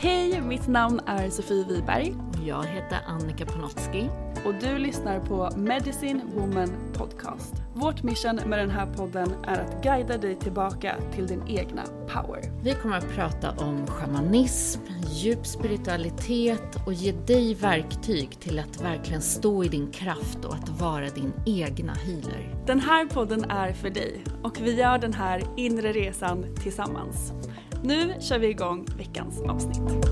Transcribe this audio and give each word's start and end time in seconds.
Hej, 0.00 0.40
mitt 0.40 0.68
namn 0.68 1.00
är 1.06 1.30
Sofie 1.30 1.64
Wiberg 1.64 2.14
Jag 2.46 2.64
heter 2.64 2.98
Annika 3.06 3.46
Panotski. 3.46 4.10
och 4.44 4.54
du 4.60 4.78
lyssnar 4.78 5.20
på 5.20 5.50
Medicine 5.56 6.20
Woman 6.34 6.70
Podcast. 6.94 7.54
Vårt 7.74 8.02
mission 8.02 8.36
med 8.46 8.58
den 8.58 8.70
här 8.70 8.86
podden 8.86 9.34
är 9.46 9.60
att 9.60 9.82
guida 9.82 10.18
dig 10.18 10.34
tillbaka 10.34 10.96
till 11.14 11.26
din 11.26 11.48
egna 11.48 11.82
power. 11.84 12.62
Vi 12.62 12.74
kommer 12.74 12.96
att 12.96 13.08
prata 13.08 13.50
om 13.50 13.86
shamanism, 13.86 14.80
djup 15.06 15.46
spiritualitet 15.46 16.86
och 16.86 16.92
ge 16.92 17.12
dig 17.12 17.54
verktyg 17.54 18.40
till 18.40 18.58
att 18.58 18.80
verkligen 18.82 19.22
stå 19.22 19.64
i 19.64 19.68
din 19.68 19.90
kraft 19.90 20.44
och 20.44 20.54
att 20.54 20.68
vara 20.68 21.08
din 21.08 21.32
egna 21.46 21.92
healer. 21.92 22.56
Den 22.66 22.80
här 22.80 23.06
podden 23.06 23.44
är 23.50 23.72
för 23.72 23.90
dig 23.90 24.24
och 24.42 24.60
vi 24.60 24.74
gör 24.74 24.98
den 24.98 25.14
här 25.14 25.42
inre 25.56 25.92
resan 25.92 26.46
tillsammans. 26.62 27.32
Nu 27.82 28.14
kör 28.20 28.38
vi 28.38 28.48
igång 28.48 28.86
veckans 28.96 29.40
avsnitt. 29.40 30.06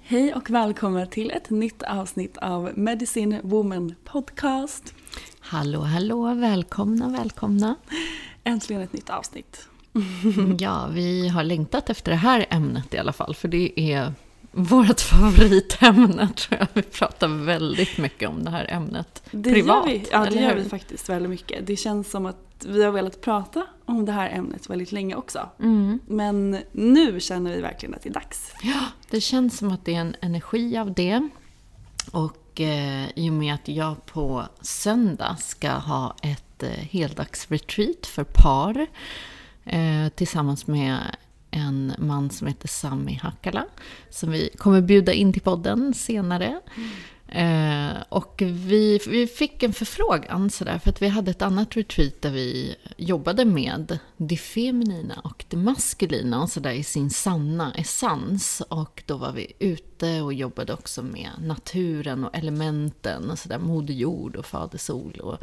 Hej 0.00 0.34
och 0.34 0.50
välkommen 0.50 1.08
till 1.08 1.30
ett 1.30 1.50
nytt 1.50 1.82
avsnitt 1.82 2.36
av 2.36 2.70
Medicine 2.74 3.40
Woman 3.42 3.94
Podcast. 4.04 4.94
Hallå, 5.40 5.80
hallå, 5.80 6.34
välkomna, 6.34 7.08
välkomna. 7.08 7.76
Äntligen 8.44 8.82
ett 8.82 8.92
nytt 8.92 9.10
avsnitt. 9.10 9.68
Ja, 10.58 10.88
vi 10.92 11.28
har 11.28 11.44
längtat 11.44 11.90
efter 11.90 12.10
det 12.10 12.16
här 12.16 12.46
ämnet 12.50 12.94
i 12.94 12.98
alla 12.98 13.12
fall, 13.12 13.34
för 13.34 13.48
det 13.48 13.92
är 13.92 14.12
vårt 14.52 15.00
favoritämne 15.10 16.28
tror 16.36 16.58
jag. 16.60 16.66
Vi 16.72 16.82
pratar 16.82 17.28
väldigt 17.28 17.98
mycket 17.98 18.28
om 18.28 18.44
det 18.44 18.50
här 18.50 18.66
ämnet 18.70 19.22
Det 19.30 19.52
privat. 19.52 19.86
gör 19.86 19.92
vi. 19.92 20.08
Ja, 20.12 20.26
det 20.30 20.40
gör 20.40 20.54
vi 20.54 20.64
faktiskt 20.64 21.08
väldigt 21.08 21.30
mycket. 21.30 21.66
Det 21.66 21.76
känns 21.76 22.10
som 22.10 22.26
att 22.26 22.66
vi 22.66 22.84
har 22.84 22.92
velat 22.92 23.20
prata 23.20 23.66
om 23.84 24.04
det 24.04 24.12
här 24.12 24.30
ämnet 24.30 24.70
väldigt 24.70 24.92
länge 24.92 25.14
också. 25.14 25.48
Mm. 25.60 26.00
Men 26.06 26.58
nu 26.72 27.20
känner 27.20 27.54
vi 27.54 27.60
verkligen 27.60 27.94
att 27.94 28.02
det 28.02 28.08
är 28.08 28.12
dags. 28.14 28.52
Ja, 28.62 28.80
det 29.10 29.20
känns 29.20 29.58
som 29.58 29.72
att 29.72 29.84
det 29.84 29.94
är 29.94 30.00
en 30.00 30.14
energi 30.20 30.78
av 30.78 30.94
det. 30.94 31.28
Och 32.12 32.60
eh, 32.60 33.08
i 33.14 33.30
och 33.30 33.34
med 33.34 33.54
att 33.54 33.68
jag 33.68 34.06
på 34.06 34.44
söndag 34.60 35.36
ska 35.40 35.70
ha 35.70 36.14
ett 36.22 36.62
eh, 36.62 36.68
heldagsretreat 36.70 38.06
för 38.06 38.24
par 38.24 38.86
eh, 39.64 40.08
tillsammans 40.14 40.66
med 40.66 40.98
en 41.50 41.92
man 41.98 42.30
som 42.30 42.46
heter 42.46 42.68
Sami 42.68 43.20
Hakala 43.22 43.66
som 44.10 44.30
vi 44.30 44.50
kommer 44.58 44.80
bjuda 44.80 45.12
in 45.12 45.32
till 45.32 45.42
podden 45.42 45.94
senare. 45.94 46.60
Eh, 47.32 48.02
och 48.08 48.42
vi, 48.46 49.00
vi 49.08 49.26
fick 49.26 49.62
en 49.62 49.72
förfrågan 49.72 50.50
sådär, 50.50 50.78
för 50.78 50.90
att 50.90 51.02
vi 51.02 51.08
hade 51.08 51.30
ett 51.30 51.42
annat 51.42 51.76
retreat 51.76 52.22
där 52.22 52.30
vi 52.30 52.76
jobbade 52.96 53.44
med 53.44 53.98
det 54.16 54.36
feminina 54.36 55.20
och 55.24 55.44
det 55.48 55.56
maskulina 55.56 56.42
och 56.42 56.50
sådär 56.50 56.70
i 56.70 56.84
sin 56.84 57.10
sanna 57.10 57.74
essens. 57.74 58.62
Och 58.68 59.02
då 59.06 59.16
var 59.16 59.32
vi 59.32 59.52
ute 59.58 60.20
och 60.20 60.32
jobbade 60.32 60.72
också 60.72 61.02
med 61.02 61.30
naturen 61.40 62.24
och 62.24 62.36
elementen 62.36 63.30
och 63.30 63.38
sådär, 63.38 63.58
Moder 63.58 63.94
Jord 63.94 64.36
och 64.36 64.46
Fader 64.46 64.78
Sol. 64.78 65.20
Och, 65.22 65.38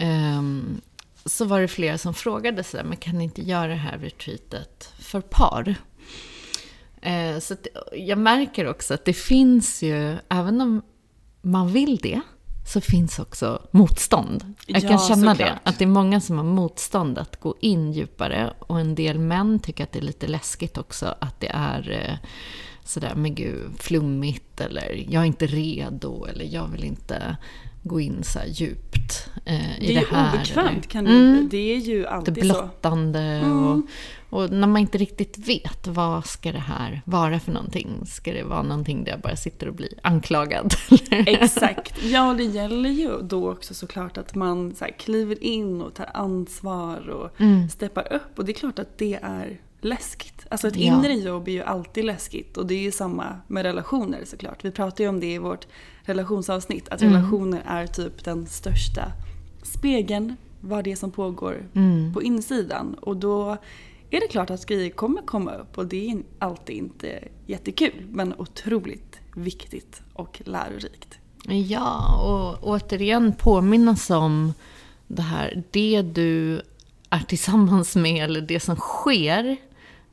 eh, 0.00 0.42
så 1.26 1.44
var 1.44 1.60
det 1.60 1.68
flera 1.68 1.98
som 1.98 2.14
frågade 2.14 2.64
sådär, 2.64 2.84
men 2.84 2.96
kan 2.96 3.18
ni 3.18 3.24
inte 3.24 3.42
göra 3.42 3.66
det 3.66 3.74
här 3.74 3.98
retreatet 3.98 4.92
för 4.98 5.20
par? 5.20 5.74
Eh, 7.02 7.38
så 7.38 7.54
att, 7.54 7.66
jag 7.92 8.18
märker 8.18 8.66
också 8.68 8.94
att 8.94 9.04
det 9.04 9.12
finns 9.12 9.82
ju, 9.82 10.16
även 10.28 10.60
om 10.60 10.82
man 11.42 11.72
vill 11.72 11.96
det, 11.96 12.20
så 12.66 12.80
finns 12.80 13.18
också 13.18 13.62
motstånd. 13.70 14.54
Jag 14.66 14.82
kan 14.82 14.90
Ja, 14.90 14.98
känna 15.08 15.34
såklart. 15.34 15.38
det, 15.38 15.58
att 15.70 15.78
det 15.78 15.84
är 15.84 15.88
många 15.88 16.20
som 16.20 16.36
har 16.36 16.44
motstånd 16.44 17.18
att 17.18 17.40
gå 17.40 17.54
in 17.60 17.92
djupare. 17.92 18.54
Och 18.58 18.80
en 18.80 18.94
del 18.94 19.18
män 19.18 19.58
tycker 19.58 19.84
att 19.84 19.92
det 19.92 19.98
är 19.98 20.02
lite 20.02 20.26
läskigt 20.28 20.78
också 20.78 21.14
att 21.20 21.40
det 21.40 21.48
är 21.54 21.90
eh, 21.90 22.28
sådär, 22.84 23.14
men 23.14 23.34
gud, 23.34 23.70
flummigt 23.78 24.60
eller 24.60 25.04
jag 25.08 25.22
är 25.22 25.26
inte 25.26 25.46
redo 25.46 26.24
eller 26.24 26.44
jag 26.44 26.68
vill 26.68 26.84
inte 26.84 27.36
gå 27.82 28.00
in 28.00 28.22
så 28.24 28.38
här 28.38 28.46
djupt 28.46 29.28
eh, 29.44 29.82
i 29.82 29.86
Det 29.86 29.92
det, 29.92 29.96
är 29.96 30.00
ju 30.00 30.06
här. 30.06 30.34
obekvämt. 30.34 30.88
Kan 30.88 31.04
det, 31.04 31.10
Mm. 31.10 31.48
det 31.50 31.56
är 31.74 31.76
ju 31.78 32.02
det 32.02 32.08
alltid 32.10 32.34
så. 32.36 32.40
blottande 32.40 33.40
och, 33.46 33.80
och 34.40 34.50
när 34.50 34.66
man 34.66 34.80
inte 34.80 34.98
riktigt 34.98 35.38
vet 35.48 35.86
vad 35.86 36.26
ska 36.26 36.52
det 36.52 36.58
här 36.58 37.02
vara 37.04 37.40
för 37.40 37.52
någonting. 37.52 37.88
Ska 38.06 38.32
det 38.32 38.42
vara 38.42 38.62
någonting 38.62 39.04
där 39.04 39.10
jag 39.12 39.20
bara 39.20 39.36
sitter 39.36 39.68
och 39.68 39.74
blir 39.74 39.92
anklagad? 40.02 40.74
Exakt. 41.10 42.02
Ja, 42.04 42.34
det 42.38 42.44
gäller 42.44 42.90
ju 42.90 43.18
då 43.22 43.50
också 43.52 43.74
såklart 43.74 44.18
att 44.18 44.34
man 44.34 44.74
så 44.74 44.84
här, 44.84 44.92
kliver 44.98 45.44
in 45.44 45.82
och 45.82 45.94
tar 45.94 46.08
ansvar 46.14 47.08
och 47.08 47.40
Mm. 47.40 47.68
steppar 47.68 48.12
upp. 48.12 48.38
Och 48.38 48.44
det 48.44 48.52
är 48.52 48.54
klart 48.54 48.78
att 48.78 48.98
det 48.98 49.18
är 49.22 49.60
läskigt. 49.80 50.46
Alltså 50.50 50.68
ett 50.68 50.76
Ja. 50.76 50.82
inre 50.96 51.12
jobb 51.14 51.48
är 51.48 51.52
ju 51.52 51.62
alltid 51.62 52.04
läskigt 52.04 52.56
och 52.56 52.66
det 52.66 52.74
är 52.74 52.80
ju 52.82 52.92
samma 52.92 53.40
med 53.46 53.62
relationer 53.62 54.20
såklart. 54.24 54.64
Vi 54.64 54.70
pratar 54.70 55.04
ju 55.04 55.10
om 55.10 55.20
det 55.20 55.32
i 55.34 55.38
vårt 55.38 55.66
relationsavsnitt, 56.02 56.88
att 56.88 57.02
Mm. 57.02 57.14
relationer 57.14 57.62
är 57.66 57.86
typ 57.86 58.24
den 58.24 58.46
största 58.46 59.12
spegeln 59.62 60.36
vad 60.60 60.84
det 60.84 60.92
är 60.92 60.96
som 60.96 61.10
pågår 61.10 61.66
Mm. 61.74 62.14
på 62.14 62.22
insidan. 62.22 62.94
Och 62.94 63.16
då 63.16 63.50
är 64.10 64.20
det 64.20 64.28
klart 64.30 64.50
att 64.50 64.66
grejer 64.66 64.90
kommer 64.90 65.22
komma 65.22 65.52
upp 65.54 65.78
och 65.78 65.86
det 65.86 66.10
är 66.10 66.22
alltid 66.38 66.76
inte 66.76 67.24
jättekul 67.46 68.06
men 68.10 68.34
otroligt 68.38 69.20
viktigt 69.36 70.02
och 70.12 70.42
lärorikt. 70.44 71.18
Ja, 71.48 72.20
och 72.22 72.68
återigen 72.68 73.32
påminnas 73.32 74.10
om 74.10 74.52
det 75.06 75.22
här, 75.22 75.62
det 75.70 76.02
du 76.02 76.60
är 77.10 77.20
tillsammans 77.28 77.96
med 77.96 78.24
eller 78.24 78.40
det 78.40 78.60
som 78.60 78.76
sker, 78.76 79.56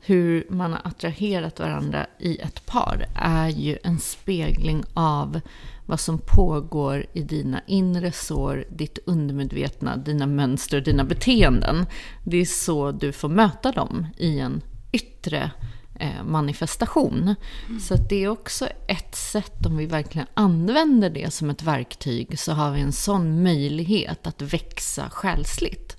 hur 0.00 0.46
man 0.50 0.72
har 0.72 0.80
attraherat 0.84 1.60
varandra 1.60 2.06
i 2.18 2.38
ett 2.38 2.66
par, 2.66 3.06
är 3.14 3.48
ju 3.48 3.78
en 3.84 3.98
spegling 3.98 4.84
av 4.94 5.40
vad 5.86 6.00
som 6.00 6.18
pågår 6.18 7.06
i 7.12 7.22
dina 7.22 7.60
inre 7.66 8.12
sår, 8.12 8.64
ditt 8.70 8.98
undermedvetna, 9.06 9.96
dina 9.96 10.26
mönster, 10.26 10.80
dina 10.80 11.04
beteenden. 11.04 11.86
Det 12.24 12.36
är 12.36 12.44
så 12.44 12.92
du 12.92 13.12
får 13.12 13.28
möta 13.28 13.72
dem 13.72 14.06
i 14.16 14.40
en 14.40 14.62
yttre 14.92 15.50
eh, 15.94 16.24
manifestation. 16.24 17.34
Mm. 17.68 17.80
Så 17.80 17.94
det 17.94 18.24
är 18.24 18.28
också 18.28 18.68
ett 18.86 19.14
sätt, 19.14 19.66
om 19.66 19.76
vi 19.76 19.86
verkligen 19.86 20.26
använder 20.34 21.10
det 21.10 21.34
som 21.34 21.50
ett 21.50 21.62
verktyg, 21.62 22.38
så 22.38 22.52
har 22.52 22.72
vi 22.72 22.80
en 22.80 22.92
sån 22.92 23.42
möjlighet 23.42 24.26
att 24.26 24.42
växa 24.42 25.10
själsligt. 25.10 25.96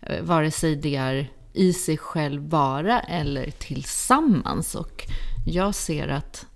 Eh, 0.00 0.22
vare 0.22 0.50
sig 0.50 0.76
det 0.76 0.96
är 0.96 1.30
i 1.58 1.72
sig 1.72 1.96
själv 1.98 2.42
bara 2.42 3.00
eller 3.00 3.50
tillsammans. 3.50 4.74
Och 4.74 5.06
jag 5.46 5.74
ser 5.74 6.08
att 6.08 6.46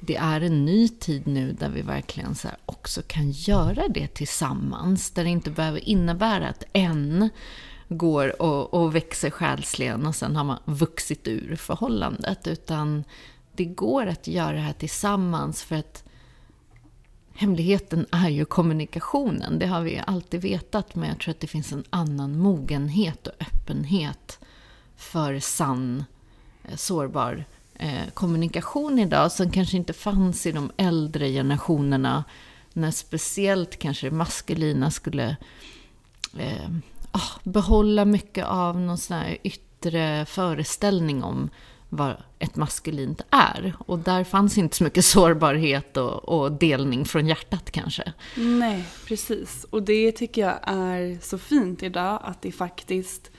det 0.00 0.16
är 0.16 0.40
en 0.40 0.64
ny 0.64 0.88
tid 0.88 1.26
nu 1.26 1.52
där 1.52 1.68
vi 1.68 1.82
verkligen 1.82 2.34
så 2.34 2.48
också 2.66 3.02
kan 3.06 3.30
göra 3.30 3.88
det 3.88 4.06
tillsammans. 4.06 5.10
Där 5.10 5.24
det 5.24 5.30
inte 5.30 5.50
behöver 5.50 5.88
innebära 5.88 6.48
att 6.48 6.64
en 6.72 7.30
går 7.88 8.42
och, 8.42 8.74
och 8.74 8.94
växer 8.94 9.30
själsligen 9.30 10.06
och 10.06 10.14
sen 10.14 10.36
har 10.36 10.44
man 10.44 10.58
vuxit 10.64 11.28
ur 11.28 11.56
förhållandet. 11.56 12.46
Utan 12.46 13.04
det 13.52 13.64
går 13.64 14.06
att 14.06 14.26
göra 14.26 14.52
det 14.52 14.60
här 14.60 14.72
tillsammans 14.72 15.62
för 15.62 15.76
att 15.76 16.04
hemligheten 17.38 18.06
är 18.10 18.28
ju 18.28 18.44
kommunikationen. 18.44 19.58
Det 19.58 19.66
har 19.66 19.80
vi 19.80 20.02
alltid 20.06 20.40
vetat, 20.40 20.94
men 20.94 21.08
jag 21.08 21.18
tror 21.18 21.32
att 21.32 21.40
det 21.40 21.46
finns 21.46 21.72
en 21.72 21.84
annan 21.90 22.38
mogenhet 22.38 23.26
och 23.26 23.32
öppenhet 23.40 24.38
för 24.96 25.38
sann, 25.38 26.04
eh, 26.64 26.76
sårbar 26.76 27.44
eh, 27.74 28.08
kommunikation 28.14 28.98
idag 28.98 29.32
som 29.32 29.50
kanske 29.50 29.76
inte 29.76 29.92
fanns 29.92 30.46
i 30.46 30.52
de 30.52 30.70
äldre 30.76 31.28
generationerna 31.28 32.24
när 32.72 32.90
speciellt 32.90 33.78
kanske 33.78 34.06
det 34.06 34.16
maskulina 34.16 34.90
skulle 34.90 35.36
eh, 36.38 36.70
ah, 37.12 37.40
behålla 37.42 38.04
mycket 38.04 38.46
av 38.46 38.80
någon 38.80 38.98
sån 38.98 39.16
här 39.16 39.38
yttre 39.42 40.26
föreställning 40.26 41.22
om 41.22 41.50
vad 41.88 42.16
ett 42.38 42.56
maskulint 42.56 43.20
är. 43.30 43.76
Och 43.78 43.98
där 43.98 44.24
fanns 44.24 44.58
inte 44.58 44.76
så 44.76 44.84
mycket 44.84 45.04
sårbarhet 45.04 45.96
och, 45.96 46.28
och, 46.28 46.52
delning 46.52 47.04
från 47.04 47.26
hjärtat 47.26 47.70
kanske. 47.70 48.12
Nej, 48.36 48.84
precis. 49.06 49.66
Och 49.70 49.82
det 49.82 50.12
tycker 50.12 50.42
jag 50.42 50.58
är 50.62 51.18
så 51.22 51.38
fint 51.38 51.82
idag, 51.82 52.20
att 52.24 52.42
det 52.42 52.52
faktiskt 52.52 53.30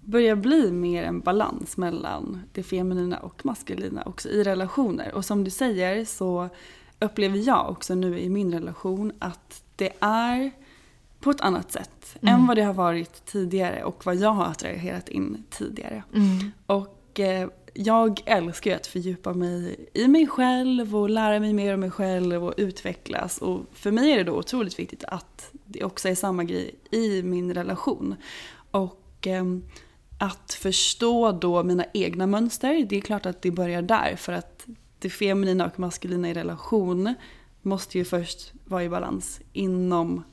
börjar 0.00 0.36
bli 0.36 0.72
mer 0.72 1.02
en 1.02 1.20
balans 1.20 1.76
mellan 1.76 2.42
det 2.52 2.62
feminina 2.62 3.18
och 3.18 3.46
maskulina 3.46 4.02
också 4.06 4.28
i 4.28 4.42
relationer. 4.42 5.14
Och 5.14 5.24
som 5.24 5.44
du 5.44 5.50
säger 5.50 6.04
så 6.04 6.48
upplever 7.00 7.38
jag 7.38 7.70
också 7.70 7.94
nu 7.94 8.18
i 8.18 8.28
min 8.28 8.52
relation 8.52 9.12
att 9.18 9.62
det 9.76 9.92
är 10.00 10.50
på 11.20 11.30
ett 11.30 11.40
annat 11.40 11.72
sätt 11.72 12.16
mm. 12.20 12.34
än 12.34 12.46
vad 12.46 12.56
det 12.56 12.62
har 12.62 12.74
varit 12.74 13.24
tidigare 13.24 13.84
och 13.84 14.06
vad 14.06 14.16
jag 14.16 14.30
har 14.30 14.44
attraherat 14.44 15.08
in 15.08 15.44
tidigare. 15.50 16.02
Mm. 16.14 16.52
Och 16.66 17.20
eh, 17.20 17.48
jag 17.74 18.20
älskar 18.26 18.70
ju 18.70 18.76
att 18.76 18.86
fördjupa 18.86 19.32
mig 19.32 19.88
i 19.94 20.08
mig 20.08 20.26
själv 20.26 20.96
och 20.96 21.10
lära 21.10 21.40
mig 21.40 21.52
mer 21.52 21.74
om 21.74 21.80
mig 21.80 21.90
själv 21.90 22.44
och 22.44 22.54
utvecklas. 22.56 23.38
Och 23.38 23.60
för 23.72 23.90
mig 23.90 24.12
är 24.12 24.16
det 24.16 24.24
då 24.24 24.32
otroligt 24.32 24.78
viktigt 24.78 25.04
att 25.04 25.50
det 25.64 25.84
också 25.84 26.08
är 26.08 26.14
samma 26.14 26.44
grej 26.44 26.74
i 26.90 27.22
min 27.22 27.54
relation. 27.54 28.16
Och 28.70 29.26
eh, 29.26 29.44
att 30.18 30.52
förstå 30.52 31.32
då 31.32 31.62
mina 31.62 31.84
egna 31.94 32.26
mönster, 32.26 32.86
det 32.88 32.96
är 32.96 33.00
klart 33.00 33.26
att 33.26 33.42
det 33.42 33.50
börjar 33.50 33.82
där 33.82 34.16
för 34.16 34.32
att 34.32 34.66
det 34.98 35.10
feminina 35.10 35.66
och 35.66 35.78
maskulina 35.78 36.30
i 36.30 36.34
relation 36.34 37.14
måste 37.62 37.98
ju 37.98 38.04
först 38.04 38.52
vara 38.64 38.84
i 38.84 38.88
balans 38.88 39.40
inom 39.52 40.24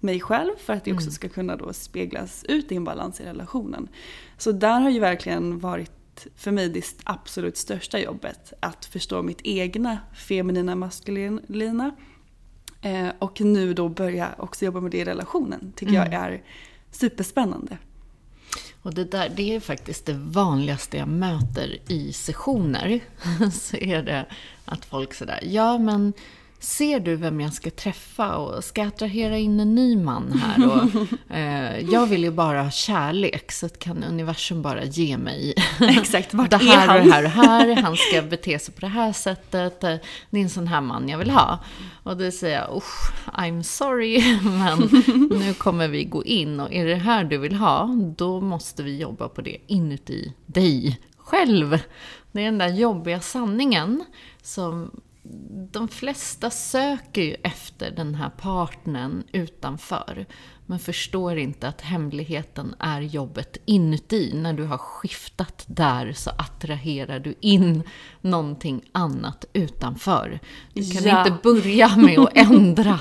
mig 0.00 0.20
själv 0.20 0.50
för 0.58 0.72
att 0.72 0.84
det 0.84 0.92
också 0.92 1.04
mm. 1.04 1.12
ska 1.12 1.28
kunna 1.28 1.56
då 1.56 1.72
speglas 1.72 2.44
ut 2.48 2.72
i 2.72 2.76
en 2.76 2.84
balans 2.84 3.20
i 3.20 3.24
relationen. 3.24 3.88
Så 4.38 4.52
där 4.52 4.80
har 4.80 4.90
ju 4.90 5.00
verkligen 5.00 5.58
varit 5.58 5.92
för 6.36 6.50
mig 6.50 6.68
det 6.68 6.84
absolut 7.04 7.56
största 7.56 7.98
jobbet 7.98 8.52
att 8.60 8.84
förstå 8.84 9.22
mitt 9.22 9.40
egna 9.44 9.98
feminina 10.14 10.74
maskulina 10.74 11.90
eh, 12.80 13.08
och 13.18 13.40
nu 13.40 13.74
då 13.74 13.88
börja 13.88 14.34
också 14.38 14.64
jobba 14.64 14.80
med 14.80 14.90
det 14.90 14.98
i 14.98 15.04
relationen 15.04 15.72
tycker 15.76 15.94
mm. 15.94 16.12
jag 16.12 16.22
är 16.22 16.42
superspännande. 16.90 17.78
Och 18.82 18.94
det 18.94 19.04
där, 19.04 19.32
det 19.36 19.54
är 19.54 19.60
faktiskt 19.60 20.06
det 20.06 20.12
vanligaste 20.12 20.96
jag 20.96 21.08
möter 21.08 21.78
i 21.88 22.12
sessioner. 22.12 23.00
Så 23.52 23.76
är 23.76 24.02
det 24.02 24.26
att 24.64 24.84
folk 24.84 25.14
sådär, 25.14 25.40
ja 25.42 25.78
men 25.78 26.12
ser 26.64 27.00
du 27.00 27.16
vem 27.16 27.40
jag 27.40 27.52
ska 27.52 27.70
träffa 27.70 28.36
och 28.36 28.64
ska 28.64 28.80
jag 28.80 28.88
attrahera 28.88 29.38
in 29.38 29.60
en 29.60 29.74
ny 29.74 29.96
man 29.96 30.32
här? 30.32 30.66
Och, 30.68 31.08
eh, 31.36 31.78
jag 31.78 32.06
vill 32.06 32.24
ju 32.24 32.30
bara 32.30 32.62
ha 32.62 32.70
kärlek, 32.70 33.52
så 33.52 33.68
kan 33.68 34.04
universum 34.04 34.62
bara 34.62 34.84
ge 34.84 35.18
mig 35.18 35.54
Exakt, 35.80 36.34
vart 36.34 36.50
det 36.50 36.56
här 36.56 36.84
är 36.84 36.88
han? 36.88 36.98
och 36.98 37.04
det 37.04 37.12
här 37.12 37.24
och 37.24 37.30
här. 37.30 37.76
Han 37.82 37.96
ska 37.96 38.22
bete 38.22 38.58
sig 38.58 38.74
på 38.74 38.80
det 38.80 38.86
här 38.86 39.12
sättet. 39.12 39.80
Det 39.80 40.00
är 40.30 40.42
en 40.42 40.50
sån 40.50 40.66
här 40.66 40.80
man 40.80 41.08
jag 41.08 41.18
vill 41.18 41.30
ha. 41.30 41.58
Och 42.02 42.16
då 42.16 42.30
säger 42.30 42.60
jag, 42.60 42.82
I'm 43.26 43.62
sorry, 43.62 44.38
men 44.42 45.04
nu 45.38 45.54
kommer 45.54 45.88
vi 45.88 46.04
gå 46.04 46.24
in 46.24 46.60
och 46.60 46.72
är 46.72 46.86
det 46.86 46.94
här 46.94 47.24
du 47.24 47.38
vill 47.38 47.54
ha, 47.54 47.90
då 48.16 48.40
måste 48.40 48.82
vi 48.82 48.98
jobba 48.98 49.28
på 49.28 49.40
det 49.40 49.56
inuti 49.66 50.32
dig 50.46 51.00
själv. 51.16 51.78
Det 52.32 52.40
är 52.40 52.44
den 52.44 52.58
där 52.58 52.68
jobbiga 52.68 53.20
sanningen 53.20 54.04
som 54.42 54.90
de 55.70 55.88
flesta 55.88 56.50
söker 56.50 57.22
ju 57.22 57.34
efter 57.34 57.90
den 57.90 58.14
här 58.14 58.30
partnern 58.30 59.24
utanför. 59.32 60.26
Men 60.66 60.78
förstår 60.78 61.38
inte 61.38 61.68
att 61.68 61.80
hemligheten 61.80 62.74
är 62.78 63.00
jobbet 63.00 63.56
inuti. 63.64 64.32
När 64.34 64.52
du 64.52 64.64
har 64.64 64.78
skiftat 64.78 65.64
där 65.66 66.12
så 66.12 66.30
attraherar 66.30 67.20
du 67.20 67.34
in 67.40 67.82
någonting 68.20 68.82
annat 68.92 69.44
utanför. 69.52 70.40
Du 70.72 70.90
kan 70.90 71.04
ja. 71.04 71.26
inte 71.26 71.38
börja 71.42 71.96
med 71.96 72.18
att 72.18 72.36
ändra 72.36 73.00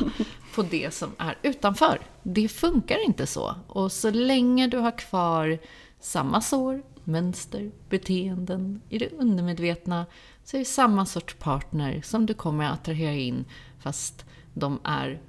på 0.55 0.61
det 0.61 0.93
som 0.93 1.11
är 1.17 1.37
utanför. 1.41 1.99
Det 2.23 2.47
funkar 2.47 3.05
inte 3.05 3.27
så. 3.27 3.55
Och 3.67 3.91
så 3.91 4.09
länge 4.09 4.67
du 4.67 4.77
har 4.77 4.97
kvar 4.97 5.59
samma 5.99 6.41
sår, 6.41 6.83
mönster, 7.03 7.71
beteenden 7.89 8.81
i 8.89 8.97
det 8.97 9.09
undermedvetna 9.09 10.05
så 10.43 10.57
är 10.57 10.59
det 10.59 10.65
samma 10.65 11.05
sorts 11.05 11.35
partner 11.35 12.01
som 12.01 12.25
du 12.25 12.33
kommer 12.33 12.65
att 12.65 12.79
attrahera 12.79 13.13
in 13.13 13.45
fast 13.79 14.25
de 14.53 14.79
är 14.83 15.21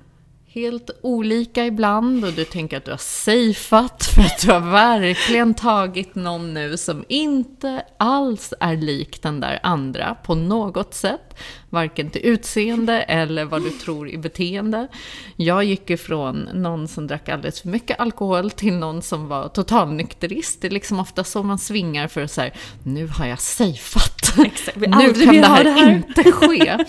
helt 0.55 0.91
olika 1.03 1.67
ibland 1.67 2.25
och 2.25 2.33
du 2.33 2.45
tänker 2.45 2.77
att 2.77 2.85
du 2.85 2.91
har 2.91 2.99
safeat 2.99 4.05
för 4.05 4.23
att 4.23 4.43
du 4.43 4.53
har 4.53 4.73
verkligen 4.73 5.55
tagit 5.55 6.15
någon 6.15 6.55
nu 6.55 6.77
som 6.77 7.05
inte 7.09 7.83
alls 7.97 8.55
är 8.61 8.77
lik 8.77 9.23
den 9.23 9.41
där 9.41 9.59
andra 9.63 10.15
på 10.15 10.35
något 10.35 10.95
sätt. 10.95 11.39
Varken 11.71 12.11
till 12.11 12.21
utseende 12.25 13.03
eller 13.03 13.45
vad 13.45 13.63
du 13.63 13.71
tror 13.71 14.09
i 14.09 14.19
beteende. 14.19 14.89
Jag 15.37 15.65
gick 15.65 15.91
ifrån 15.91 16.49
någon 16.53 16.89
som 16.89 17.07
drack 17.07 17.29
alldeles 17.29 17.61
för 17.61 17.69
mycket 17.69 18.01
alkohol 18.01 18.51
till 18.51 18.75
någon 18.75 19.03
som 19.03 19.29
var 19.29 19.49
totalnykterist. 19.49 20.61
Det 20.61 20.67
är 20.67 20.71
liksom 20.71 21.01
ofta 21.01 21.25
så 21.25 21.43
man 21.43 21.59
svingar 21.59 22.09
för 22.09 22.21
att 22.21 22.31
säga 22.31 22.53
nu 22.83 23.07
har 23.07 23.27
jag 23.27 23.41
safeat. 23.41 24.37
nu 24.77 25.15
kan 25.15 25.35
det 25.35 25.47
här, 25.47 25.65
det 25.65 25.71
här 25.71 25.91
inte 25.91 26.33
ske. 26.33 26.85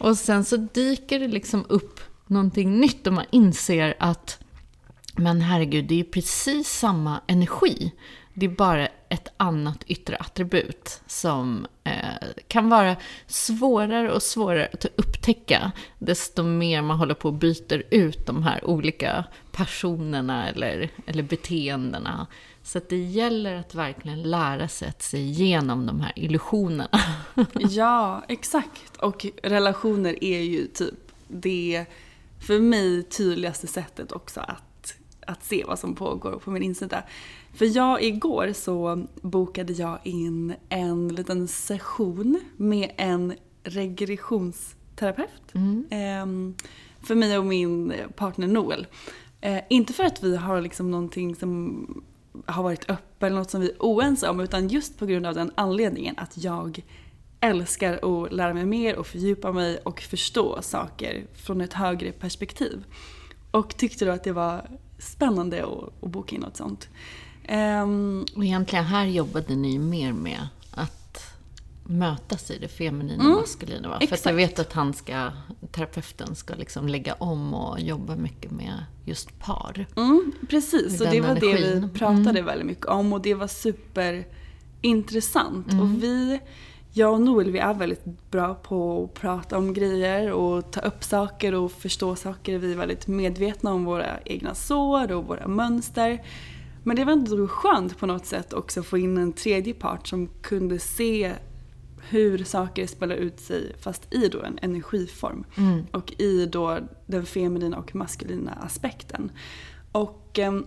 Och 0.00 0.18
sen 0.18 0.44
så 0.44 0.56
dyker 0.56 1.20
det 1.20 1.28
liksom 1.28 1.64
upp 1.68 2.00
någonting 2.26 2.80
nytt 2.80 3.06
och 3.06 3.12
man 3.12 3.24
inser 3.30 3.94
att 3.98 4.38
men 5.16 5.40
herregud, 5.40 5.84
det 5.84 5.94
är 5.94 5.98
ju 5.98 6.04
precis 6.04 6.68
samma 6.68 7.20
energi. 7.26 7.92
Det 8.34 8.46
är 8.46 8.50
bara 8.50 8.88
ett 9.08 9.28
annat 9.36 9.84
yttre 9.86 10.16
attribut 10.16 11.00
som 11.06 11.66
eh, 11.84 12.28
kan 12.48 12.68
vara 12.68 12.96
svårare 13.26 14.12
och 14.12 14.22
svårare 14.22 14.68
att 14.72 14.84
upptäcka 14.84 15.72
desto 15.98 16.42
mer 16.42 16.82
man 16.82 16.98
håller 16.98 17.14
på 17.14 17.28
och 17.28 17.34
byter 17.34 17.82
ut 17.90 18.26
de 18.26 18.42
här 18.42 18.64
olika 18.64 19.24
personerna 19.52 20.48
eller, 20.48 20.90
eller 21.06 21.22
beteendena. 21.22 22.26
Så 22.62 22.80
det 22.88 23.04
gäller 23.04 23.56
att 23.56 23.74
verkligen 23.74 24.22
lära 24.22 24.68
sig 24.68 24.88
att 24.88 25.02
se 25.02 25.18
igenom 25.18 25.86
de 25.86 26.00
här 26.00 26.12
illusionerna. 26.16 27.00
ja, 27.54 28.24
exakt. 28.28 28.96
Och 28.96 29.26
relationer 29.42 30.24
är 30.24 30.40
ju 30.40 30.66
typ 30.66 30.94
det 31.28 31.86
för 32.44 32.60
mig 32.60 33.02
tydligaste 33.02 33.66
sättet 33.66 34.12
också 34.12 34.40
att, 34.40 34.94
att 35.26 35.44
se 35.44 35.64
vad 35.64 35.78
som 35.78 35.94
pågår 35.94 36.32
på 36.32 36.50
min 36.50 36.62
insida. 36.62 37.02
För 37.54 37.76
jag 37.76 38.02
igår 38.02 38.52
så 38.52 39.06
bokade 39.22 39.72
jag 39.72 39.98
in 40.02 40.54
en 40.68 41.08
liten 41.08 41.48
session 41.48 42.40
med 42.56 42.92
en 42.96 43.34
regressionsterapeut. 43.62 45.54
Mm. 45.54 45.86
Eh, 45.90 46.54
för 47.06 47.14
mig 47.14 47.38
och 47.38 47.44
min 47.44 47.92
partner 48.16 48.46
Noel. 48.46 48.86
Eh, 49.40 49.60
inte 49.70 49.92
för 49.92 50.04
att 50.04 50.22
vi 50.22 50.36
har 50.36 50.60
liksom 50.60 50.90
någonting 50.90 51.34
som 51.34 51.86
har 52.46 52.62
varit 52.62 52.90
öppet 52.90 53.22
eller 53.22 53.36
något 53.36 53.50
som 53.50 53.60
vi 53.60 53.70
är 53.70 53.76
oense 53.78 54.28
om 54.28 54.40
utan 54.40 54.68
just 54.68 54.98
på 54.98 55.06
grund 55.06 55.26
av 55.26 55.34
den 55.34 55.52
anledningen 55.54 56.14
att 56.18 56.44
jag 56.44 56.84
älskar 57.44 57.92
att 57.92 58.32
lära 58.32 58.54
mig 58.54 58.64
mer 58.64 58.96
och 58.96 59.06
fördjupa 59.06 59.52
mig 59.52 59.78
och 59.78 60.00
förstå 60.00 60.62
saker 60.62 61.26
från 61.34 61.60
ett 61.60 61.72
högre 61.72 62.12
perspektiv. 62.12 62.84
Och 63.50 63.76
tyckte 63.76 64.04
då 64.04 64.12
att 64.12 64.24
det 64.24 64.32
var 64.32 64.66
spännande 64.98 65.64
att, 65.64 66.04
att 66.04 66.10
boka 66.10 66.34
in 66.36 66.40
något 66.40 66.56
sånt. 66.56 66.88
Um, 67.48 68.26
och 68.36 68.44
egentligen 68.44 68.84
här 68.84 69.06
jobbade 69.06 69.56
ni 69.56 69.78
mer 69.78 70.12
med 70.12 70.48
att 70.70 71.34
mötas 71.84 72.50
i 72.50 72.58
det 72.58 72.68
feminina 72.68 73.24
och 73.24 73.30
maskulina. 73.40 73.88
Va? 73.88 74.00
För 74.08 74.14
att 74.14 74.26
jag 74.26 74.34
vet 74.34 74.58
att 74.58 74.72
han 74.72 74.94
ska, 74.94 75.30
terapeuten 75.72 76.34
ska 76.34 76.54
liksom 76.54 76.88
lägga 76.88 77.14
om 77.14 77.54
och 77.54 77.80
jobba 77.80 78.16
mycket 78.16 78.50
med 78.50 78.84
just 79.04 79.38
par. 79.38 79.86
Mm, 79.96 80.32
precis, 80.48 81.00
och 81.00 81.06
det 81.10 81.20
var 81.20 81.34
det 81.34 81.40
vi 81.40 81.52
energin. 81.52 81.90
pratade 81.94 82.30
Mm. 82.30 82.44
väldigt 82.44 82.66
mycket 82.66 82.86
om 82.86 83.12
och 83.12 83.22
det 83.22 83.34
var 83.34 83.46
superintressant. 83.46 85.66
Och 85.80 86.02
vi, 86.02 86.40
jag 86.96 87.12
och 87.12 87.20
Noel, 87.20 87.50
vi 87.50 87.58
är 87.58 87.74
väldigt 87.74 88.04
bra 88.30 88.54
på 88.54 89.04
att 89.04 89.20
prata 89.20 89.58
om 89.58 89.72
grejer 89.72 90.32
och 90.32 90.72
ta 90.72 90.80
upp 90.80 91.04
saker 91.04 91.54
och 91.54 91.72
förstå 91.72 92.16
saker. 92.16 92.58
Vi 92.58 92.72
är 92.72 92.76
väldigt 92.76 93.06
medvetna 93.06 93.72
om 93.72 93.84
våra 93.84 94.20
egna 94.24 94.54
sår 94.54 95.12
och 95.12 95.24
våra 95.24 95.48
mönster. 95.48 96.22
Men 96.82 96.96
det 96.96 97.04
var 97.04 97.12
ändå 97.12 97.48
skönt 97.48 97.98
på 97.98 98.06
något 98.06 98.26
sätt 98.26 98.52
också 98.52 98.80
att 98.80 98.86
få 98.86 98.98
in 98.98 99.18
en 99.18 99.32
tredje 99.32 99.74
part 99.74 100.08
som 100.08 100.28
kunde 100.42 100.78
se 100.78 101.32
hur 102.08 102.44
saker 102.44 102.86
spelar 102.86 103.16
ut 103.16 103.40
sig 103.40 103.76
fast 103.80 104.14
i 104.14 104.28
då 104.28 104.42
en 104.42 104.58
energiform. 104.62 105.44
Och 105.92 106.14
i 106.18 106.46
då 106.46 106.78
den 107.06 107.26
feminina 107.26 107.78
och 107.78 107.94
maskulina 107.94 108.52
aspekten. 108.52 109.32
Och 109.92 110.38
ehm, 110.38 110.66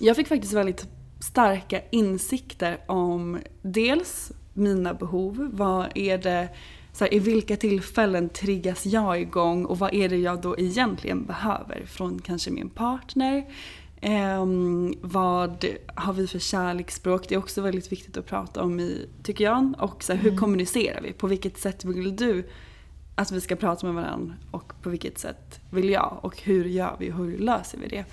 jag 0.00 0.16
fick 0.16 0.28
faktiskt 0.28 0.52
väldigt 0.52 0.86
starka 1.20 1.80
insikter 1.90 2.80
om 2.86 3.38
dels 3.62 4.32
mina 4.54 4.94
behov, 4.94 5.50
vad 5.52 5.86
är 5.94 6.18
det, 6.18 6.48
så 6.92 7.04
här, 7.04 7.14
i 7.14 7.18
vilka 7.18 7.56
tillfällen 7.56 8.28
triggas 8.28 8.86
jag 8.86 9.20
igång 9.20 9.64
och 9.64 9.78
vad 9.78 9.94
är 9.94 10.08
det 10.08 10.16
jag 10.16 10.40
då 10.40 10.58
egentligen 10.58 11.24
behöver 11.24 11.86
från 11.86 12.18
kanske 12.18 12.50
min 12.50 12.70
partner. 12.70 13.44
Ehm, 14.04 14.94
vad 15.00 15.64
har 15.94 16.12
vi 16.12 16.26
för 16.26 16.38
kärleksspråk? 16.38 17.28
Det 17.28 17.34
är 17.34 17.38
också 17.38 17.60
väldigt 17.60 17.92
viktigt 17.92 18.16
att 18.16 18.26
prata 18.26 18.62
om 18.62 18.80
i, 18.80 19.08
tycker 19.22 19.44
jag. 19.44 19.74
Och 19.78 20.04
så 20.04 20.12
här, 20.12 20.20
hur 20.20 20.36
kommunicerar 20.36 21.00
vi? 21.00 21.12
På 21.12 21.26
vilket 21.26 21.58
sätt 21.58 21.84
vill 21.84 22.16
du 22.16 22.48
att 23.14 23.32
vi 23.32 23.40
ska 23.40 23.56
prata 23.56 23.86
med 23.86 23.94
varandra? 23.94 24.34
Och 24.50 24.72
på 24.82 24.90
vilket 24.90 25.18
sätt 25.18 25.60
vill 25.70 25.90
jag? 25.90 26.18
Och 26.22 26.42
hur 26.42 26.64
gör 26.64 26.96
vi 26.98 27.10
och 27.10 27.16
hur 27.16 27.38
löser 27.38 27.78
vi 27.78 27.88
det? 27.88 28.04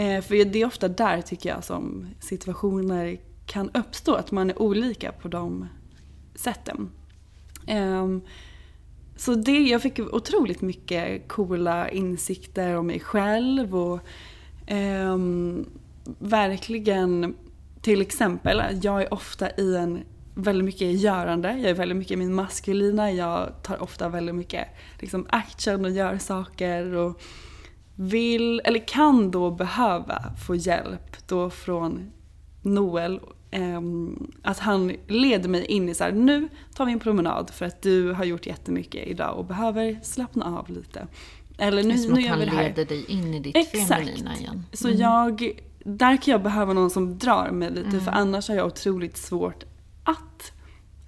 Eh, 0.00 0.22
för 0.22 0.44
det 0.44 0.62
är 0.62 0.66
ofta 0.66 0.88
där 0.88 1.20
tycker 1.20 1.48
jag 1.48 1.64
som 1.64 2.06
situationer 2.20 3.18
kan 3.46 3.70
uppstå. 3.74 4.14
Att 4.14 4.30
man 4.30 4.50
är 4.50 4.62
olika 4.62 5.12
på 5.12 5.28
de 5.28 5.68
sätten. 6.34 6.90
Ehm, 7.66 8.20
så 9.16 9.34
det, 9.34 9.58
jag 9.58 9.82
fick 9.82 9.98
otroligt 9.98 10.60
mycket 10.60 11.28
coola 11.28 11.90
insikter 11.90 12.76
om 12.76 12.86
mig 12.86 13.00
själv 13.00 13.76
och 13.76 14.00
ehm, 14.66 15.66
verkligen 16.18 17.34
till 17.82 18.00
exempel, 18.00 18.62
jag 18.82 19.02
är 19.02 19.14
ofta 19.14 19.50
i 19.50 19.76
en 19.76 20.04
väldigt 20.34 20.64
mycket 20.64 21.00
görande, 21.00 21.48
jag 21.48 21.70
är 21.70 21.74
väldigt 21.74 21.98
mycket 21.98 22.12
i 22.12 22.16
min 22.16 22.34
maskulina, 22.34 23.12
jag 23.12 23.62
tar 23.62 23.82
ofta 23.82 24.08
väldigt 24.08 24.34
mycket 24.34 24.68
liksom, 25.00 25.26
action 25.28 25.84
och 25.84 25.90
gör 25.90 26.18
saker 26.18 26.94
och 26.94 27.20
vill, 27.94 28.60
eller 28.64 28.88
kan 28.88 29.30
då 29.30 29.50
behöva 29.50 30.22
få 30.46 30.54
hjälp 30.54 31.28
då 31.28 31.50
från 31.50 32.12
Noel. 32.62 33.20
ehm, 33.50 34.32
att 34.42 34.58
han 34.58 34.92
leder 35.08 35.48
mig 35.48 35.64
in 35.64 35.88
i 35.88 35.94
så 35.94 36.04
här, 36.04 36.12
nu 36.12 36.48
tar 36.74 36.86
vi 36.86 36.92
en 36.92 37.00
promenad 37.00 37.50
för 37.50 37.66
att 37.66 37.82
du 37.82 38.12
har 38.12 38.24
gjort 38.24 38.46
jättemycket 38.46 39.06
idag 39.08 39.38
och 39.38 39.44
behöver 39.44 40.00
slappna 40.02 40.58
av 40.58 40.70
lite. 40.70 41.06
Eller 41.58 41.82
Det 41.82 41.88
nu, 41.88 41.94
är 41.94 41.98
som 41.98 42.14
nu 42.14 42.22
att 42.22 42.28
han 42.28 42.38
det 42.38 42.44
leder 42.46 42.84
dig 42.84 43.04
in 43.06 43.34
i 43.34 43.40
ditt 43.40 43.56
Exakt. 43.56 43.88
feminina 43.88 44.36
igen. 44.36 44.66
Så 44.72 44.88
jag, 44.90 45.52
där 45.84 46.16
kan 46.16 46.32
jag 46.32 46.42
behöva 46.42 46.72
någon 46.72 46.90
som 46.90 47.18
drar 47.18 47.50
mig 47.50 47.70
lite 47.70 48.00
för 48.00 48.10
annars 48.10 48.48
har 48.48 48.54
jag 48.56 48.66
otroligt 48.66 49.16
svårt 49.16 49.64
att 50.04 50.52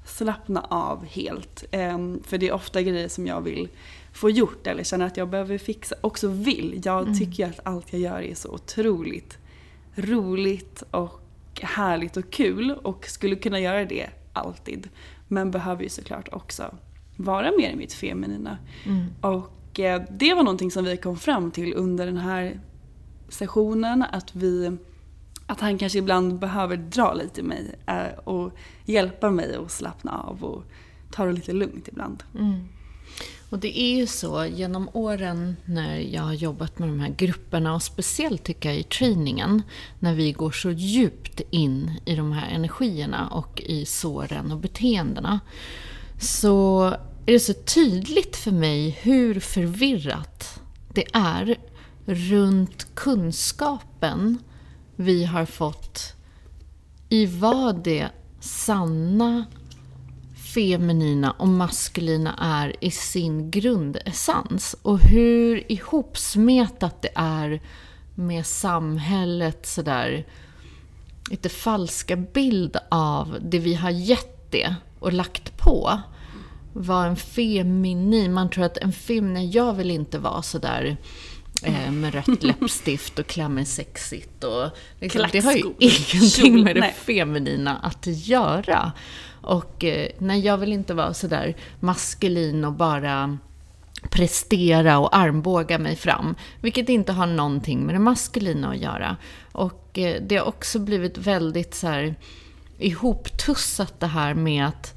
slappna 0.07 0.61
av 0.61 1.05
helt. 1.05 1.65
Ehm, 1.71 2.23
för 2.25 2.39
det 2.39 2.49
är 2.49 2.53
ofta 2.53 2.83
grejer 2.83 3.09
som 3.09 3.27
jag 3.27 3.41
vill 3.41 3.69
få 4.13 4.31
gjort 4.31 4.67
eller 4.67 4.85
känner 4.85 5.07
att 5.07 5.17
jag 5.17 5.29
behöver 5.29 5.59
fixa. 5.59 5.95
Också 6.01 6.29
vill. 6.29 6.81
Jag 6.85 7.19
tycker 7.19 7.47
att 7.49 7.61
allt 7.63 7.93
jag 7.93 8.01
gör 8.03 8.21
är 8.23 8.35
så 8.35 8.49
otroligt 8.49 9.39
roligt 9.95 10.83
och 10.91 11.21
härligt 11.63 12.17
och 12.17 12.31
kul 12.31 12.71
och 12.71 13.07
skulle 13.07 13.37
kunna 13.37 13.61
göra 13.61 13.85
det 13.85 14.07
alltid. 14.33 14.89
Men 15.29 15.51
behöver 15.51 15.83
ju 15.83 15.89
såklart 15.89 16.29
också 16.33 16.75
vara 17.17 17.51
mer 17.59 17.71
i 17.71 17.77
mitt 17.77 17.93
feminina. 17.93 18.59
Och 19.21 19.81
eh, 19.81 20.03
det 20.11 20.35
var 20.35 20.43
någonting 20.43 20.71
som 20.71 20.85
vi 20.85 20.97
kom 20.97 21.17
fram 21.17 21.51
till 21.51 21.75
under 21.75 22.07
den 22.07 22.17
här 22.17 22.61
sessionen. 23.29 24.05
Att, 24.13 24.35
vi, 24.37 24.77
att 25.47 25.61
han 25.61 25.79
kanske 25.79 25.99
ibland 25.99 26.39
behöver 26.39 26.77
dra 26.77 27.15
lite 27.15 27.41
i 27.41 27.45
mig 27.45 27.75
eh, 27.87 28.19
och 28.25 28.53
hjälpa 28.85 29.31
mig 29.31 29.57
att 29.57 29.71
slappna 29.71 30.19
av 30.19 30.45
och 30.45 30.65
ta 31.11 31.25
det 31.25 31.33
lite 31.33 31.53
lugnt 31.53 31.89
ibland. 31.89 32.23
Och 33.51 33.59
det 33.59 33.81
är 33.81 33.97
ju 33.97 34.07
så, 34.07 34.47
genom 34.47 34.89
åren 34.93 35.57
när 35.65 35.99
jag 35.99 36.23
har 36.23 36.33
jobbat 36.33 36.79
med 36.79 36.89
de 36.89 37.01
här 37.01 37.15
grupperna 37.17 37.75
och 37.75 37.83
speciellt 37.83 38.45
tycker 38.45 38.69
jag 38.69 38.79
i 38.79 38.83
träningen, 38.83 39.63
när 39.99 40.15
vi 40.15 40.33
går 40.33 40.51
så 40.51 40.71
djupt 40.71 41.41
in 41.51 42.01
i 42.05 42.15
de 42.15 42.33
här 42.33 42.51
energierna 42.51 43.29
och 43.29 43.61
i 43.61 43.85
såren 43.85 44.53
och 44.53 44.59
beteendena, 44.59 45.41
så 46.21 46.85
är 47.27 47.33
det 47.33 47.41
så 47.41 47.53
tydligt 47.53 48.37
för 48.37 48.51
mig 48.51 48.99
hur 49.03 49.41
förvirrat 49.41 50.61
det 50.95 51.05
är 51.13 51.57
runt 52.07 52.95
kunskapen 52.95 54.39
vi 54.97 55.25
har 55.25 55.45
fått 55.45 56.15
i 57.09 57.27
vad 57.27 57.85
det 57.85 58.09
sanna 58.41 59.45
feminina 60.55 61.31
och 61.31 61.49
maskulina 61.49 62.35
är 62.39 62.85
i 62.85 62.91
sin 62.91 63.51
grundessens. 63.51 64.77
Och 64.83 65.01
hur 65.01 65.73
ihopsmetat 65.73 67.03
det 67.03 67.13
är 67.15 67.61
med 68.15 68.47
samhället 68.47 69.67
sådär 69.67 70.27
lite 71.31 71.49
falska 71.49 72.17
bild 72.17 72.77
av 72.89 73.39
det 73.41 73.59
vi 73.59 73.75
har 73.75 73.91
gett 73.91 74.51
det 74.51 74.75
och 74.99 75.13
lagt 75.13 75.59
på. 75.59 76.01
Vad 76.73 77.07
en 77.07 77.17
feminin, 77.17 78.33
man 78.33 78.51
tror 78.51 78.65
att 78.65 78.77
en 78.77 78.93
feminin, 78.93 79.51
jag 79.51 79.73
vill 79.73 79.91
inte 79.91 80.19
vara 80.19 80.43
sådär 80.43 80.97
eh, 81.63 81.91
med 81.91 82.15
rött 82.15 82.43
läppstift 82.43 83.19
och 83.19 83.27
klä 83.27 83.49
mig 83.49 83.65
sexigt 83.65 84.45
och 84.45 84.71
liksom, 85.01 85.27
det 85.33 85.41
har 85.41 85.53
ju 85.53 85.75
ingenting 85.79 86.65
med 86.65 86.77
det 86.77 86.93
feminina 86.93 87.77
att 87.77 88.07
göra. 88.07 88.93
Och 89.45 89.85
eh, 89.85 90.09
nej, 90.19 90.41
jag 90.41 90.59
vill 90.59 90.73
inte 90.73 90.95
vara 90.95 91.15
sådär 91.15 91.57
maskulin 91.81 92.65
och 92.65 92.73
bara 92.73 93.39
prestera 94.11 94.99
och 94.99 95.17
armbåga 95.17 95.79
mig 95.79 95.97
fram. 95.97 96.35
Vilket 96.61 96.89
inte 96.89 97.13
har 97.13 97.27
någonting 97.27 97.87
med 97.87 97.95
det 97.95 97.99
maskulina 97.99 98.71
att 98.71 98.79
göra. 98.79 99.17
Och 99.53 99.99
eh, 99.99 100.23
det 100.23 100.37
har 100.37 100.47
också 100.47 100.79
blivit 100.79 101.19
väldigt 101.19 101.75
så 101.75 101.87
här 101.87 102.15
ihoptussat 102.79 104.01
det 104.01 104.07
här 104.07 104.35
med 104.35 104.67
att, 104.67 104.95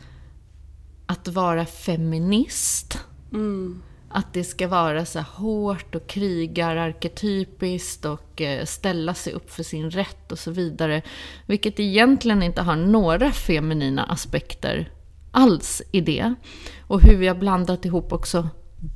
att 1.06 1.28
vara 1.28 1.66
feminist. 1.66 3.00
Mm. 3.34 3.82
Att 4.10 4.34
det 4.34 4.44
ska 4.44 4.68
vara 4.68 5.06
så 5.06 5.20
hårt 5.20 5.96
och 5.96 6.08
krigararketypiskt 6.08 8.06
och 8.06 8.42
eh, 8.42 8.66
ställa 8.66 9.14
sig 9.14 9.34
upp 9.34 9.52
för 9.52 9.64
sin 9.64 9.92
rätt 9.92 10.32
och 10.32 10.40
så 10.40 10.52
vidare. 10.52 11.02
Vilket 11.46 11.80
egentligen 11.80 12.44
inte 12.44 12.62
har 12.62 12.76
några 12.76 13.32
feminina 13.32 14.04
aspekter 14.04 14.92
alls 15.32 15.82
i 15.92 16.02
det. 16.02 16.34
Och 16.82 17.02
hur 17.02 17.18
vi 17.18 17.28
har 17.28 17.36
blandat 17.36 17.86
ihop 17.86 18.14
också 18.14 18.50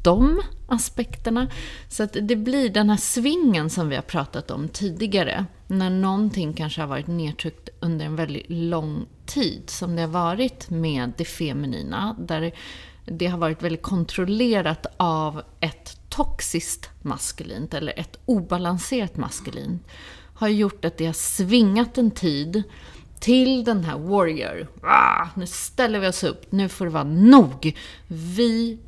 de 0.03 0.41
aspekterna. 0.67 1.47
Så 1.89 2.03
att 2.03 2.17
det 2.21 2.35
blir 2.35 2.69
den 2.69 2.89
här 2.89 2.97
svingen 2.97 3.69
som 3.69 3.89
vi 3.89 3.95
har 3.95 4.01
pratat 4.01 4.51
om 4.51 4.69
tidigare. 4.69 5.45
När 5.67 5.89
någonting 5.89 6.53
kanske 6.53 6.81
har 6.81 6.87
varit 6.87 7.07
nedtryckt 7.07 7.69
under 7.79 8.05
en 8.05 8.15
väldigt 8.15 8.49
lång 8.49 9.05
tid. 9.25 9.69
Som 9.69 9.95
det 9.95 10.01
har 10.01 10.09
varit 10.09 10.69
med 10.69 11.13
det 11.17 11.25
feminina. 11.25 12.15
Där 12.19 12.51
det 13.05 13.27
har 13.27 13.37
varit 13.37 13.63
väldigt 13.63 13.81
kontrollerat 13.81 14.85
av 14.97 15.41
ett 15.59 15.97
toxiskt 16.09 16.89
maskulint 17.01 17.73
eller 17.73 17.99
ett 17.99 18.19
obalanserat 18.25 19.17
maskulint. 19.17 19.87
Har 20.33 20.47
gjort 20.47 20.85
att 20.85 20.97
det 20.97 21.05
har 21.05 21.13
svingat 21.13 21.97
en 21.97 22.11
tid 22.11 22.63
till 23.19 23.63
den 23.63 23.83
här 23.83 23.97
warrior. 23.97 24.67
Ah, 24.83 25.27
nu 25.35 25.47
ställer 25.47 25.99
vi 25.99 26.07
oss 26.07 26.23
upp, 26.23 26.51
nu 26.51 26.69
får 26.69 26.85
det 26.85 26.91
vara 26.91 27.03
nog. 27.03 27.77
Vi 28.07 28.79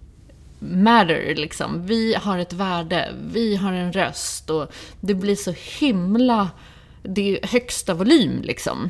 matter 0.60 1.36
liksom. 1.36 1.86
Vi 1.86 2.14
har 2.14 2.38
ett 2.38 2.54
värde, 2.54 3.14
vi 3.34 3.56
har 3.56 3.74
en 3.74 3.94
röst 3.94 4.50
och 4.50 4.74
det 5.00 5.14
blir 5.14 5.36
så 5.36 5.54
himla... 5.80 6.50
Det 7.04 7.38
är 7.38 7.48
högsta 7.48 7.94
volym 7.94 8.42
liksom. 8.42 8.90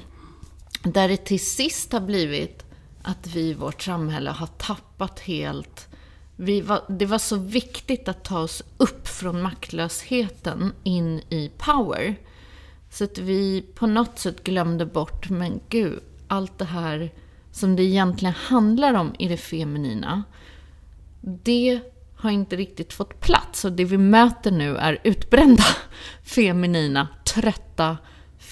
Där 0.84 1.08
det 1.08 1.18
till 1.18 1.46
sist 1.46 1.94
har 1.94 2.00
blivit 2.00 2.63
att 3.04 3.28
vi 3.28 3.42
i 3.42 3.54
vårt 3.54 3.82
samhälle 3.82 4.32
har 4.32 4.48
tappat 4.48 5.20
helt... 5.20 5.88
Vi 6.36 6.62
var, 6.62 6.82
det 6.90 7.06
var 7.06 7.18
så 7.18 7.36
viktigt 7.36 8.08
att 8.08 8.24
ta 8.24 8.40
oss 8.40 8.64
upp 8.78 9.08
från 9.08 9.42
maktlösheten 9.42 10.74
in 10.84 11.20
i 11.30 11.52
power. 11.58 12.16
Så 12.90 13.04
att 13.04 13.18
vi 13.18 13.62
på 13.76 13.88
något 13.88 14.20
sätt 14.20 14.44
glömde 14.44 14.86
bort, 14.86 15.30
men 15.30 15.60
gud, 15.70 16.00
allt 16.28 16.58
det 16.58 16.66
här 16.66 17.12
som 17.52 17.76
det 17.76 17.84
egentligen 17.84 18.34
handlar 18.34 18.94
om 18.94 19.16
i 19.20 19.28
det 19.28 19.38
feminina, 19.38 20.24
det 21.22 21.80
har 22.16 22.32
inte 22.32 22.56
riktigt 22.56 22.94
fått 22.94 23.20
plats. 23.20 23.66
Och 23.66 23.72
det 23.72 23.86
vi 23.86 23.98
möter 23.98 24.52
nu 24.52 24.78
är 24.78 25.00
utbrända 25.04 25.64
feminina, 26.24 27.08
trötta 27.26 27.98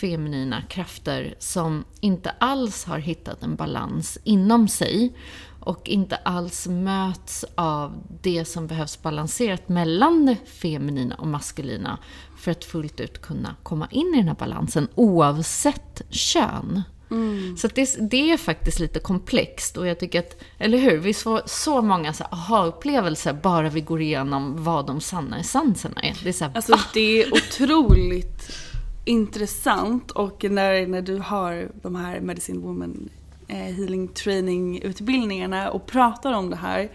feminina 0.02 0.62
krafter 0.62 1.36
som 1.40 1.86
inte 2.00 2.30
alls 2.30 2.86
har 2.86 3.00
hittat 3.00 3.44
en 3.44 3.56
balans 3.56 4.18
inom 4.24 4.68
sig 4.68 5.14
och 5.60 5.90
inte 5.90 6.16
alls 6.16 6.68
möts 6.68 7.46
av 7.56 8.04
det 8.22 8.46
som 8.46 8.68
behövs 8.68 9.02
balanserat 9.02 9.70
mellan 9.70 10.26
det 10.26 10.38
feminina 10.46 11.16
och 11.16 11.28
maskulina 11.28 11.98
för 12.38 12.52
att 12.52 12.64
fullt 12.64 13.00
ut 13.00 13.22
kunna 13.22 13.56
komma 13.64 13.88
in 13.92 14.14
i 14.14 14.18
den 14.18 14.28
här 14.28 14.36
balansen 14.36 14.88
oavsett 14.96 16.02
kön. 16.10 16.84
Mm. 17.12 17.58
Så 17.58 17.68
det, 17.68 17.98
det, 18.12 18.32
är 18.32 18.38
faktiskt 18.38 18.80
lite 18.80 19.00
komplext 19.00 19.78
och 19.78 19.88
jag 19.88 20.00
tycker 20.00 20.20
att, 20.20 20.44
eller 20.58 20.78
hur? 20.78 20.98
Vi 20.98 21.14
får 21.14 21.42
så 21.46 21.82
många 21.82 22.14
aha-upplevelser 22.32 23.34
bara 23.34 23.70
vi 23.70 23.82
går 23.82 24.02
igenom 24.02 24.64
vad 24.64 24.88
de 24.88 25.02
sanna 25.02 25.40
essenserna 25.40 26.02
är. 26.02 26.18
Det 26.24 26.30
är 26.30 26.34
så 26.34 26.46
här, 26.46 26.52
Alltså 26.56 26.80
det 26.94 27.22
är 27.22 27.34
otroligt 27.34 28.71
intressant 29.06 30.12
och 30.12 30.44
när, 30.44 30.88
när 30.88 31.02
du 31.02 31.18
har 31.18 31.72
de 31.82 31.96
här 31.96 32.20
Medicine 32.20 32.62
Woman 32.62 33.10
eh, 33.48 33.58
healing 33.58 34.08
training 34.08 34.82
utbildningarna 34.82 35.70
och 35.70 35.86
pratar 35.86 36.34
om 36.34 36.50
det 36.50 36.56
här 36.56 36.90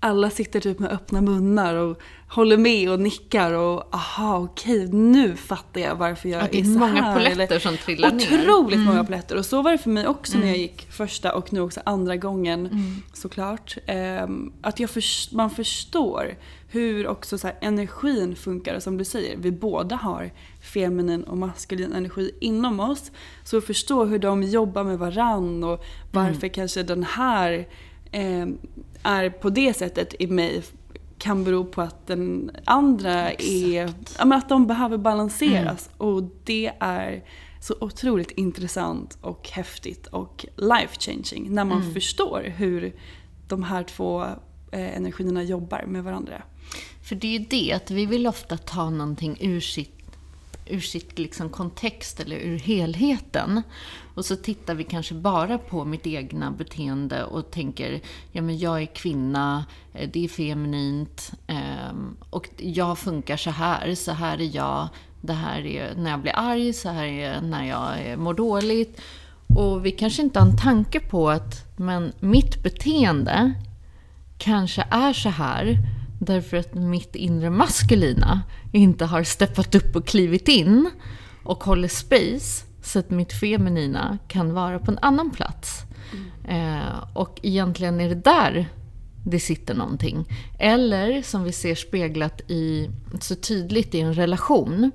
alla 0.00 0.30
sitter 0.30 0.60
typ 0.60 0.78
med 0.78 0.92
öppna 0.92 1.20
munnar 1.20 1.74
och 1.74 2.00
håller 2.28 2.56
med 2.56 2.90
och 2.90 3.00
nickar 3.00 3.52
och 3.52 3.94
aha 3.94 4.38
okej 4.38 4.88
nu 4.92 5.36
fattar 5.36 5.80
jag 5.80 5.96
varför 5.96 6.28
jag 6.28 6.42
ja, 6.42 6.46
är, 6.46 6.60
är 6.60 6.64
så 6.64 6.78
många 6.78 7.14
poletter 7.14 7.58
som 7.58 7.76
trillar 7.76 8.08
Otroligt 8.08 8.30
ner. 8.30 8.40
Otroligt 8.50 8.78
många 8.78 8.92
mm. 8.92 9.06
poletter 9.06 9.36
och 9.36 9.46
så 9.46 9.62
var 9.62 9.72
det 9.72 9.78
för 9.78 9.90
mig 9.90 10.06
också 10.06 10.34
mm. 10.34 10.46
när 10.46 10.54
jag 10.54 10.58
gick 10.58 10.86
första 10.90 11.34
och 11.34 11.52
nu 11.52 11.60
också 11.60 11.80
andra 11.84 12.16
gången 12.16 12.66
mm. 12.66 13.02
såklart. 13.12 13.76
Um, 14.22 14.52
att 14.60 14.80
jag 14.80 14.90
för, 14.90 15.34
man 15.34 15.50
förstår 15.50 16.36
hur 16.68 17.06
också 17.06 17.38
så 17.38 17.50
energin 17.60 18.36
funkar 18.36 18.74
och 18.74 18.82
som 18.82 18.98
du 18.98 19.04
säger, 19.04 19.36
vi 19.36 19.52
båda 19.52 19.96
har 19.96 20.30
feminin 20.68 21.24
och 21.24 21.38
maskulin 21.38 21.92
energi 21.92 22.30
inom 22.40 22.80
oss. 22.80 23.10
Så 23.44 23.60
förstå 23.60 24.04
hur 24.04 24.18
de 24.18 24.42
jobbar 24.42 24.84
med 24.84 24.98
varann 24.98 25.64
och 25.64 25.84
varför 26.12 26.46
mm. 26.46 26.50
kanske 26.50 26.82
den 26.82 27.02
här 27.02 27.68
eh, 28.12 28.46
är 29.02 29.30
på 29.30 29.50
det 29.50 29.74
sättet 29.74 30.14
i 30.18 30.26
mig 30.26 30.62
kan 31.18 31.44
bero 31.44 31.64
på 31.64 31.82
att 31.82 32.06
den 32.06 32.50
andra 32.64 33.30
Exakt. 33.30 33.48
är... 33.48 33.92
Ja, 34.18 34.36
att 34.36 34.48
de 34.48 34.66
behöver 34.66 34.98
balanseras. 34.98 35.90
Mm. 35.98 36.14
Och 36.14 36.22
det 36.44 36.72
är 36.80 37.24
så 37.60 37.74
otroligt 37.80 38.30
intressant 38.30 39.18
och 39.20 39.48
häftigt 39.48 40.06
och 40.06 40.46
life 40.56 40.96
changing 40.98 41.54
när 41.54 41.64
man 41.64 41.80
mm. 41.82 41.94
förstår 41.94 42.54
hur 42.56 42.94
de 43.48 43.62
här 43.62 43.82
två 43.82 44.22
eh, 44.72 44.96
energierna 44.96 45.42
jobbar 45.42 45.84
med 45.86 46.04
varandra. 46.04 46.42
För 47.08 47.14
det 47.14 47.26
är 47.26 47.38
ju 47.38 47.46
det, 47.50 47.72
att 47.72 47.90
vi 47.90 48.06
vill 48.06 48.26
ofta 48.26 48.56
ta 48.56 48.90
någonting 48.90 49.38
ur 49.40 49.60
sitt 49.60 49.97
ur 50.70 50.80
sitt 50.80 51.18
liksom 51.18 51.48
kontext 51.50 52.20
eller 52.20 52.36
ur 52.36 52.58
helheten. 52.58 53.62
Och 54.14 54.24
så 54.24 54.36
tittar 54.36 54.74
vi 54.74 54.84
kanske 54.84 55.14
bara 55.14 55.58
på 55.58 55.84
mitt 55.84 56.06
egna 56.06 56.50
beteende 56.50 57.24
och 57.24 57.50
tänker, 57.50 58.00
ja 58.32 58.42
men 58.42 58.58
jag 58.58 58.82
är 58.82 58.86
kvinna, 58.86 59.64
eh, 59.94 60.08
det 60.12 60.24
är 60.24 60.28
feminint 60.28 61.32
ehm, 61.46 62.16
och 62.30 62.48
jag 62.56 62.98
funkar 62.98 63.36
så 63.36 63.50
här, 63.50 63.94
så 63.94 64.12
här 64.12 64.40
är 64.40 64.56
jag, 64.56 64.88
det 65.20 65.32
här 65.32 65.66
är 65.66 65.94
när 65.94 66.10
jag 66.10 66.20
blir 66.20 66.32
arg, 66.36 66.72
så 66.72 66.88
här 66.88 67.06
är 67.06 67.40
när 67.40 67.64
jag 67.64 68.10
eh, 68.10 68.16
mår 68.16 68.34
dåligt. 68.34 69.00
Och 69.56 69.86
vi 69.86 69.90
kanske 69.90 70.22
inte 70.22 70.38
har 70.38 70.46
en 70.46 70.56
tanke 70.56 71.00
på 71.00 71.30
att, 71.30 71.76
men 71.76 72.12
mitt 72.20 72.62
beteende 72.62 73.54
kanske 74.38 74.86
är 74.90 75.12
så 75.12 75.28
här 75.28 75.78
Därför 76.18 76.56
att 76.56 76.74
mitt 76.74 77.16
inre 77.16 77.50
maskulina 77.50 78.42
inte 78.72 79.04
har 79.04 79.22
steppat 79.22 79.74
upp 79.74 79.96
och 79.96 80.06
klivit 80.06 80.48
in 80.48 80.90
och 81.42 81.64
håller 81.64 81.88
space 81.88 82.64
så 82.82 82.98
att 82.98 83.10
mitt 83.10 83.32
feminina 83.32 84.18
kan 84.28 84.52
vara 84.52 84.78
på 84.78 84.90
en 84.90 84.98
annan 85.02 85.30
plats. 85.30 85.82
Mm. 86.12 86.78
Eh, 86.78 87.04
och 87.14 87.40
egentligen 87.42 88.00
är 88.00 88.08
det 88.08 88.14
där 88.14 88.68
det 89.24 89.40
sitter 89.40 89.74
någonting. 89.74 90.24
Eller 90.58 91.22
som 91.22 91.44
vi 91.44 91.52
ser 91.52 91.74
speglat 91.74 92.40
i, 92.50 92.90
så 93.20 93.34
tydligt 93.34 93.94
i 93.94 94.00
en 94.00 94.14
relation. 94.14 94.90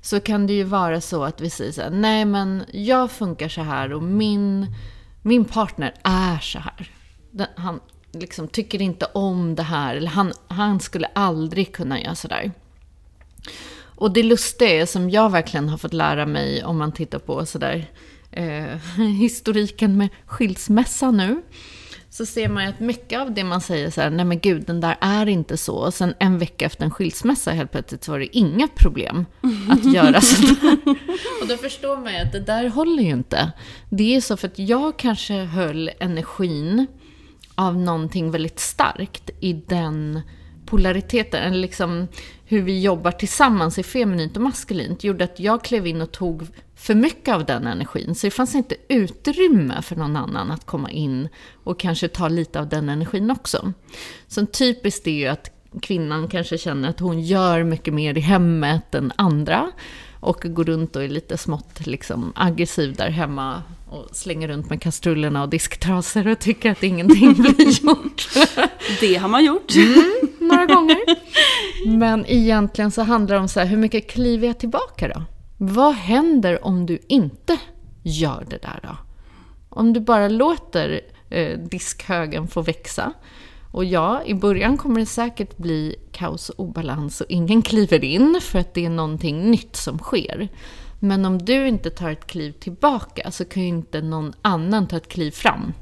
Så 0.00 0.20
kan 0.20 0.46
det 0.46 0.52
ju 0.52 0.64
vara 0.64 1.00
så 1.00 1.24
att 1.24 1.40
vi 1.40 1.50
säger 1.50 1.72
så 1.72 1.82
här, 1.82 1.90
nej 1.90 2.24
men 2.24 2.64
jag 2.72 3.10
funkar 3.10 3.48
så 3.48 3.60
här 3.62 3.92
och 3.92 4.02
min, 4.02 4.74
min 5.22 5.44
partner 5.44 5.94
är 6.04 6.38
så 6.38 6.58
här. 6.58 6.90
Den, 7.30 7.46
han, 7.56 7.80
liksom 8.12 8.48
tycker 8.48 8.82
inte 8.82 9.06
om 9.14 9.54
det 9.54 9.62
här, 9.62 9.96
eller 9.96 10.10
han, 10.10 10.32
han 10.48 10.80
skulle 10.80 11.06
aldrig 11.06 11.72
kunna 11.72 12.00
göra 12.00 12.14
sådär. 12.14 12.52
Och 14.00 14.12
det 14.12 14.22
lustiga 14.22 14.70
är, 14.70 14.86
som 14.86 15.10
jag 15.10 15.30
verkligen 15.30 15.68
har 15.68 15.78
fått 15.78 15.92
lära 15.92 16.26
mig 16.26 16.64
om 16.64 16.78
man 16.78 16.92
tittar 16.92 17.18
på 17.18 17.46
sådär 17.46 17.90
eh, 18.30 18.76
historiken 19.20 19.96
med 19.96 20.08
skilsmässa 20.26 21.10
nu, 21.10 21.42
så 22.10 22.26
ser 22.26 22.48
man 22.48 22.64
ju 22.64 22.70
att 22.70 22.80
mycket 22.80 23.20
av 23.20 23.34
det 23.34 23.44
man 23.44 23.60
säger 23.60 23.90
så 23.90 24.00
här, 24.00 24.10
nej 24.10 24.24
men 24.24 24.40
gud, 24.40 24.64
den 24.66 24.80
där 24.80 24.96
är 25.00 25.28
inte 25.28 25.56
så. 25.56 25.74
Och 25.74 25.94
sen 25.94 26.14
en 26.18 26.38
vecka 26.38 26.66
efter 26.66 26.84
en 26.84 26.90
skilsmässa 26.90 27.50
helt 27.50 27.72
plötsligt 27.72 28.04
så 28.04 28.12
var 28.12 28.18
det 28.18 28.36
inga 28.36 28.68
problem 28.68 29.26
att 29.68 29.84
göra 29.94 30.20
sådär. 30.20 30.76
Och 31.42 31.48
då 31.48 31.56
förstår 31.56 31.96
man 31.96 32.12
ju 32.12 32.18
att 32.18 32.32
det 32.32 32.40
där 32.40 32.68
håller 32.68 33.02
ju 33.02 33.10
inte. 33.10 33.52
Det 33.90 34.16
är 34.16 34.20
så 34.20 34.36
för 34.36 34.48
att 34.48 34.58
jag 34.58 34.98
kanske 34.98 35.34
höll 35.34 35.90
energin 36.00 36.86
av 37.54 37.76
någonting 37.76 38.30
väldigt 38.30 38.60
starkt 38.60 39.30
i 39.40 39.52
den 39.52 40.20
polariteten, 40.66 41.42
eller 41.42 41.58
liksom 41.58 42.08
hur 42.44 42.62
vi 42.62 42.80
jobbar 42.80 43.12
tillsammans 43.12 43.78
i 43.78 43.82
feminint 43.82 44.36
och 44.36 44.42
maskulint, 44.42 45.04
gjorde 45.04 45.24
att 45.24 45.40
jag 45.40 45.64
klev 45.64 45.86
in 45.86 46.00
och 46.00 46.12
tog 46.12 46.46
för 46.76 46.94
mycket 46.94 47.34
av 47.34 47.44
den 47.44 47.66
energin. 47.66 48.14
Så 48.14 48.26
det 48.26 48.30
fanns 48.30 48.54
inte 48.54 48.76
utrymme 48.88 49.82
för 49.82 49.96
någon 49.96 50.16
annan 50.16 50.50
att 50.50 50.66
komma 50.66 50.90
in 50.90 51.28
och 51.64 51.80
kanske 51.80 52.08
ta 52.08 52.28
lite 52.28 52.60
av 52.60 52.68
den 52.68 52.88
energin 52.88 53.30
också. 53.30 53.72
Så 54.28 54.46
typiskt 54.46 55.06
är 55.06 55.10
ju 55.10 55.26
att 55.26 55.50
kvinnan 55.82 56.28
kanske 56.28 56.58
känner 56.58 56.88
att 56.88 57.00
hon 57.00 57.20
gör 57.20 57.62
mycket 57.62 57.94
mer 57.94 58.18
i 58.18 58.20
hemmet 58.20 58.94
än 58.94 59.12
andra 59.16 59.70
och 60.20 60.42
går 60.44 60.64
runt 60.64 60.96
och 60.96 61.04
är 61.04 61.08
lite 61.08 61.38
smått 61.38 61.86
liksom 61.86 62.32
aggressiv 62.36 62.94
där 62.94 63.10
hemma 63.10 63.62
och 63.90 64.16
slänger 64.16 64.48
runt 64.48 64.70
med 64.70 64.82
kastrullerna 64.82 65.42
och 65.42 65.48
disktrasor 65.48 66.28
och 66.28 66.38
tycker 66.38 66.70
att 66.70 66.82
ingenting 66.82 67.32
blir 67.38 67.84
gjort. 67.86 68.28
Det 69.00 69.16
har 69.16 69.28
man 69.28 69.44
gjort. 69.44 69.74
Mm, 69.76 70.28
några 70.38 70.66
gånger. 70.66 70.98
Men 71.98 72.26
egentligen 72.26 72.90
så 72.90 73.02
handlar 73.02 73.36
det 73.36 73.42
om 73.42 73.48
så 73.48 73.60
här, 73.60 73.66
hur 73.66 73.76
mycket 73.76 74.10
kliver 74.10 74.46
jag 74.46 74.58
tillbaka 74.58 75.08
då? 75.08 75.24
Vad 75.58 75.94
händer 75.94 76.64
om 76.64 76.86
du 76.86 76.98
inte 77.08 77.58
gör 78.02 78.46
det 78.50 78.62
där 78.62 78.80
då? 78.82 78.96
Om 79.68 79.92
du 79.92 80.00
bara 80.00 80.28
låter 80.28 81.00
eh, 81.30 81.58
diskhögen 81.58 82.48
få 82.48 82.62
växa. 82.62 83.12
Och 83.72 83.84
ja, 83.84 84.22
i 84.26 84.34
början 84.34 84.76
kommer 84.76 85.00
det 85.00 85.06
säkert 85.06 85.56
bli 85.56 85.96
kaos 86.12 86.48
och 86.48 86.60
obalans 86.60 87.20
och 87.20 87.26
ingen 87.28 87.62
kliver 87.62 88.04
in 88.04 88.40
för 88.42 88.58
att 88.58 88.74
det 88.74 88.84
är 88.84 88.90
någonting 88.90 89.50
nytt 89.50 89.76
som 89.76 89.98
sker. 89.98 90.48
Men 91.00 91.24
om 91.24 91.38
du 91.38 91.68
inte 91.68 91.90
tar 91.90 92.10
ett 92.10 92.26
kliv 92.26 92.52
tillbaka 92.52 93.30
så 93.30 93.44
kan 93.44 93.62
ju 93.62 93.68
inte 93.68 94.02
någon 94.02 94.32
annan 94.42 94.86
ta 94.86 94.96
ett 94.96 95.08
kliv 95.08 95.30
fram. 95.30 95.72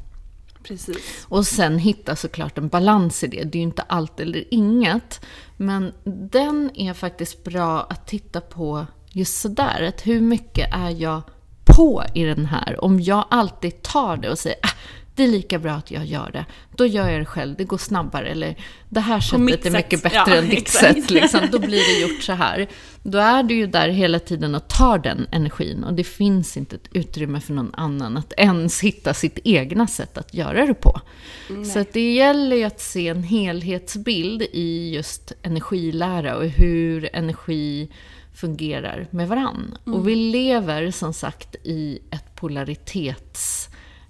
Precis. 0.63 1.27
Och 1.29 1.47
sen 1.47 1.79
hitta 1.79 2.17
såklart 2.17 2.59
en 2.59 2.69
balans 2.69 3.25
i 3.25 3.27
det. 3.27 3.45
Det 3.45 3.59
är 3.59 3.61
ju 3.61 3.67
inte 3.67 3.83
allt 3.83 4.21
eller 4.21 4.55
inget. 4.55 5.25
Men 5.57 5.93
den 6.05 6.71
är 6.75 6.95
faktiskt 6.95 7.45
bra 7.45 7.81
att 7.81 8.07
titta 8.07 8.41
på 8.41 8.87
just 9.13 9.41
sådär. 9.41 9.83
Att 9.83 10.07
hur 10.07 10.21
mycket 10.21 10.75
är 10.75 10.91
jag 10.91 11.23
på 11.65 12.05
i 12.15 12.25
den 12.25 12.47
här? 12.47 12.85
Om 12.85 13.01
jag 13.01 13.25
alltid 13.31 13.83
tar 13.83 14.17
det 14.17 14.31
och 14.31 14.39
säger 14.39 14.59
ah, 14.63 14.77
det 15.19 15.25
är 15.25 15.29
lika 15.29 15.59
bra 15.59 15.73
att 15.73 15.91
jag 15.91 16.07
gör 16.07 16.31
det. 16.33 16.45
Då 16.77 16.87
gör 16.87 17.09
jag 17.09 17.21
det 17.21 17.25
själv, 17.25 17.57
det 17.57 17.65
går 17.65 17.79
snabbare. 17.79 18.29
Eller 18.29 18.57
det 18.89 19.01
här 19.01 19.21
sättet 19.21 19.67
är 19.67 19.71
mycket 19.71 20.03
bättre 20.03 20.21
ja, 20.27 20.35
än 20.35 20.49
ditt 20.49 20.69
sätt. 20.69 21.11
Liksom. 21.11 21.41
Då 21.53 21.59
blir 21.59 21.95
det 21.95 22.01
gjort 22.01 22.23
så 22.23 22.33
här. 22.33 22.69
Då 23.03 23.19
är 23.19 23.43
du 23.43 23.55
ju 23.55 23.67
där 23.67 23.89
hela 23.89 24.19
tiden 24.19 24.55
och 24.55 24.69
tar 24.69 24.99
den 24.99 25.27
energin. 25.31 25.85
Och 25.85 25.95
det 25.95 26.05
finns 26.05 26.57
inte 26.57 26.77
ett 26.77 26.89
utrymme 26.93 27.41
för 27.41 27.53
någon 27.53 27.75
annan 27.75 28.17
att 28.17 28.33
ens 28.37 28.81
hitta 28.81 29.15
sitt 29.15 29.39
egna 29.45 29.87
sätt 29.87 30.19
att 30.19 30.35
göra 30.35 30.67
det 30.67 30.75
på. 30.75 31.01
Mm, 31.49 31.65
så 31.65 31.79
att 31.79 31.93
det 31.93 32.15
gäller 32.15 32.57
ju 32.57 32.65
att 32.65 32.81
se 32.81 33.09
en 33.09 33.23
helhetsbild 33.23 34.43
i 34.43 34.95
just 34.95 35.33
energilära 35.43 36.37
och 36.37 36.47
hur 36.47 37.09
energi 37.13 37.91
fungerar 38.35 39.07
med 39.11 39.29
varann. 39.29 39.79
Mm. 39.87 39.99
Och 39.99 40.09
vi 40.09 40.15
lever 40.15 40.91
som 40.91 41.13
sagt 41.13 41.57
i 41.65 41.99
ett 42.11 42.35
polaritets... 42.35 43.69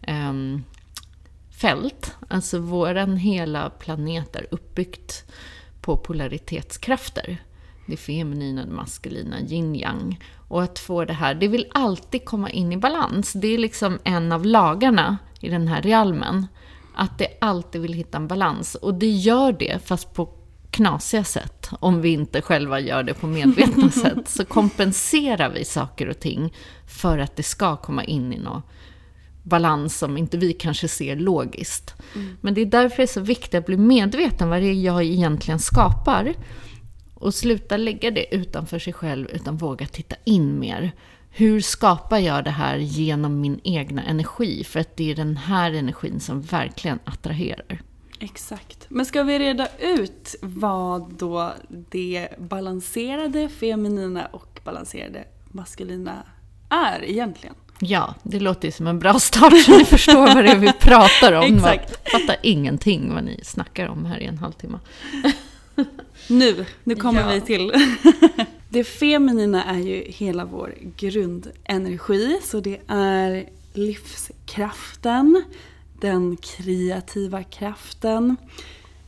Um, 0.08 0.64
fält. 1.60 2.16
Alltså 2.28 2.58
våran 2.58 3.16
hela 3.16 3.70
planet 3.70 4.36
är 4.36 4.46
uppbyggt 4.50 5.24
på 5.80 5.96
polaritetskrafter. 5.96 7.42
det 7.86 7.96
feminina, 7.96 8.64
det 8.64 8.72
maskulina, 8.72 9.40
yin 9.40 9.74
yang. 9.74 10.20
Och 10.48 10.62
att 10.62 10.78
få 10.78 11.04
det 11.04 11.12
här, 11.12 11.34
det 11.34 11.48
vill 11.48 11.66
alltid 11.72 12.24
komma 12.24 12.50
in 12.50 12.72
i 12.72 12.76
balans. 12.76 13.32
Det 13.32 13.48
är 13.48 13.58
liksom 13.58 13.98
en 14.04 14.32
av 14.32 14.46
lagarna 14.46 15.18
i 15.40 15.48
den 15.48 15.68
här 15.68 15.82
realmen. 15.82 16.46
Att 16.94 17.18
det 17.18 17.28
alltid 17.40 17.80
vill 17.80 17.92
hitta 17.92 18.16
en 18.16 18.28
balans. 18.28 18.74
Och 18.74 18.94
det 18.94 19.10
gör 19.10 19.52
det, 19.52 19.78
fast 19.84 20.14
på 20.14 20.34
knasiga 20.70 21.24
sätt. 21.24 21.70
Om 21.80 22.00
vi 22.00 22.08
inte 22.08 22.42
själva 22.42 22.80
gör 22.80 23.02
det 23.02 23.14
på 23.14 23.26
medvetna 23.26 23.90
sätt. 24.04 24.28
Så 24.28 24.44
kompenserar 24.44 25.50
vi 25.50 25.64
saker 25.64 26.08
och 26.08 26.20
ting 26.20 26.54
för 26.86 27.18
att 27.18 27.36
det 27.36 27.42
ska 27.42 27.76
komma 27.76 28.04
in 28.04 28.32
i 28.32 28.38
någon 28.38 28.62
balans 29.48 29.98
som 29.98 30.16
inte 30.16 30.38
vi 30.38 30.52
kanske 30.52 30.88
ser 30.88 31.16
logiskt. 31.16 31.94
Mm. 32.14 32.36
Men 32.40 32.54
det 32.54 32.60
är 32.60 32.66
därför 32.66 32.96
det 32.96 33.02
är 33.02 33.06
så 33.06 33.20
viktigt 33.20 33.54
att 33.54 33.66
bli 33.66 33.76
medveten 33.76 34.48
vad 34.48 34.62
det 34.62 34.66
är 34.66 34.84
jag 34.84 35.04
egentligen 35.04 35.58
skapar. 35.58 36.34
Och 37.14 37.34
sluta 37.34 37.76
lägga 37.76 38.10
det 38.10 38.34
utanför 38.34 38.78
sig 38.78 38.92
själv, 38.92 39.28
utan 39.32 39.56
våga 39.56 39.86
titta 39.86 40.16
in 40.24 40.58
mer. 40.58 40.92
Hur 41.30 41.60
skapar 41.60 42.18
jag 42.18 42.44
det 42.44 42.50
här 42.50 42.76
genom 42.76 43.40
min 43.40 43.60
egna 43.64 44.02
energi? 44.02 44.64
För 44.64 44.80
att 44.80 44.96
det 44.96 45.10
är 45.10 45.14
den 45.14 45.36
här 45.36 45.72
energin 45.72 46.20
som 46.20 46.42
verkligen 46.42 46.98
attraherar. 47.04 47.82
Exakt. 48.20 48.86
Men 48.88 49.06
ska 49.06 49.22
vi 49.22 49.38
reda 49.38 49.68
ut 49.78 50.34
vad 50.42 51.14
då 51.14 51.52
det 51.68 52.28
balanserade 52.38 53.48
feminina 53.48 54.26
och 54.26 54.60
balanserade 54.64 55.24
maskulina 55.50 56.22
är 56.68 57.04
egentligen? 57.04 57.54
Ja, 57.80 58.14
det 58.22 58.40
låter 58.40 58.68
ju 58.68 58.72
som 58.72 58.86
en 58.86 58.98
bra 58.98 59.18
start 59.18 59.64
så 59.64 59.72
ni 59.78 59.84
förstår 59.84 60.34
vad 60.34 60.44
det 60.44 60.50
är 60.50 60.58
vi 60.58 60.72
pratar 60.72 61.32
om. 61.32 61.44
Exakt. 61.56 62.00
Jag 62.04 62.20
fattar 62.20 62.36
ingenting 62.42 63.14
vad 63.14 63.24
ni 63.24 63.40
snackar 63.44 63.88
om 63.88 64.04
här 64.04 64.18
i 64.18 64.24
en 64.24 64.38
halvtimme. 64.38 64.78
Nu, 66.28 66.66
nu 66.84 66.94
kommer 66.94 67.20
ja. 67.20 67.28
vi 67.28 67.40
till. 67.40 67.72
det 68.68 68.84
feminina 68.84 69.64
är 69.64 69.78
ju 69.78 70.04
hela 70.06 70.44
vår 70.44 70.74
grundenergi. 70.96 72.38
Så 72.42 72.60
det 72.60 72.80
är 72.88 73.48
livskraften, 73.72 75.42
den 76.00 76.36
kreativa 76.36 77.42
kraften. 77.42 78.36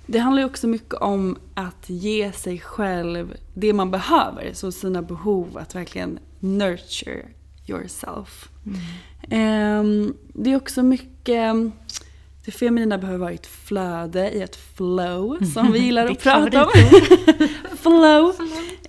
Det 0.06 0.18
handlar 0.18 0.42
ju 0.42 0.46
också 0.46 0.66
mycket 0.66 0.94
om 0.94 1.38
att 1.54 1.90
ge 1.90 2.32
sig 2.32 2.58
själv 2.58 3.36
det 3.54 3.72
man 3.72 3.90
behöver, 3.90 4.50
så 4.52 4.72
sina 4.72 5.02
behov, 5.02 5.58
att 5.58 5.74
verkligen 5.74 6.18
nurture 6.40 7.26
yourself. 7.78 8.48
Mm. 9.30 10.14
Det 10.34 10.52
är 10.52 10.56
också 10.56 10.82
mycket 10.82 11.54
det 12.44 12.50
feminina 12.50 12.98
behöver 12.98 13.18
vara 13.18 13.32
i 13.32 13.34
ett 13.34 13.46
flöde, 13.46 14.30
i 14.30 14.42
ett 14.42 14.56
flow, 14.56 15.44
som 15.54 15.72
vi 15.72 15.78
gillar 15.78 16.06
att 16.06 16.18
prata 16.22 16.64
om. 16.64 16.72
flow. 17.76 18.34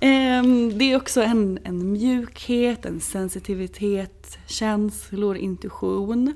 Um, 0.01 0.77
det 0.77 0.91
är 0.91 0.95
också 0.95 1.21
en, 1.21 1.59
en 1.63 1.91
mjukhet, 1.91 2.85
en 2.85 2.99
sensitivitet, 2.99 4.37
känslor, 4.47 5.37
intuition. 5.37 6.33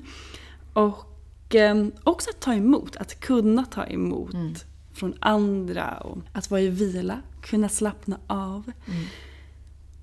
Och 0.72 1.54
um, 1.54 1.92
också 2.04 2.30
att 2.30 2.40
ta 2.40 2.54
emot, 2.54 2.96
att 2.96 3.20
kunna 3.20 3.64
ta 3.64 3.86
emot 3.86 4.34
mm. 4.34 4.54
från 4.94 5.14
andra. 5.20 5.96
Och 5.96 6.18
att 6.32 6.50
vara 6.50 6.60
i 6.60 6.68
vila, 6.68 7.20
kunna 7.42 7.68
slappna 7.68 8.18
av. 8.26 8.72
Mm. 8.86 9.04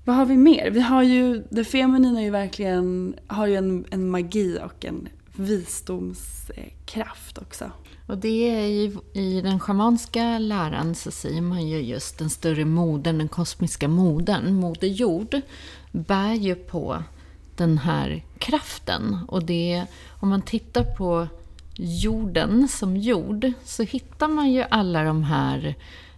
Vad 0.04 0.16
har 0.16 0.26
vi 0.26 0.36
mer? 0.36 0.70
Vi 0.70 0.80
har 0.80 1.02
ju, 1.02 1.44
det 1.50 1.64
feminina 1.64 2.20
är 2.20 2.24
ju 2.24 2.30
verkligen, 2.30 3.16
har 3.26 3.46
ju 3.46 3.56
en, 3.56 3.84
en 3.90 4.10
magi 4.10 4.58
och 4.64 4.84
en 4.84 5.08
visdomskraft 5.36 7.38
också. 7.38 7.70
Och 8.06 8.18
det 8.18 8.50
är 8.50 8.66
ju, 8.66 8.96
i 9.12 9.40
den 9.40 9.60
schamanska 9.60 10.38
läran 10.38 10.94
så 10.94 11.10
säger 11.10 11.42
man 11.42 11.68
ju 11.68 11.80
just 11.80 12.18
den 12.18 12.30
större 12.30 12.64
modern, 12.64 13.18
den 13.18 13.28
kosmiska 13.28 13.88
modern, 13.88 14.54
Moder 14.54 14.88
Jord, 14.88 15.40
bär 15.92 16.32
ju 16.32 16.54
på 16.54 17.02
den 17.56 17.78
här 17.78 18.24
kraften. 18.38 19.18
Och 19.28 19.44
det, 19.44 19.86
om 20.20 20.28
man 20.28 20.42
tittar 20.42 20.84
på 20.84 21.28
jorden 21.76 22.68
som 22.68 22.96
jord 22.96 23.52
så 23.64 23.82
hittar 23.82 24.28
man 24.28 24.52
ju 24.52 24.64
alla 24.70 25.04
de 25.04 25.24
här 25.24 25.74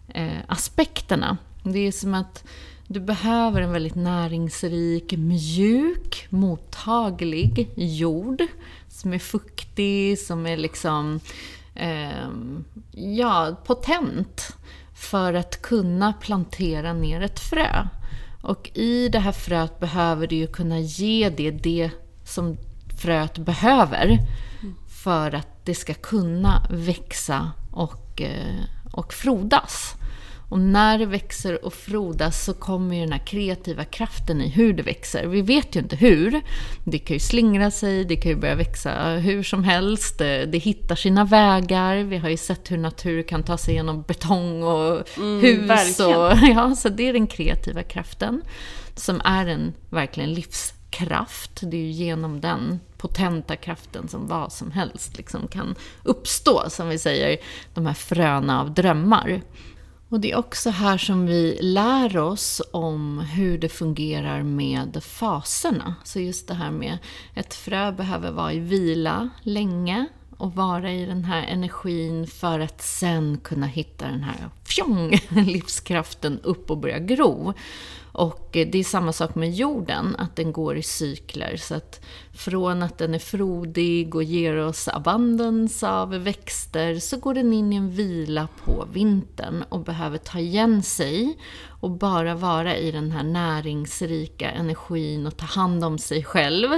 eh, 0.08 0.38
aspekterna. 0.46 1.36
Det 1.62 1.78
är 1.78 1.92
som 1.92 2.14
att 2.14 2.44
du 2.88 3.00
behöver 3.00 3.60
en 3.60 3.72
väldigt 3.72 3.94
näringsrik, 3.94 5.12
mjuk, 5.12 6.26
mottaglig 6.30 7.70
jord 7.76 8.42
som 8.88 9.12
är 9.12 9.18
fuktig, 9.18 10.18
som 10.18 10.46
är 10.46 10.56
liksom 10.56 11.20
eh, 11.74 12.28
ja, 12.92 13.56
potent 13.66 14.56
för 14.94 15.34
att 15.34 15.62
kunna 15.62 16.12
plantera 16.12 16.92
ner 16.92 17.20
ett 17.20 17.40
frö. 17.40 17.88
Och 18.42 18.70
i 18.74 19.08
det 19.08 19.18
här 19.18 19.32
fröet 19.32 19.80
behöver 19.80 20.26
du 20.26 20.36
ju 20.36 20.46
kunna 20.46 20.78
ge 20.78 21.30
det 21.30 21.50
det 21.50 21.90
som 22.24 22.56
fröet 22.98 23.38
behöver 23.38 24.18
för 24.88 25.34
att 25.34 25.64
det 25.64 25.74
ska 25.74 25.94
kunna 25.94 26.66
växa 26.70 27.52
och, 27.70 28.22
eh, 28.22 28.64
och 28.92 29.12
frodas. 29.12 29.95
Och 30.48 30.58
när 30.58 30.98
det 30.98 31.06
växer 31.06 31.64
och 31.64 31.74
frodas 31.74 32.44
så 32.44 32.54
kommer 32.54 32.94
ju 32.94 33.00
den 33.00 33.12
här 33.12 33.26
kreativa 33.26 33.84
kraften 33.84 34.40
i 34.40 34.48
hur 34.48 34.72
det 34.72 34.82
växer. 34.82 35.26
Vi 35.26 35.42
vet 35.42 35.76
ju 35.76 35.80
inte 35.80 35.96
hur. 35.96 36.42
Det 36.84 36.98
kan 36.98 37.14
ju 37.14 37.20
slingra 37.20 37.70
sig, 37.70 38.04
det 38.04 38.16
kan 38.16 38.30
ju 38.30 38.36
börja 38.36 38.54
växa 38.54 39.08
hur 39.08 39.42
som 39.42 39.64
helst. 39.64 40.18
Det, 40.18 40.46
det 40.46 40.58
hittar 40.58 40.96
sina 40.96 41.24
vägar. 41.24 41.96
Vi 41.96 42.16
har 42.16 42.28
ju 42.28 42.36
sett 42.36 42.70
hur 42.70 42.78
natur 42.78 43.22
kan 43.22 43.42
ta 43.42 43.58
sig 43.58 43.74
genom 43.74 44.02
betong 44.02 44.62
och 44.62 45.18
mm, 45.18 45.40
hus. 45.40 46.00
Och, 46.00 46.32
ja, 46.54 46.74
så 46.76 46.88
det 46.88 47.08
är 47.08 47.12
den 47.12 47.26
kreativa 47.26 47.82
kraften. 47.82 48.42
Som 48.94 49.20
är 49.24 49.46
en 49.46 49.72
verkligen 49.90 50.32
livskraft. 50.32 51.60
Det 51.62 51.76
är 51.76 51.80
ju 51.80 51.90
genom 51.90 52.40
den 52.40 52.80
potenta 52.96 53.56
kraften 53.56 54.08
som 54.08 54.28
vad 54.28 54.52
som 54.52 54.70
helst 54.70 55.16
liksom 55.16 55.48
kan 55.48 55.74
uppstå, 56.02 56.62
som 56.68 56.88
vi 56.88 56.98
säger, 56.98 57.36
de 57.74 57.86
här 57.86 57.94
fröna 57.94 58.60
av 58.60 58.74
drömmar. 58.74 59.40
Och 60.08 60.20
det 60.20 60.32
är 60.32 60.36
också 60.36 60.70
här 60.70 60.98
som 60.98 61.26
vi 61.26 61.58
lär 61.60 62.18
oss 62.18 62.62
om 62.72 63.18
hur 63.18 63.58
det 63.58 63.68
fungerar 63.68 64.42
med 64.42 65.02
faserna. 65.02 65.94
Så 66.04 66.20
just 66.20 66.48
det 66.48 66.54
här 66.54 66.70
med 66.70 66.98
ett 67.34 67.54
frö 67.54 67.92
behöver 67.92 68.30
vara 68.30 68.52
i 68.52 68.58
vila 68.58 69.28
länge 69.42 70.06
och 70.36 70.54
vara 70.54 70.92
i 70.92 71.06
den 71.06 71.24
här 71.24 71.42
energin 71.46 72.26
för 72.26 72.60
att 72.60 72.82
sen 72.82 73.38
kunna 73.42 73.66
hitta 73.66 74.06
den 74.06 74.22
här 74.22 74.50
fjong, 74.64 75.18
livskraften 75.28 76.40
upp 76.42 76.70
och 76.70 76.78
börja 76.78 76.98
gro. 76.98 77.54
Och 78.12 78.48
det 78.52 78.74
är 78.78 78.84
samma 78.84 79.12
sak 79.12 79.34
med 79.34 79.54
jorden, 79.54 80.16
att 80.18 80.36
den 80.36 80.52
går 80.52 80.76
i 80.76 80.82
cykler. 80.82 81.56
Så 81.56 81.74
att 81.74 82.04
från 82.36 82.82
att 82.82 82.98
den 82.98 83.14
är 83.14 83.18
frodig 83.18 84.14
och 84.14 84.22
ger 84.22 84.56
oss 84.56 84.88
abundance 84.88 85.88
av 85.88 86.10
växter 86.10 86.94
så 86.94 87.16
går 87.16 87.34
den 87.34 87.52
in 87.52 87.72
i 87.72 87.76
en 87.76 87.90
vila 87.90 88.48
på 88.64 88.88
vintern 88.92 89.64
och 89.68 89.80
behöver 89.80 90.18
ta 90.18 90.38
igen 90.38 90.82
sig 90.82 91.38
och 91.80 91.90
bara 91.90 92.34
vara 92.34 92.76
i 92.76 92.90
den 92.90 93.10
här 93.10 93.22
näringsrika 93.22 94.50
energin 94.50 95.26
och 95.26 95.36
ta 95.36 95.46
hand 95.46 95.84
om 95.84 95.98
sig 95.98 96.24
själv 96.24 96.68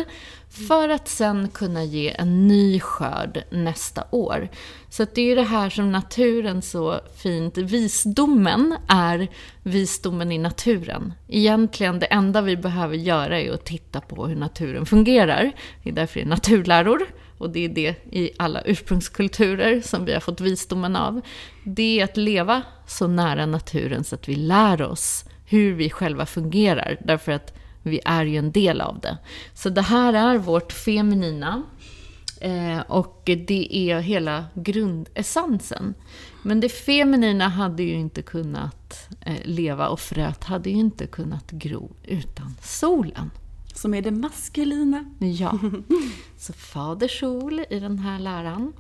för 0.51 0.88
att 0.88 1.09
sen 1.09 1.49
kunna 1.49 1.85
ge 1.85 2.11
en 2.11 2.49
ny 2.49 2.81
skörd 2.81 3.44
nästa 3.51 4.05
år. 4.11 4.49
Så 4.90 5.07
det 5.14 5.21
är 5.21 5.25
ju 5.25 5.35
det 5.35 5.42
här 5.42 5.71
som 5.71 5.92
naturen 5.92 6.62
så 6.62 7.01
fint, 7.16 7.59
visdomen 7.59 8.77
är 8.88 9.29
visdomen 9.62 10.33
i 10.33 10.38
naturen. 10.38 11.12
Egentligen 11.29 11.99
det 11.99 12.07
enda 12.07 12.40
vi 12.40 12.57
behöver 12.57 12.97
göra 12.97 13.40
är 13.40 13.53
att 13.53 13.64
titta 13.64 14.01
på 14.01 14.27
hur 14.27 14.37
naturen 14.37 14.87
fungerar. 14.87 15.48
Det 15.83 15.91
är 15.91 15.95
därför 15.95 16.21
det 16.21 16.25
är 16.25 16.29
naturläror. 16.29 17.03
Och 17.39 17.51
det 17.51 17.65
är 17.65 17.69
det 17.69 17.95
i 18.11 18.31
alla 18.37 18.63
ursprungskulturer 18.63 19.81
som 19.81 20.05
vi 20.05 20.13
har 20.13 20.21
fått 20.21 20.41
visdomen 20.41 20.97
av. 20.97 21.21
Det 21.65 22.01
är 22.01 22.05
att 22.05 22.17
leva 22.17 22.63
så 22.87 23.07
nära 23.07 23.47
naturen 23.47 24.05
så 24.05 24.15
att 24.15 24.29
vi 24.29 24.35
lär 24.35 24.83
oss 24.83 25.25
hur 25.47 25.75
vi 25.75 25.91
själva 25.91 26.27
fungerar. 26.27 26.97
Därför 27.05 27.33
att 27.33 27.55
vi 27.83 28.01
är 28.05 28.25
ju 28.25 28.37
en 28.37 28.53
del 28.53 28.81
av 28.81 29.01
det. 29.01 29.19
Så 29.55 29.69
det 29.69 29.83
här 29.83 30.13
är 30.13 30.39
vårt 30.39 30.73
feminina. 30.73 31.63
Eh, 32.41 32.81
och 32.81 33.23
det 33.25 33.69
är 33.77 34.01
hela 34.01 34.45
grundessensen. 34.55 35.95
Men 36.43 36.61
det 36.61 36.69
feminina 36.69 37.49
hade 37.49 37.83
ju 37.83 37.95
inte 37.95 38.23
kunnat 38.23 39.09
eh, 39.21 39.35
leva 39.45 39.89
och 39.89 40.01
fröet 40.01 40.45
hade 40.45 40.71
ju 40.71 40.77
inte 40.77 41.07
kunnat 41.07 41.51
gro 41.51 41.97
utan 42.05 42.55
solen. 42.63 43.31
Som 43.79 43.95
är 43.95 44.03
det 44.03 44.11
maskulina. 44.11 45.05
Ja. 45.19 45.59
Så 46.38 46.53
Fader 46.53 47.09
Sol 47.09 47.64
i 47.71 47.81
den 47.81 47.99
här 47.99 48.19
läran. 48.19 48.73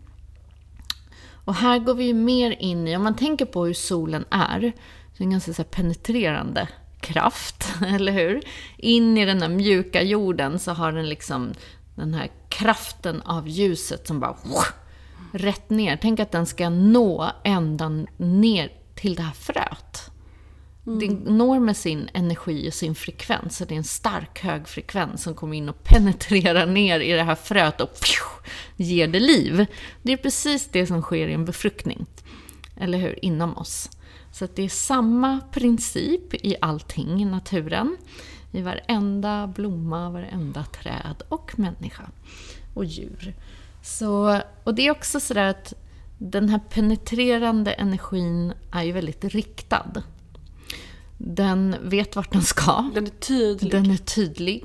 Och 1.44 1.54
här 1.54 1.78
går 1.78 1.94
vi 1.94 2.04
ju 2.04 2.14
mer 2.14 2.50
in 2.50 2.88
i, 2.88 2.96
om 2.96 3.02
man 3.02 3.16
tänker 3.16 3.46
på 3.46 3.66
hur 3.66 3.74
solen 3.74 4.24
är, 4.30 4.72
så 5.16 5.22
är 5.22 5.24
en 5.24 5.30
ganska 5.30 5.52
så 5.52 5.64
penetrerande 5.64 6.68
kraft, 7.00 7.68
eller 7.86 8.12
hur? 8.12 8.42
In 8.76 9.18
i 9.18 9.24
den 9.26 9.38
där 9.38 9.48
mjuka 9.48 10.02
jorden 10.02 10.58
så 10.58 10.72
har 10.72 10.92
den 10.92 11.08
liksom 11.08 11.52
den 11.94 12.14
här 12.14 12.30
kraften 12.48 13.22
av 13.22 13.48
ljuset 13.48 14.06
som 14.06 14.20
bara 14.20 14.36
rätt 15.32 15.70
ner. 15.70 15.98
Tänk 16.02 16.20
att 16.20 16.32
den 16.32 16.46
ska 16.46 16.70
nå 16.70 17.30
ända 17.44 17.88
ner 18.16 18.72
till 18.94 19.14
det 19.14 19.22
här 19.22 19.32
fröet. 19.32 20.10
Mm. 20.88 20.98
Det 20.98 21.30
når 21.30 21.60
med 21.60 21.76
sin 21.76 22.08
energi 22.14 22.68
och 22.68 22.74
sin 22.74 22.94
frekvens. 22.94 23.56
Så 23.56 23.64
det 23.64 23.74
är 23.74 23.76
en 23.76 23.84
stark 23.84 24.40
hög 24.40 24.68
frekvens 24.68 25.22
som 25.22 25.34
kommer 25.34 25.56
in 25.56 25.68
och 25.68 25.84
penetrerar 25.84 26.66
ner 26.66 27.00
i 27.00 27.12
det 27.12 27.22
här 27.22 27.34
fröet 27.34 27.80
och 27.80 28.00
pju, 28.00 28.50
ger 28.76 29.08
det 29.08 29.20
liv. 29.20 29.66
Det 30.02 30.12
är 30.12 30.16
precis 30.16 30.68
det 30.72 30.86
som 30.86 31.02
sker 31.02 31.28
i 31.28 31.32
en 31.32 31.44
befruktning. 31.44 32.06
Eller 32.76 32.98
hur? 32.98 33.24
Inom 33.24 33.56
oss. 33.56 33.90
Så 34.32 34.44
att 34.44 34.56
det 34.56 34.62
är 34.62 34.68
samma 34.68 35.40
princip 35.52 36.34
i 36.34 36.56
allting 36.60 37.22
i 37.22 37.24
naturen. 37.24 37.96
I 38.52 38.62
varenda 38.62 39.46
blomma, 39.46 40.10
varenda 40.10 40.64
träd 40.64 41.22
och 41.28 41.58
människa. 41.58 42.10
Och 42.74 42.84
djur. 42.84 43.34
Så, 43.82 44.40
och 44.64 44.74
det 44.74 44.86
är 44.86 44.90
också 44.90 45.20
sådär 45.20 45.44
att 45.44 45.74
den 46.18 46.48
här 46.48 46.58
penetrerande 46.58 47.72
energin 47.72 48.52
är 48.72 48.82
ju 48.82 48.92
väldigt 48.92 49.24
riktad. 49.24 50.02
Den 51.18 51.76
vet 51.82 52.16
vart 52.16 52.32
den 52.32 52.42
ska. 52.42 52.90
Den 52.94 53.06
är 53.06 53.10
tydlig. 53.10 53.72
Den 53.72 53.90
är 53.90 53.96
tydlig. 53.96 54.64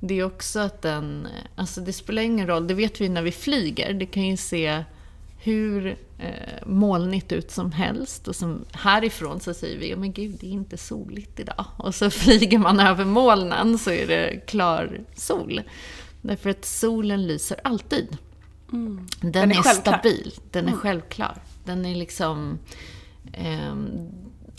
Det 0.00 0.18
är 0.18 0.24
också 0.24 0.58
att 0.58 0.82
den... 0.82 1.28
Alltså 1.54 1.80
det 1.80 1.92
spelar 1.92 2.22
ingen 2.22 2.46
roll, 2.46 2.66
det 2.66 2.74
vet 2.74 3.00
vi 3.00 3.08
när 3.08 3.22
vi 3.22 3.32
flyger. 3.32 3.92
Det 3.92 4.06
kan 4.06 4.22
ju 4.22 4.36
se 4.36 4.84
hur 5.38 5.86
eh, 6.18 6.66
molnigt 6.66 7.32
ut 7.32 7.50
som 7.50 7.72
helst. 7.72 8.28
Och 8.28 8.36
som 8.36 8.64
härifrån 8.72 9.40
så 9.40 9.54
säger 9.54 9.78
vi, 9.78 9.96
men 9.96 10.12
gud, 10.12 10.36
det 10.40 10.46
är 10.46 10.50
inte 10.50 10.76
soligt 10.76 11.40
idag. 11.40 11.64
Och 11.76 11.94
så 11.94 12.10
flyger 12.20 12.58
man 12.58 12.80
över 12.80 13.04
molnen 13.04 13.78
så 13.78 13.90
är 13.90 14.06
det 14.06 14.46
klar 14.46 15.00
sol. 15.16 15.62
Därför 16.22 16.50
att 16.50 16.64
solen 16.64 17.26
lyser 17.26 17.60
alltid. 17.64 18.16
Den, 18.70 19.08
Den 19.20 19.52
är 19.52 19.58
är, 19.58 19.62
stabil, 19.62 20.34
den 20.50 20.68
är 20.68 20.72
självklar. 20.72 21.42
Den 21.64 21.86
är 21.86 21.94
liksom... 21.94 22.58
ehm, 23.32 24.08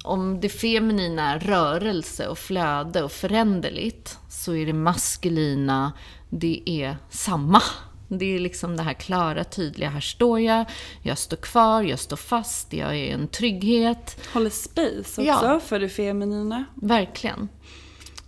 om 0.03 0.39
det 0.41 0.49
feminina 0.49 1.31
är 1.31 1.39
rörelse 1.39 2.27
och 2.27 2.37
flöde 2.37 3.03
och 3.03 3.11
föränderligt 3.11 4.17
så 4.29 4.55
är 4.55 4.65
det 4.65 4.73
maskulina, 4.73 5.91
det 6.29 6.63
är 6.65 6.97
samma. 7.09 7.61
Det 8.07 8.35
är 8.35 8.39
liksom 8.39 8.77
det 8.77 8.83
här 8.83 8.93
klara, 8.93 9.43
tydliga. 9.43 9.89
Här 9.89 9.99
står 10.01 10.39
jag, 10.39 10.65
jag 11.01 11.17
står 11.17 11.37
kvar, 11.37 11.83
jag 11.83 11.99
står 11.99 12.17
fast, 12.17 12.73
jag 12.73 12.97
är 12.97 13.13
en 13.13 13.27
trygghet. 13.27 14.27
Håller 14.33 14.49
space 14.49 15.01
också 15.01 15.21
Ja. 15.21 15.59
för 15.65 15.79
det 15.79 15.89
feminina. 15.89 16.65
Verkligen. 16.75 17.49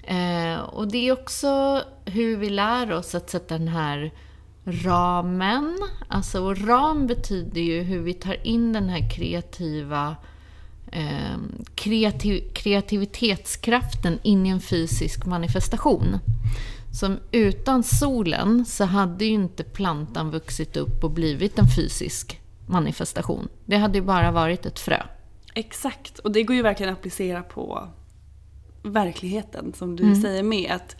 Eh, 0.03 0.59
och 0.59 0.87
det 0.91 1.07
är 1.07 1.11
också 1.11 1.81
hur 2.05 2.37
vi 2.37 2.49
lär 2.49 2.91
oss 2.91 3.15
att 3.15 3.29
sätta 3.29 3.57
den 3.57 3.67
här 3.67 4.11
ramen. 4.65 5.77
Alltså, 6.07 6.43
och 6.43 6.67
ram 6.67 7.07
betyder 7.07 7.61
ju 7.61 7.81
hur 7.81 7.99
vi 7.99 8.13
tar 8.13 8.47
in 8.47 8.73
den 8.73 8.89
här 8.89 9.09
kreativa 9.15 10.15
kreativ, 11.75 12.53
kreativitetskraften 12.53 14.19
in 14.23 14.45
i 14.45 14.49
en 14.49 14.61
fysisk 14.61 15.25
manifestation. 15.25 16.17
Som 16.99 17.19
utan 17.31 17.83
solen 17.83 18.65
så 18.65 18.85
hade 18.85 19.25
ju 19.25 19.31
inte 19.31 19.63
plantan 19.63 20.31
vuxit 20.31 20.77
upp 20.77 21.03
och 21.03 21.11
blivit 21.11 21.59
en 21.59 21.67
fysisk 21.67 22.39
manifestation. 22.67 23.47
Det 23.65 23.77
hade 23.77 23.97
ju 23.97 24.03
bara 24.03 24.31
varit 24.31 24.65
ett 24.65 24.79
frö. 24.79 25.03
Exakt, 25.55 26.19
och 26.19 26.31
det 26.31 26.43
går 26.43 26.55
ju 26.55 26.61
verkligen 26.61 26.93
att 26.93 26.99
applicera 26.99 27.43
på 27.43 27.87
verkligheten 28.83 29.73
som 29.75 29.89
Mm. 29.97 30.13
du 30.13 30.21
säger 30.21 30.43
med. 30.43 30.71
Att 30.71 30.95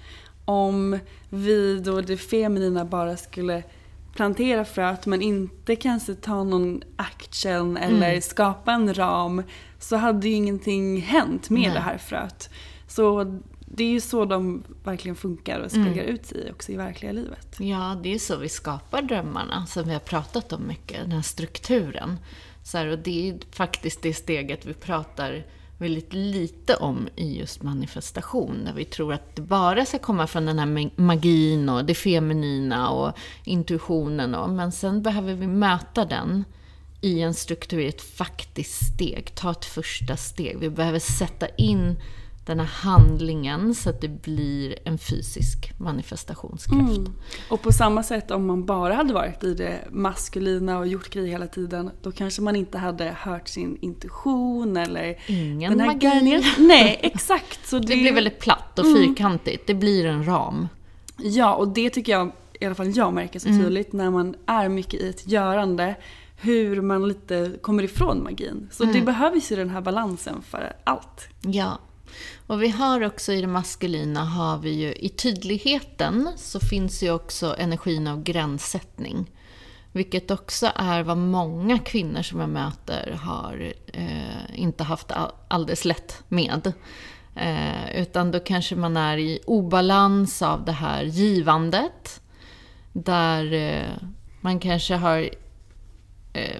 om 0.45 0.99
vi 1.29 1.79
då 1.79 2.01
det 2.01 2.17
feminina 2.17 2.85
bara 2.85 3.17
skulle 3.17 3.63
plantera 4.13 4.65
fröet 4.65 5.05
men 5.05 5.21
inte 5.21 5.75
kanske 5.75 6.15
ta 6.15 6.43
någon 6.43 6.81
action 6.95 7.77
eller 7.77 8.09
Mm. 8.09 8.21
skapa 8.21 8.71
en 8.71 8.93
ram 8.93 9.43
så 9.79 9.95
hade 9.95 10.27
ju 10.29 10.33
ingenting 10.35 11.01
hänt 11.01 11.49
med 11.49 11.61
Nej. 11.61 11.71
det 11.73 11.79
här 11.79 11.97
fröet. 11.97 12.49
Så 12.87 13.23
det 13.65 13.83
är 13.83 13.89
ju 13.89 14.01
så 14.01 14.25
de 14.25 14.63
verkligen 14.83 15.15
funkar 15.15 15.59
och 15.59 15.73
Mm. 15.73 15.85
speglar 15.85 16.03
ut 16.13 16.25
sig 16.25 16.51
också 16.51 16.71
i 16.71 16.75
verkliga 16.75 17.11
livet. 17.11 17.55
Ja, 17.59 17.97
det 18.03 18.13
är 18.13 18.19
så 18.19 18.37
vi 18.37 18.49
skapar 18.49 19.01
drömmarna, 19.01 19.65
som 19.65 19.83
vi 19.87 19.93
har 19.93 19.99
pratat 19.99 20.53
om 20.53 20.67
mycket, 20.67 20.97
den 21.01 21.11
här 21.11 21.21
strukturen. 21.21 22.17
Så 22.63 22.77
här, 22.77 22.87
och 22.87 22.99
det 22.99 23.29
är 23.29 23.39
faktiskt 23.51 24.01
det 24.01 24.13
steget 24.13 24.65
vi 24.65 24.73
pratar 24.73 25.45
väldigt 25.77 26.13
lite 26.13 26.75
om 26.75 27.09
i 27.15 27.37
just 27.39 27.63
manifestation, 27.63 28.65
där 28.65 28.73
vi 28.73 28.85
tror 28.85 29.13
att 29.13 29.35
det 29.35 29.41
bara 29.41 29.85
ska 29.85 29.99
komma 29.99 30.27
från 30.27 30.45
den 30.45 30.59
här 30.59 31.01
magin 31.01 31.69
och 31.69 31.85
det 31.85 31.95
feminina 31.95 32.89
och 32.89 33.17
intuitionen. 33.43 34.35
Och, 34.35 34.49
men 34.49 34.71
sen 34.71 35.01
behöver 35.01 35.33
vi 35.33 35.47
möta 35.47 36.05
den 36.05 36.43
i 37.01 37.21
en 37.21 37.33
struktur, 37.33 37.79
i 37.79 37.87
ett 37.87 38.01
faktiskt 38.01 38.93
steg. 38.93 39.35
Ta 39.35 39.51
ett 39.51 39.65
första 39.65 40.17
steg. 40.17 40.59
Vi 40.59 40.69
behöver 40.69 40.99
sätta 40.99 41.47
in 41.47 41.95
den 42.45 42.59
här 42.59 42.65
handlingen 42.65 43.75
så 43.75 43.89
att 43.89 44.01
det 44.01 44.07
blir 44.07 44.75
en 44.85 44.97
fysisk 44.97 45.79
manifestationskraft. 45.79 47.01
Och 47.49 47.61
på 47.61 47.71
samma 47.71 48.03
sätt 48.03 48.31
om 48.31 48.45
man 48.47 48.65
bara 48.65 48.93
hade 48.93 49.13
varit 49.13 49.43
i 49.43 49.53
det 49.53 49.79
maskulina 49.91 50.79
och 50.79 50.87
gjort 50.87 51.09
grejer 51.09 51.27
hela 51.27 51.47
tiden, 51.47 51.91
då 52.01 52.11
kanske 52.11 52.41
man 52.41 52.55
inte 52.55 52.77
hade 52.77 53.15
hört 53.19 53.47
sin 53.47 53.77
intuition 53.81 54.77
eller 54.77 55.17
Ingen 55.27 55.71
den 55.71 55.79
här 55.79 55.87
magi. 55.87 56.43
Nej, 56.57 56.99
exakt. 57.03 57.67
Så 57.67 57.79
det, 57.79 57.87
Det 57.87 57.95
blir 57.95 58.13
väldigt 58.13 58.39
platt 58.39 58.79
och 58.79 58.85
fyrkantigt. 58.85 59.67
Det 59.67 59.73
blir 59.73 60.05
en 60.05 60.25
ram. 60.25 60.67
Ja, 61.17 61.55
och 61.55 61.67
det 61.67 61.89
tycker 61.89 62.11
jag, 62.11 62.31
i 62.59 62.65
alla 62.65 62.75
fall 62.75 62.97
jag 62.97 63.13
märker 63.13 63.39
så 63.39 63.47
tydligt 63.47 63.93
när 63.93 64.11
man 64.11 64.35
är 64.45 64.69
mycket 64.69 65.01
i 65.01 65.09
ett 65.09 65.27
görande, 65.27 65.95
hur 66.41 66.81
man 66.81 67.07
lite 67.07 67.51
kommer 67.61 67.83
ifrån 67.83 68.23
magin. 68.23 68.69
Så 68.71 68.83
det 68.83 69.01
behövs 69.01 69.51
ju 69.51 69.55
den 69.55 69.69
här 69.69 69.81
balansen 69.81 70.41
för 70.41 70.73
allt. 70.83 71.27
Ja. 71.41 71.79
Och 72.47 72.63
vi 72.63 72.69
har 72.69 73.03
också 73.03 73.33
i 73.33 73.41
det 73.41 73.47
maskulina, 73.47 74.25
har 74.25 74.57
vi 74.57 74.69
ju 74.69 74.93
i 74.93 75.09
tydligheten 75.09 76.29
så 76.37 76.59
finns 76.59 77.03
ju 77.03 77.11
också 77.11 77.55
energin 77.57 78.07
av 78.07 78.23
gränssättning. 78.23 79.31
Vilket 79.91 80.31
också 80.31 80.71
är 80.75 81.03
vad 81.03 81.17
många 81.17 81.79
kvinnor 81.79 82.21
som 82.21 82.39
jag 82.39 82.49
möter 82.49 83.19
har 83.21 83.73
eh, 83.93 84.59
inte 84.61 84.83
haft 84.83 85.11
alldeles 85.47 85.85
lätt 85.85 86.23
med. 86.27 86.73
Eh, 87.35 88.01
utan 88.01 88.31
då 88.31 88.39
kanske 88.39 88.75
man 88.75 88.97
är 88.97 89.17
i 89.17 89.39
obalans 89.45 90.41
av 90.41 90.65
det 90.65 90.71
här 90.71 91.03
givandet. 91.03 92.21
Där 92.93 93.53
eh, 93.53 94.07
man 94.41 94.59
kanske 94.59 94.95
har 94.95 95.29
eh, 96.33 96.59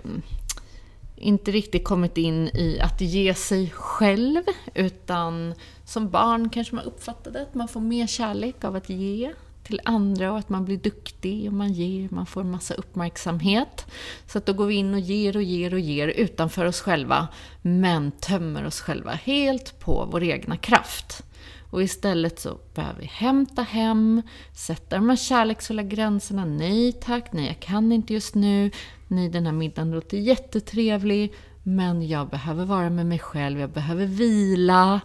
inte 1.24 1.52
riktigt 1.52 1.84
kommit 1.84 2.18
in 2.18 2.48
i 2.48 2.80
att 2.82 3.02
ge 3.02 3.34
sig 3.34 3.70
själv, 3.70 4.44
utan 4.74 5.54
som 5.86 6.10
barn 6.10 6.50
kanske 6.50 6.76
man 6.76 6.86
uppfattade 6.86 7.42
att 7.42 7.54
man 7.56 7.68
får 7.68 7.80
mer 7.80 8.08
kärlek 8.08 8.64
av 8.64 8.76
att 8.76 8.90
ge 8.90 9.34
till 9.64 9.82
andra 9.86 10.32
och 10.32 10.40
att 10.40 10.50
man 10.50 10.66
blir 10.66 10.78
duktig 10.78 11.48
och 11.48 11.54
man 11.54 11.74
ger, 11.74 12.10
man 12.12 12.26
får 12.26 12.42
en 12.42 12.52
massa 12.52 12.74
uppmärksamhet. 12.74 13.86
Så 14.28 14.38
att 14.38 14.46
då 14.46 14.54
går 14.54 14.66
vi 14.66 14.76
in 14.76 14.94
och 14.94 15.00
ger 15.00 15.36
och 15.36 15.44
ger 15.44 15.74
och 15.74 15.80
ger 15.80 16.08
utanför 16.08 16.66
oss 16.66 16.82
själva, 16.82 17.28
men 17.62 18.12
tömmer 18.12 18.66
oss 18.66 18.82
själva 18.82 19.12
helt 19.12 19.80
på 19.80 20.08
vår 20.12 20.24
egna 20.24 20.58
kraft. 20.58 21.24
Och 21.74 21.84
istället 21.84 22.40
så 22.40 22.58
behöver 22.74 23.00
vi 23.00 23.06
hämta 23.06 23.62
hem, 23.62 24.22
sätta 24.54 24.96
de 24.96 25.10
här 25.10 25.16
kärleksfulla 25.16 25.84
gränserna. 25.84 26.46
Nej 26.46 26.92
tack, 26.92 27.34
nej 27.34 27.48
jag 27.48 27.60
kan 27.60 27.92
inte 27.92 28.14
just 28.14 28.36
nu. 28.36 28.72
Nej 29.08 29.30
den 29.30 29.46
här 29.46 29.54
middagen 29.54 29.92
låter 29.92 30.18
jättetrevlig. 30.18 31.34
Men 31.64 32.08
jag 32.08 32.30
behöver 32.30 32.66
vara 32.66 32.90
med 32.90 33.06
mig 33.06 33.20
själv, 33.20 33.60
jag 33.60 33.70
behöver 33.70 34.06
vila. 34.06 35.02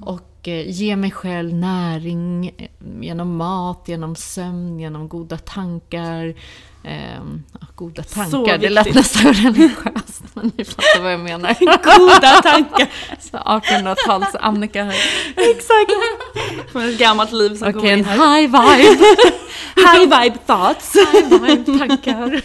Och 0.00 0.48
eh, 0.48 0.70
ge 0.70 0.96
mig 0.96 1.10
själv 1.10 1.54
näring 1.54 2.48
eh, 2.56 2.68
genom 3.00 3.36
mat, 3.36 3.84
genom 3.86 4.16
sömn, 4.16 4.80
genom 4.80 5.08
goda 5.08 5.38
tankar. 5.38 6.34
Ja, 7.60 7.66
goda 7.74 8.02
tankar, 8.02 8.58
det 8.58 8.68
lät 8.70 8.94
nästan 8.94 9.32
religiöst. 9.32 10.22
Men 10.34 10.52
ni 10.56 10.64
fattar 10.64 11.02
vad 11.02 11.12
jag 11.12 11.20
menar. 11.20 11.54
Goda 11.98 12.42
tankar! 12.42 12.88
Så 13.20 13.36
1800-tals 13.36 14.34
Annika 14.40 14.84
här. 14.84 14.96
Exakt! 15.36 15.92
Från 16.72 16.82
ett 16.88 16.98
gammalt 16.98 17.32
liv 17.32 17.56
som 17.56 17.68
Okej, 17.68 17.72
kommer 17.80 17.92
in 17.96 18.04
här. 18.04 18.36
high 18.40 18.50
vibe. 18.50 19.04
High 19.76 20.00
vibe 20.22 20.38
thoughts! 20.46 20.94
high 20.96 21.42
vibe 21.42 21.78
tankar. 21.78 22.42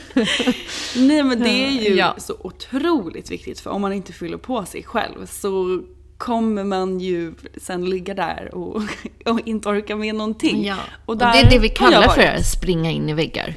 Nej 1.08 1.24
men 1.24 1.40
det 1.40 1.50
är 1.50 1.70
ju 1.90 1.96
Ja. 1.96 2.16
så 2.18 2.36
otroligt 2.40 3.32
viktigt 3.32 3.60
för 3.60 3.70
om 3.70 3.82
man 3.82 3.94
inte 3.94 4.14
fyller 4.14 4.38
på 4.38 4.66
sig 4.66 4.84
själv 4.84 5.26
så 5.26 5.82
kommer 6.18 6.64
man 6.64 7.00
ju 7.00 7.34
sen 7.58 7.90
ligga 7.90 8.14
där 8.14 8.56
och, 8.56 8.82
och 9.26 9.40
inte 9.46 9.70
orka 9.70 9.96
med 9.96 10.16
någonting. 10.16 10.66
Ja. 10.66 10.78
Och, 11.06 11.10
Och 11.10 11.18
det 11.18 11.26
där 11.26 11.46
är 11.46 11.50
det 11.50 11.60
vi 11.60 11.70
kallar 11.70 12.08
för 12.08 12.22
att 12.22 12.46
springa 12.46 12.92
in 12.92 13.10
i 13.10 13.14
väggar. 13.14 13.56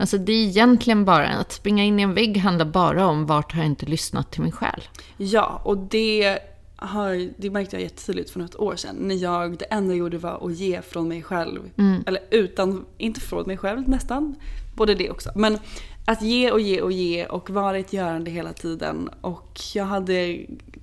Alltså 0.00 0.18
det 0.18 0.32
är 0.32 0.46
egentligen 0.46 1.04
bara, 1.04 1.28
att 1.28 1.52
springa 1.52 1.84
in 1.84 2.00
i 2.00 2.02
en 2.02 2.14
vägg 2.14 2.36
handlar 2.36 2.66
bara 2.66 3.06
om 3.06 3.26
vart 3.26 3.52
har 3.52 3.60
jag 3.60 3.66
inte 3.66 3.86
lyssnat 3.86 4.30
till 4.30 4.42
min 4.42 4.52
själ. 4.52 4.82
Ja, 5.16 5.60
och 5.64 5.78
det, 5.78 6.38
har, 6.76 7.30
det 7.36 7.50
märkte 7.50 7.76
jag 7.76 7.82
jättetydligt 7.82 8.30
för 8.30 8.40
något 8.40 8.56
år 8.56 8.76
sedan. 8.76 8.96
När 8.98 9.14
jag, 9.14 9.58
det 9.58 9.64
enda 9.64 9.94
jag 9.94 9.98
gjorde 9.98 10.18
var 10.18 10.46
att 10.46 10.56
ge 10.56 10.82
från 10.82 11.08
mig 11.08 11.22
själv. 11.22 11.60
Eller 12.06 12.22
utan, 12.30 12.84
inte 12.98 13.20
från 13.20 13.46
mig 13.46 13.56
själv 13.56 13.88
nästan. 13.88 14.36
Både 14.76 14.94
det 14.94 15.10
också. 15.10 15.30
Men 15.34 15.58
att 16.04 16.22
ge 16.22 16.50
och 16.50 16.60
ge 16.60 16.80
och 16.80 16.92
ge 16.92 17.26
och 17.26 17.50
vara 17.50 17.78
ett 17.78 17.92
görande 17.92 18.30
hela 18.30 18.52
tiden. 18.52 19.10
Och 19.20 19.60
jag 19.74 19.84
hade, 19.84 20.38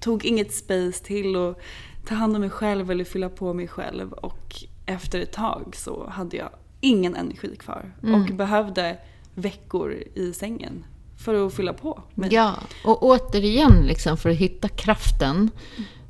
tog 0.06 0.26
inget 0.26 0.54
space 0.54 1.04
till 1.04 1.36
att 1.36 1.60
ta 2.08 2.16
hand 2.16 2.36
om 2.36 2.42
mig 2.42 2.50
själv 2.50 2.92
eller 2.92 3.04
fylla 3.04 3.30
på 3.30 3.54
mig 3.54 3.68
själv. 3.68 4.14
Och 4.14 4.56
efter 4.86 5.20
ett 5.20 5.32
tag 5.32 5.76
så 5.76 6.10
hade 6.10 6.38
jag 6.38 6.50
ingen 6.82 7.16
energi 7.16 7.56
kvar. 7.56 7.94
Mm. 8.04 8.22
Och 8.22 8.36
behövde 8.36 8.98
veckor 9.34 9.94
i 10.16 10.34
sängen 10.34 10.86
för 11.18 11.46
att 11.46 11.54
fylla 11.54 11.74
på. 11.74 12.04
mig. 12.14 12.34
Ja, 12.34 12.54
och 12.84 13.04
återigen 13.04 13.88
liksom 13.88 14.18
för 14.18 14.30
att 14.30 14.36
hitta 14.36 14.68
kraften. 14.68 15.52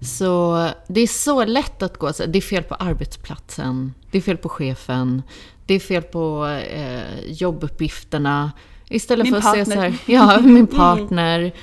Så 0.01 0.69
det 0.87 1.01
är 1.01 1.07
så 1.07 1.45
lätt 1.45 1.83
att 1.83 1.97
gå 1.97 2.11
det 2.27 2.37
är 2.37 2.41
fel 2.41 2.63
på 2.63 2.75
arbetsplatsen, 2.75 3.93
det 4.11 4.17
är 4.17 4.21
fel 4.21 4.37
på 4.37 4.49
chefen, 4.49 5.21
det 5.65 5.73
är 5.73 5.79
fel 5.79 6.01
på 6.01 6.45
eh, 6.47 7.19
jobbuppgifterna. 7.25 8.51
Istället 8.89 9.23
Min 9.23 9.31
för 9.33 9.37
att 9.37 9.55
se 9.55 9.65
partner. 9.65 9.75
så 9.75 9.81
här, 9.81 9.97
ja, 10.05 10.39
min 10.39 10.67
partner. 10.83 11.53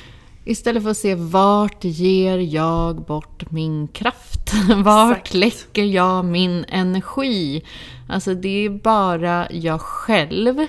Istället 0.44 0.82
för 0.82 0.90
att 0.90 0.96
se 0.96 1.14
vart 1.14 1.84
ger 1.84 2.38
jag 2.38 3.04
bort 3.04 3.50
min 3.50 3.88
kraft? 3.88 4.52
Vart 4.84 5.16
Exakt. 5.16 5.34
läcker 5.34 5.84
jag 5.84 6.24
min 6.24 6.64
energi? 6.68 7.62
Alltså 8.08 8.34
det 8.34 8.64
är 8.64 8.70
bara 8.70 9.50
jag 9.50 9.80
själv 9.80 10.66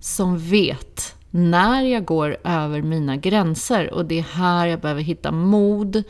som 0.00 0.38
vet 0.38 1.14
när 1.30 1.82
jag 1.82 2.04
går 2.04 2.36
över 2.44 2.82
mina 2.82 3.16
gränser. 3.16 3.94
Och 3.94 4.04
det 4.04 4.18
är 4.18 4.22
här 4.22 4.66
jag 4.66 4.80
behöver 4.80 5.02
hitta 5.02 5.32
mod 5.32 6.02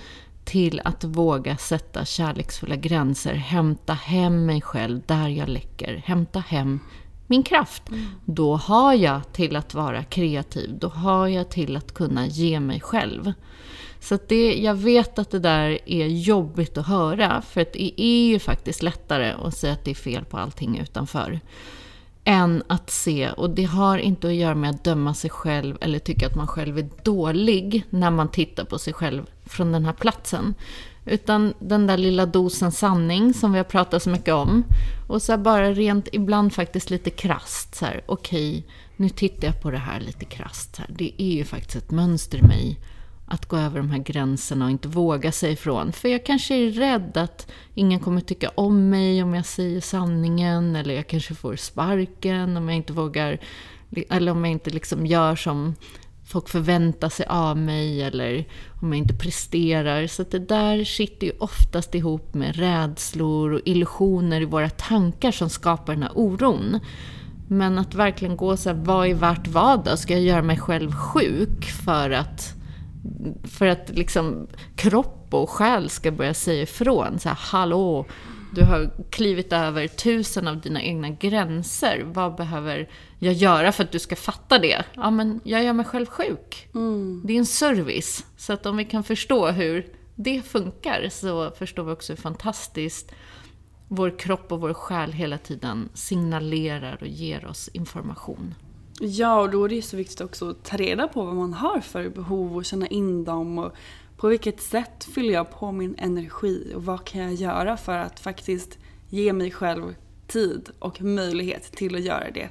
till 0.44 0.80
att 0.84 1.04
våga 1.04 1.56
sätta 1.56 2.04
kärleksfulla 2.04 2.76
gränser. 2.76 3.34
Hämta 3.34 3.92
hem 3.92 4.46
mig 4.46 4.60
själv 4.60 5.00
där 5.06 5.28
jag 5.28 5.48
läcker. 5.48 6.02
Hämta 6.06 6.38
hem 6.38 6.80
min 7.32 7.42
kraft. 7.42 7.82
Då 8.24 8.56
har 8.56 8.94
jag 8.94 9.32
till 9.32 9.56
att 9.56 9.74
vara 9.74 10.04
kreativ. 10.04 10.78
Då 10.78 10.88
har 10.88 11.28
jag 11.28 11.50
till 11.50 11.76
att 11.76 11.94
kunna 11.94 12.26
ge 12.26 12.60
mig 12.60 12.80
själv. 12.80 13.32
Så 14.00 14.18
det, 14.28 14.54
jag 14.54 14.74
vet 14.74 15.18
att 15.18 15.30
det 15.30 15.38
där 15.38 15.78
är 15.86 16.06
jobbigt 16.06 16.78
att 16.78 16.86
höra. 16.86 17.42
För 17.42 17.60
att 17.60 17.72
det 17.72 18.00
är 18.02 18.26
ju 18.26 18.38
faktiskt 18.38 18.82
lättare 18.82 19.30
att 19.30 19.56
säga 19.56 19.72
att 19.72 19.84
det 19.84 19.90
är 19.90 19.94
fel 19.94 20.24
på 20.24 20.38
allting 20.38 20.78
utanför. 20.78 21.40
Än 22.24 22.62
att 22.66 22.90
se, 22.90 23.30
och 23.30 23.50
det 23.50 23.64
har 23.64 23.98
inte 23.98 24.28
att 24.28 24.34
göra 24.34 24.54
med 24.54 24.70
att 24.70 24.84
döma 24.84 25.14
sig 25.14 25.30
själv 25.30 25.76
eller 25.80 25.98
tycka 25.98 26.26
att 26.26 26.36
man 26.36 26.46
själv 26.46 26.78
är 26.78 26.88
dålig 27.02 27.84
när 27.90 28.10
man 28.10 28.28
tittar 28.28 28.64
på 28.64 28.78
sig 28.78 28.92
själv 28.92 29.22
från 29.44 29.72
den 29.72 29.84
här 29.84 29.92
platsen. 29.92 30.54
Utan 31.04 31.54
den 31.58 31.86
där 31.86 31.96
lilla 31.96 32.26
dosen 32.26 32.72
sanning 32.72 33.34
som 33.34 33.52
vi 33.52 33.58
har 33.58 33.64
pratat 33.64 34.02
så 34.02 34.10
mycket 34.10 34.34
om. 34.34 34.64
Och 35.08 35.22
så 35.22 35.36
bara 35.36 35.72
rent, 35.72 36.08
ibland 36.12 36.54
faktiskt 36.54 36.90
lite 36.90 37.10
krasst 37.10 37.74
så 37.74 37.84
här, 37.84 38.02
okej, 38.06 38.66
nu 38.96 39.08
tittar 39.08 39.46
jag 39.48 39.62
på 39.62 39.70
det 39.70 39.78
här 39.78 40.00
lite 40.00 40.24
krasst 40.24 40.76
här. 40.76 40.86
Det 40.88 41.12
är 41.22 41.32
ju 41.32 41.44
faktiskt 41.44 41.76
ett 41.76 41.90
mönster 41.90 42.38
i 42.38 42.42
mig 42.42 42.78
att 43.32 43.46
gå 43.46 43.56
över 43.56 43.76
de 43.76 43.90
här 43.90 43.98
gränserna 43.98 44.64
och 44.64 44.70
inte 44.70 44.88
våga 44.88 45.32
sig 45.32 45.52
ifrån. 45.52 45.92
För 45.92 46.08
jag 46.08 46.26
kanske 46.26 46.54
är 46.54 46.70
rädd 46.70 47.16
att 47.16 47.50
ingen 47.74 48.00
kommer 48.00 48.20
tycka 48.20 48.50
om 48.54 48.90
mig 48.90 49.22
om 49.22 49.34
jag 49.34 49.46
säger 49.46 49.80
sanningen. 49.80 50.76
Eller 50.76 50.94
jag 50.94 51.06
kanske 51.06 51.34
får 51.34 51.56
sparken 51.56 52.56
om 52.56 52.68
jag 52.68 52.76
inte 52.76 52.92
vågar, 52.92 53.38
eller 54.10 54.32
om 54.32 54.44
jag 54.44 54.52
inte 54.52 54.70
liksom 54.70 55.06
gör 55.06 55.36
som 55.36 55.74
folk 56.24 56.48
förväntar 56.48 57.08
sig 57.08 57.26
av 57.26 57.56
mig 57.56 58.02
eller 58.02 58.44
om 58.82 58.92
jag 58.92 58.98
inte 58.98 59.14
presterar. 59.14 60.06
Så 60.06 60.22
det 60.22 60.38
där 60.38 60.84
sitter 60.84 61.26
ju 61.26 61.32
oftast 61.38 61.94
ihop 61.94 62.34
med 62.34 62.56
rädslor 62.56 63.52
och 63.52 63.60
illusioner 63.64 64.40
i 64.40 64.44
våra 64.44 64.70
tankar 64.70 65.30
som 65.30 65.50
skapar 65.50 65.92
den 65.92 66.02
här 66.02 66.12
oron. 66.14 66.80
Men 67.48 67.78
att 67.78 67.94
verkligen 67.94 68.36
gå 68.36 68.56
så 68.56 68.68
här, 68.68 68.76
vad 68.76 69.06
är 69.06 69.14
värt 69.14 69.48
vad 69.48 69.84
då? 69.84 69.96
Ska 69.96 70.12
jag 70.12 70.22
göra 70.22 70.42
mig 70.42 70.58
själv 70.58 70.92
sjuk 70.92 71.64
för 71.64 72.10
att, 72.10 72.61
för 73.44 73.66
att 73.66 73.88
liksom 73.88 74.46
kropp 74.76 75.26
och 75.30 75.50
själ 75.50 75.90
ska 75.90 76.10
börja 76.10 76.34
säga 76.34 76.62
ifrån? 76.62 77.18
Så 77.18 77.28
här, 77.28 77.38
hallå, 77.40 78.06
du 78.54 78.64
har 78.64 78.90
klivit 79.10 79.52
över 79.52 79.88
tusen 79.88 80.48
av 80.48 80.60
dina 80.60 80.82
egna 80.82 81.08
gränser. 81.10 82.02
Vad 82.06 82.36
behöver 82.36 82.88
jag 83.18 83.34
göra 83.34 83.72
för 83.72 83.84
att 83.84 83.92
du 83.92 83.98
ska 83.98 84.16
fatta 84.16 84.58
det? 84.58 84.84
Ja, 84.94 85.10
men 85.10 85.40
jag 85.44 85.64
gör 85.64 85.72
mig 85.72 85.86
själv 85.86 86.06
sjuk. 86.06 86.68
Det 87.24 87.32
är 87.32 87.38
en 87.38 87.46
service. 87.46 88.26
Så 88.36 88.52
att 88.52 88.66
om 88.66 88.76
vi 88.76 88.84
kan 88.84 89.04
förstå 89.04 89.50
hur 89.50 89.86
det 90.14 90.42
funkar 90.42 91.08
så 91.10 91.50
förstår 91.50 91.84
vi 91.84 91.92
också 91.92 92.12
hur 92.12 92.16
fantastiskt 92.16 93.12
vår 93.88 94.18
kropp 94.18 94.52
och 94.52 94.60
vår 94.60 94.74
själ 94.74 95.12
hela 95.12 95.38
tiden 95.38 95.88
signalerar 95.94 96.98
och 97.00 97.06
ger 97.06 97.46
oss 97.46 97.68
information. 97.72 98.54
Ja, 99.04 99.40
och 99.40 99.50
då 99.50 99.64
är 99.64 99.68
det 99.68 99.74
ju 99.74 99.82
så 99.82 99.96
viktigt 99.96 100.20
också 100.20 100.50
att 100.50 100.64
ta 100.64 100.76
reda 100.76 101.08
på 101.08 101.24
vad 101.24 101.34
man 101.34 101.52
har 101.52 101.80
för 101.80 102.08
behov 102.08 102.56
och 102.56 102.64
känna 102.64 102.86
in 102.86 103.24
dem. 103.24 103.58
Och 103.58 103.72
på 104.16 104.28
vilket 104.28 104.62
sätt 104.62 105.04
fyller 105.14 105.34
jag 105.34 105.50
på 105.50 105.72
min 105.72 105.94
energi 105.98 106.72
och 106.74 106.84
vad 106.84 107.04
kan 107.04 107.20
jag 107.20 107.34
göra 107.34 107.76
för 107.76 107.98
att 107.98 108.20
faktiskt 108.20 108.78
ge 109.08 109.32
mig 109.32 109.50
själv 109.50 109.94
tid 110.26 110.70
och 110.78 111.02
möjlighet 111.02 111.72
till 111.72 111.94
att 111.94 112.00
göra 112.00 112.30
det. 112.34 112.48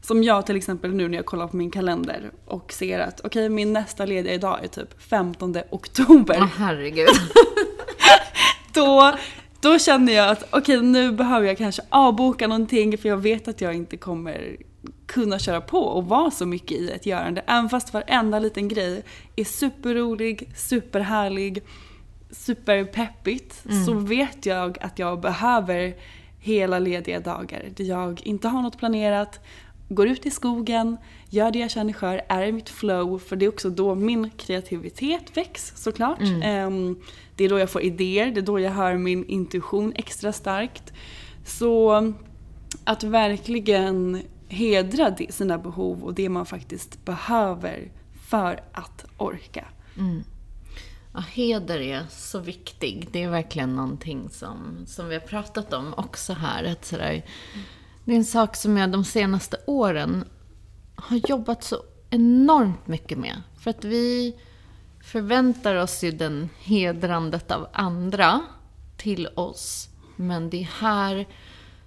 Som 0.00 0.22
jag 0.22 0.46
till 0.46 0.56
exempel 0.56 0.94
nu 0.94 1.08
när 1.08 1.16
jag 1.16 1.26
kollar 1.26 1.48
på 1.48 1.56
min 1.56 1.70
kalender 1.70 2.30
och 2.44 2.72
ser 2.72 2.98
att 2.98 3.20
okej, 3.24 3.48
min 3.48 3.72
nästa 3.72 4.06
lediga 4.06 4.38
dag 4.38 4.64
är 4.64 4.68
typ 4.68 5.02
15 5.02 5.56
oktober. 5.70 6.36
Åh 6.40 6.48
herregud. 6.56 7.08
då, 8.74 9.14
då 9.60 9.78
känner 9.78 10.12
jag 10.12 10.30
att 10.30 10.44
okej 10.50 10.82
nu 10.82 11.12
behöver 11.12 11.46
jag 11.46 11.58
kanske 11.58 11.82
avboka 11.88 12.46
någonting 12.46 12.98
för 12.98 13.08
jag 13.08 13.16
vet 13.16 13.48
att 13.48 13.60
jag 13.60 13.74
inte 13.74 13.96
kommer 13.96 14.56
kunna 15.14 15.38
köra 15.38 15.60
på 15.60 15.78
och 15.78 16.04
vara 16.06 16.30
så 16.30 16.46
mycket 16.46 16.78
i 16.78 16.90
ett 16.90 17.06
görande. 17.06 17.44
Även 17.46 17.68
fast 17.68 17.94
varenda 17.94 18.38
liten 18.38 18.68
grej 18.68 19.02
är 19.36 19.44
superrolig, 19.44 20.48
superhärlig, 20.56 21.62
superpeppigt 22.30 23.62
så 23.86 23.94
vet 23.94 24.46
jag 24.46 24.78
att 24.80 24.98
jag 24.98 25.20
behöver 25.20 25.94
hela 26.38 26.78
lediga 26.78 27.20
dagar 27.20 27.64
där 27.76 27.84
jag 27.84 28.20
inte 28.24 28.48
har 28.48 28.62
något 28.62 28.78
planerat, 28.78 29.40
går 29.88 30.08
ut 30.08 30.26
i 30.26 30.30
skogen, 30.30 30.96
gör 31.30 31.50
det 31.50 31.58
jag 31.58 31.70
känner 31.70 31.92
för, 31.92 32.20
är 32.28 32.42
i 32.42 32.52
mitt 32.52 32.68
flow 32.68 33.18
för 33.18 33.36
det 33.36 33.44
är 33.44 33.48
också 33.48 33.70
då 33.70 33.94
min 33.94 34.30
kreativitet 34.30 35.36
väcks 35.36 35.72
såklart. 35.76 36.20
Ehm, 36.42 36.96
det 37.36 37.44
är 37.44 37.48
då 37.48 37.58
jag 37.58 37.70
får 37.70 37.82
idéer, 37.82 38.30
det 38.30 38.40
är 38.40 38.42
då 38.42 38.60
jag 38.60 38.70
hör 38.70 38.96
min 38.96 39.24
intuition 39.24 39.92
extra 39.96 40.32
starkt. 40.32 40.92
Så 41.44 42.12
att 42.84 43.04
verkligen 43.04 44.22
hedra 44.48 45.16
sina 45.30 45.58
behov 45.58 46.04
och 46.04 46.14
det 46.14 46.28
man 46.28 46.46
faktiskt 46.46 47.04
behöver 47.04 47.90
för 48.28 48.60
att 48.72 49.04
orka. 49.16 49.64
Mm. 49.98 50.24
Ja, 51.14 51.20
heder 51.20 51.80
är 51.80 52.06
så 52.10 52.38
viktig. 52.38 53.08
Det 53.12 53.22
är 53.22 53.30
verkligen 53.30 53.76
någonting 53.76 54.28
som, 54.30 54.86
som 54.86 55.08
vi 55.08 55.14
har 55.14 55.20
pratat 55.20 55.72
om 55.72 55.94
också 55.96 56.32
här. 56.32 56.64
Att 56.64 56.84
sådär, 56.84 57.24
det 58.04 58.12
är 58.12 58.16
en 58.16 58.24
sak 58.24 58.56
som 58.56 58.76
jag 58.76 58.92
de 58.92 59.04
senaste 59.04 59.56
åren 59.66 60.24
har 60.94 61.20
jobbat 61.28 61.64
så 61.64 61.82
enormt 62.10 62.86
mycket 62.86 63.18
med. 63.18 63.42
För 63.58 63.70
att 63.70 63.84
vi 63.84 64.36
förväntar 65.04 65.74
oss 65.74 66.04
ju 66.04 66.10
den 66.10 66.48
hedrandet 66.58 67.50
av 67.50 67.68
andra 67.72 68.40
till 68.96 69.28
oss. 69.34 69.88
Men 70.16 70.50
det 70.50 70.60
är 70.60 70.70
här 70.80 71.26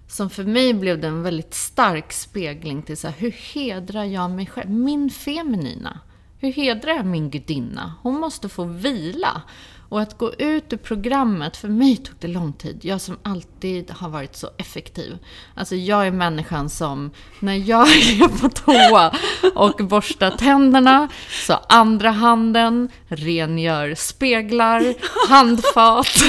som 0.07 0.29
för 0.29 0.43
mig 0.43 0.73
blev 0.73 1.01
det 1.01 1.07
en 1.07 1.23
väldigt 1.23 1.53
stark 1.53 2.13
spegling 2.13 2.81
till 2.81 2.97
så 2.97 3.07
här, 3.07 3.15
hur 3.17 3.31
hedrar 3.31 4.03
jag 4.03 4.31
mig 4.31 4.45
själv? 4.45 4.69
Min 4.69 5.09
feminina. 5.09 5.99
Hur 6.39 6.51
hedrar 6.51 6.91
jag 6.93 7.05
min 7.05 7.29
gudinna? 7.29 7.93
Hon 8.01 8.19
måste 8.19 8.49
få 8.49 8.63
vila. 8.63 9.41
Och 9.89 10.01
att 10.01 10.17
gå 10.17 10.33
ut 10.33 10.73
ur 10.73 10.77
programmet, 10.77 11.57
för 11.57 11.67
mig 11.67 11.97
tog 11.97 12.15
det 12.19 12.27
lång 12.27 12.53
tid. 12.53 12.79
Jag 12.81 13.01
som 13.01 13.17
alltid 13.23 13.91
har 13.91 14.09
varit 14.09 14.35
så 14.35 14.49
effektiv. 14.57 15.17
Alltså 15.55 15.75
jag 15.75 16.07
är 16.07 16.11
människan 16.11 16.69
som, 16.69 17.11
när 17.39 17.55
jag 17.69 17.87
är 17.87 18.41
på 18.41 18.49
toa 18.49 19.15
och 19.55 19.87
borstar 19.87 20.31
tänderna, 20.31 21.07
så 21.47 21.53
andra 21.69 22.11
handen 22.11 22.89
rengör 23.07 23.95
speglar, 23.95 24.93
handfat. 25.29 26.23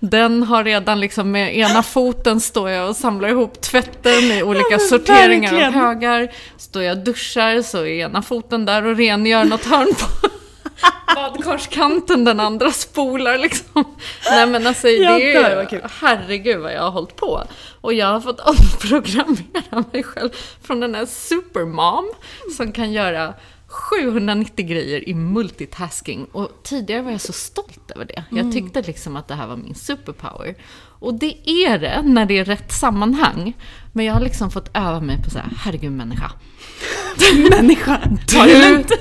Den 0.00 0.42
har 0.42 0.64
redan 0.64 1.00
liksom 1.00 1.30
med 1.30 1.56
ena 1.56 1.82
foten 1.82 2.40
står 2.40 2.70
jag 2.70 2.88
och 2.88 2.96
samlar 2.96 3.28
ihop 3.28 3.60
tvätten 3.60 4.22
i 4.22 4.42
olika 4.42 4.66
men 4.70 4.80
sorteringar 4.80 5.54
och 5.54 5.72
högar. 5.74 6.32
Står 6.56 6.82
jag 6.82 6.98
och 6.98 7.04
duschar 7.04 7.62
så 7.62 7.78
är 7.78 7.86
ena 7.86 8.22
foten 8.22 8.64
där 8.64 8.86
och 8.86 8.96
rengör 8.96 9.44
något 9.44 9.64
hörn 9.64 9.94
på 9.94 10.28
badkarskanten, 11.14 12.24
den 12.24 12.40
andra 12.40 12.70
spolar 12.70 13.38
liksom. 13.38 13.84
Nej 14.30 14.46
men 14.46 14.66
alltså 14.66 14.86
det 14.86 15.36
är 15.36 15.66
kul. 15.66 15.80
herregud 16.00 16.60
vad 16.60 16.72
jag 16.72 16.82
har 16.82 16.90
hållit 16.90 17.16
på. 17.16 17.42
Och 17.80 17.94
jag 17.94 18.06
har 18.06 18.20
fått 18.20 18.40
omprogrammera 18.80 19.84
mig 19.92 20.02
själv 20.02 20.30
från 20.62 20.80
den 20.80 20.94
här 20.94 21.06
supermom 21.06 22.12
som 22.56 22.72
kan 22.72 22.92
göra 22.92 23.34
790 23.66 24.66
grejer 24.66 25.08
i 25.08 25.14
multitasking. 25.14 26.24
Och 26.24 26.50
tidigare 26.62 27.02
var 27.02 27.10
jag 27.10 27.20
så 27.20 27.32
stolt 27.32 27.90
över 27.94 28.04
det. 28.04 28.24
Jag 28.30 28.52
tyckte 28.52 28.82
liksom 28.82 29.16
att 29.16 29.28
det 29.28 29.34
här 29.34 29.46
var 29.46 29.56
min 29.56 29.74
superpower. 29.74 30.54
Och 30.98 31.14
det 31.14 31.50
är 31.50 31.78
det 31.78 32.02
när 32.04 32.26
det 32.26 32.38
är 32.38 32.44
rätt 32.44 32.72
sammanhang. 32.72 33.56
Men 33.92 34.04
jag 34.04 34.14
har 34.14 34.20
liksom 34.20 34.50
fått 34.50 34.70
öva 34.74 35.00
mig 35.00 35.22
på 35.24 35.30
så 35.30 35.38
här, 35.38 35.48
herregud 35.58 35.92
människa. 35.92 36.32
Människa, 37.50 38.00
ta 38.28 38.44
det 38.46 38.52
Du, 38.54 38.68
lugnt. 38.70 38.92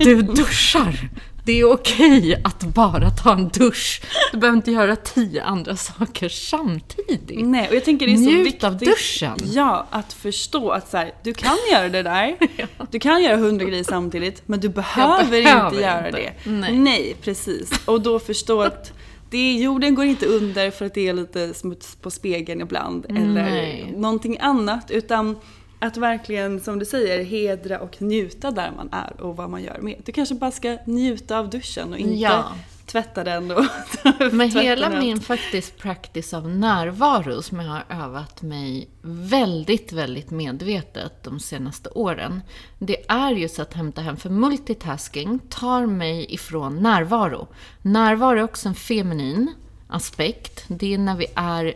du 0.00 0.22
duschar. 0.22 1.08
Det 1.44 1.60
är 1.60 1.72
okej 1.72 2.40
att 2.44 2.60
bara 2.60 3.10
ta 3.10 3.32
en 3.32 3.48
dusch. 3.48 4.02
Du 4.32 4.38
behöver 4.38 4.56
inte 4.56 4.70
göra 4.70 4.96
tio 4.96 5.44
andra 5.44 5.76
saker 5.76 6.28
samtidigt. 6.28 7.46
Nej, 7.46 7.68
och 7.68 7.74
jag 7.74 7.84
tänker 7.84 8.06
det 8.06 8.12
är 8.12 8.16
så 8.16 8.22
Njut 8.22 8.46
viktigt. 8.46 8.64
av 8.64 8.76
duschen. 8.78 9.36
Ja, 9.44 9.86
att 9.90 10.12
förstå 10.12 10.70
att 10.70 10.90
så 10.90 10.96
här, 10.96 11.12
du 11.22 11.34
kan 11.34 11.56
göra 11.72 11.88
det 11.88 12.02
där. 12.02 12.36
Du 12.90 12.98
kan 12.98 13.22
göra 13.22 13.36
hundra 13.36 13.64
grejer 13.64 13.84
samtidigt, 13.84 14.42
men 14.46 14.60
du 14.60 14.68
behöver, 14.68 15.30
behöver 15.42 15.66
inte 15.66 15.82
göra 15.82 16.06
inte. 16.06 16.32
det. 16.44 16.70
Nej. 16.72 17.16
precis. 17.22 17.70
Och 17.84 18.00
då 18.00 18.18
förstå 18.18 18.62
att 18.62 18.92
det, 19.30 19.52
jorden 19.52 19.94
går 19.94 20.04
inte 20.04 20.26
under 20.26 20.70
för 20.70 20.86
att 20.86 20.94
det 20.94 21.08
är 21.08 21.12
lite 21.12 21.54
smuts 21.54 21.96
på 22.02 22.10
spegeln 22.10 22.60
ibland. 22.60 23.06
Eller 23.08 23.26
Nej. 23.50 23.94
någonting 23.96 24.38
annat. 24.40 24.90
Utan 24.90 25.36
att 25.78 25.96
verkligen, 25.96 26.60
som 26.60 26.78
du 26.78 26.84
säger, 26.84 27.24
hedra 27.24 27.78
och 27.80 28.02
njuta 28.02 28.50
där 28.50 28.72
man 28.76 28.88
är 28.92 29.20
och 29.20 29.36
vad 29.36 29.50
man 29.50 29.62
gör 29.62 29.78
med. 29.80 30.02
Du 30.04 30.12
kanske 30.12 30.34
bara 30.34 30.50
ska 30.50 30.78
njuta 30.84 31.38
av 31.38 31.50
duschen 31.50 31.92
och 31.92 31.98
inte 31.98 32.14
Ja. 32.14 32.44
tvätta 32.86 33.24
den 33.24 33.50
och 33.50 33.64
Men 34.32 34.50
hela 34.50 34.88
den. 34.88 34.98
min 35.00 35.20
faktiskt 35.20 35.78
practice 35.78 36.34
av 36.34 36.48
närvaro 36.48 37.42
som 37.42 37.60
jag 37.60 37.68
har 37.70 37.84
övat 38.04 38.42
mig 38.42 38.88
väldigt, 39.02 39.92
väldigt 39.92 40.30
medvetet 40.30 41.22
de 41.24 41.40
senaste 41.40 41.88
åren. 41.90 42.42
Det 42.78 43.04
är 43.08 43.30
just 43.30 43.58
att 43.58 43.74
hämta 43.74 44.00
hem, 44.00 44.16
för 44.16 44.30
multitasking 44.30 45.38
tar 45.48 45.86
mig 45.86 46.26
ifrån 46.34 46.82
närvaro. 46.82 47.48
Närvaro 47.82 48.38
är 48.38 48.42
också 48.44 48.68
en 48.68 48.74
feminin 48.74 49.52
aspekt. 49.88 50.64
Det 50.68 50.94
är 50.94 50.98
när 50.98 51.16
vi 51.16 51.26
är 51.34 51.74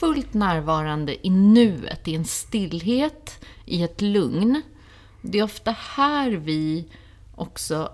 fullt 0.00 0.34
närvarande 0.34 1.26
i 1.26 1.30
nuet, 1.30 2.08
i 2.08 2.14
en 2.14 2.24
stillhet, 2.24 3.44
i 3.66 3.82
ett 3.82 4.00
lugn. 4.00 4.62
Det 5.22 5.38
är 5.38 5.42
ofta 5.42 5.74
här 5.96 6.30
vi 6.30 6.84
också 7.34 7.88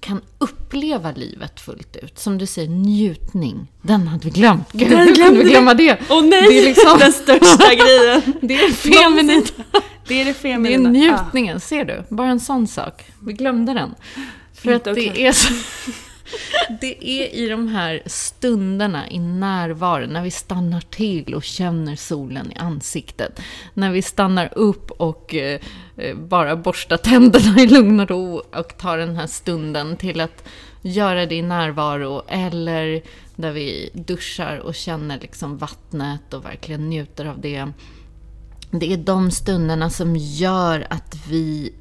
kan 0.00 0.20
uppleva 0.38 1.12
livet 1.12 1.60
fullt 1.60 1.96
ut. 1.96 2.18
Som 2.18 2.38
du 2.38 2.46
säger, 2.46 2.68
njutning. 2.68 3.66
Den 3.82 4.08
hade 4.08 4.24
vi 4.24 4.30
glömt. 4.30 4.72
Gud, 4.72 4.88
hur 4.88 4.96
kunde 4.96 5.12
glömde 5.12 5.42
vi 5.44 5.50
glömma 5.50 5.74
det? 5.74 5.98
Åh 6.10 6.22
nej! 6.24 6.42
Det 6.48 6.58
är 6.58 6.64
liksom- 6.64 6.98
Den 6.98 7.12
största 7.12 7.74
grejen. 7.74 8.22
Det 8.40 8.54
är 8.54 8.72
feminint. 8.72 9.52
Det 10.08 10.14
är 10.20 10.24
det 10.24 10.24
Det 10.24 10.30
är 10.30 10.34
feminina. 10.34 10.88
njutningen, 10.90 11.60
ser 11.60 11.84
du? 11.84 12.04
Bara 12.08 12.28
en 12.28 12.40
sån 12.40 12.66
sak. 12.66 13.04
Vi 13.26 13.32
glömde 13.32 13.74
den. 13.74 13.94
För 14.54 14.72
att 14.72 14.86
Inte 14.86 15.00
det 15.00 15.10
okej. 15.10 15.26
är 15.26 15.32
så... 15.32 15.54
Det 16.80 17.08
är 17.08 17.34
i 17.34 17.48
de 17.48 17.68
här 17.68 18.02
stunderna 18.06 19.10
i 19.10 19.18
närvaron, 19.18 20.08
när 20.08 20.22
vi 20.22 20.30
stannar 20.30 20.80
till 20.80 21.34
och 21.34 21.44
känner 21.44 21.96
solen 21.96 22.52
i 22.52 22.54
ansiktet. 22.54 23.40
När 23.74 23.90
vi 23.90 24.02
stannar 24.02 24.58
upp 24.58 24.90
och 24.90 25.34
eh, 25.34 25.60
eh 25.96 26.16
bara 26.16 26.56
borstar 26.56 26.96
tänderna 26.96 27.60
i 27.60 27.66
lugn 27.66 28.00
och 28.00 28.08
ro 28.08 28.42
och 28.56 28.78
tar 28.78 28.98
den 28.98 29.16
här 29.16 29.26
stunden 29.26 29.96
till 29.96 30.20
att 30.20 30.48
göra 30.82 31.26
det 31.26 31.34
i 31.34 31.42
närvaro. 31.42 32.22
Eller 32.28 33.02
där 33.36 33.52
vi 33.52 33.90
duschar 33.92 34.56
och 34.56 34.74
känner 34.74 35.20
liksom 35.20 35.58
vattnet 35.58 36.34
och 36.34 36.44
verkligen 36.44 36.88
njuter 36.88 37.26
av 37.26 37.40
det. 37.40 37.66
Det 38.70 38.92
är 38.92 38.96
de 38.96 39.30
stunderna 39.30 39.90
som 39.90 40.16
gör 40.16 40.86
att 40.90 41.16
vi 41.28 41.72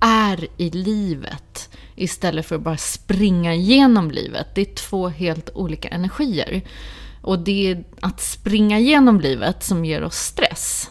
är 0.00 0.46
i 0.56 0.70
livet 0.70 1.70
istället 2.02 2.46
för 2.46 2.56
att 2.56 2.62
bara 2.62 2.76
springa 2.76 3.54
igenom 3.54 4.10
livet. 4.10 4.46
Det 4.54 4.60
är 4.60 4.74
två 4.74 5.08
helt 5.08 5.50
olika 5.54 5.88
energier. 5.88 6.62
Och 7.22 7.38
det 7.38 7.70
är 7.70 7.84
att 8.00 8.20
springa 8.20 8.78
igenom 8.78 9.20
livet 9.20 9.62
som 9.62 9.84
ger 9.84 10.02
oss 10.02 10.16
stress 10.16 10.90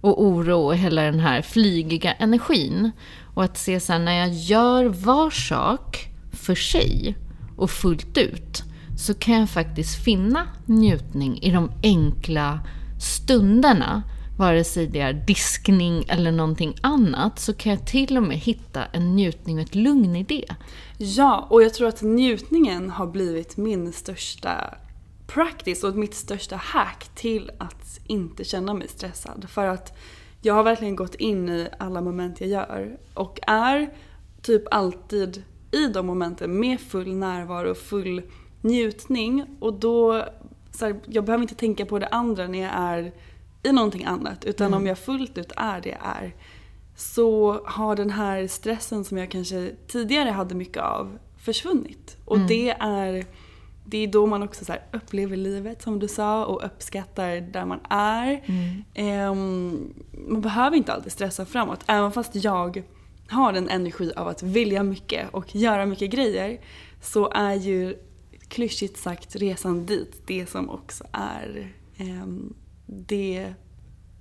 och 0.00 0.22
oro 0.22 0.58
och 0.58 0.76
hela 0.76 1.02
den 1.02 1.20
här 1.20 1.42
flygiga 1.42 2.12
energin. 2.12 2.90
Och 3.34 3.44
att 3.44 3.58
se 3.58 3.80
sen 3.80 4.04
när 4.04 4.18
jag 4.18 4.34
gör 4.34 4.84
var 4.84 5.30
sak 5.30 6.08
för 6.32 6.54
sig 6.54 7.16
och 7.56 7.70
fullt 7.70 8.18
ut 8.18 8.62
så 8.98 9.14
kan 9.14 9.34
jag 9.34 9.50
faktiskt 9.50 10.04
finna 10.04 10.46
njutning 10.66 11.42
i 11.42 11.50
de 11.50 11.70
enkla 11.82 12.60
stunderna. 13.00 14.02
Vare 14.36 14.64
sig 14.64 14.86
det 14.86 15.00
är 15.00 15.12
diskning 15.12 16.04
eller 16.08 16.32
någonting 16.32 16.76
annat 16.80 17.38
så 17.38 17.54
kan 17.54 17.72
jag 17.72 17.86
till 17.86 18.16
och 18.16 18.22
med 18.22 18.36
hitta 18.36 18.84
en 18.84 19.16
njutning 19.16 19.56
och 19.56 19.62
ett 19.62 19.74
lugn 19.74 20.16
i 20.16 20.22
det. 20.22 20.54
Ja, 20.98 21.46
och 21.50 21.62
jag 21.62 21.74
tror 21.74 21.88
att 21.88 22.02
njutningen 22.02 22.90
har 22.90 23.06
blivit 23.06 23.56
min 23.56 23.92
största 23.92 24.74
practice 25.26 25.84
och 25.84 25.96
mitt 25.96 26.14
största 26.14 26.56
hack 26.56 27.08
till 27.14 27.50
att 27.58 28.00
inte 28.06 28.44
känna 28.44 28.74
mig 28.74 28.88
stressad. 28.88 29.46
För 29.48 29.66
att 29.66 29.98
jag 30.42 30.54
har 30.54 30.62
verkligen 30.62 30.96
gått 30.96 31.14
in 31.14 31.48
i 31.48 31.68
alla 31.78 32.00
moment 32.00 32.40
jag 32.40 32.50
gör 32.50 32.98
och 33.14 33.38
är 33.46 33.90
typ 34.42 34.62
alltid 34.70 35.42
i 35.70 35.86
de 35.86 36.06
momenten 36.06 36.60
med 36.60 36.80
full 36.80 37.16
närvaro 37.16 37.70
och 37.70 37.76
full 37.76 38.22
njutning. 38.60 39.44
Och 39.60 39.74
då, 39.74 40.24
så 40.70 40.86
här, 40.86 41.00
jag 41.06 41.24
behöver 41.24 41.42
inte 41.42 41.54
tänka 41.54 41.86
på 41.86 41.98
det 41.98 42.08
andra 42.08 42.48
när 42.48 42.62
jag 42.62 42.72
är 42.74 43.12
i 43.66 43.72
någonting 43.72 44.04
annat. 44.04 44.44
Utan 44.44 44.74
om 44.74 44.86
jag 44.86 44.98
fullt 44.98 45.38
ut 45.38 45.52
är 45.56 45.80
det 45.80 45.88
jag 45.88 46.00
är 46.02 46.34
så 46.96 47.60
har 47.64 47.96
den 47.96 48.10
här 48.10 48.46
stressen 48.46 49.04
som 49.04 49.18
jag 49.18 49.30
kanske 49.30 49.70
tidigare 49.86 50.30
hade 50.30 50.54
mycket 50.54 50.82
av 50.82 51.18
försvunnit. 51.38 52.16
Och 52.24 52.38
det 52.38 52.70
är 52.70 53.26
det 53.88 53.98
är 53.98 54.06
då 54.06 54.26
man 54.26 54.42
också 54.42 54.64
så 54.64 54.74
upplever 54.92 55.36
livet 55.36 55.82
som 55.82 55.98
du 55.98 56.08
sa 56.08 56.44
och 56.44 56.64
uppskattar 56.64 57.40
där 57.40 57.64
man 57.64 57.80
är. 57.90 58.42
Ehm, 58.94 59.94
man 60.28 60.40
behöver 60.40 60.76
inte 60.76 60.92
alltid 60.92 61.12
stressa 61.12 61.46
framåt. 61.46 61.80
Även 61.86 62.12
fast 62.12 62.34
jag 62.34 62.82
har 63.28 63.52
en 63.52 63.68
energi 63.68 64.12
av 64.16 64.28
att 64.28 64.42
vilja 64.42 64.82
mycket 64.82 65.34
och 65.34 65.56
göra 65.56 65.86
mycket 65.86 66.10
grejer 66.10 66.60
så 67.02 67.30
är 67.30 67.54
ju 67.54 67.96
klyschigt 68.48 68.96
sagt 68.96 69.36
resan 69.36 69.86
dit 69.86 70.22
det 70.26 70.46
som 70.46 70.70
också 70.70 71.04
är 71.12 71.72
ehm, 71.96 72.54
det 72.86 73.52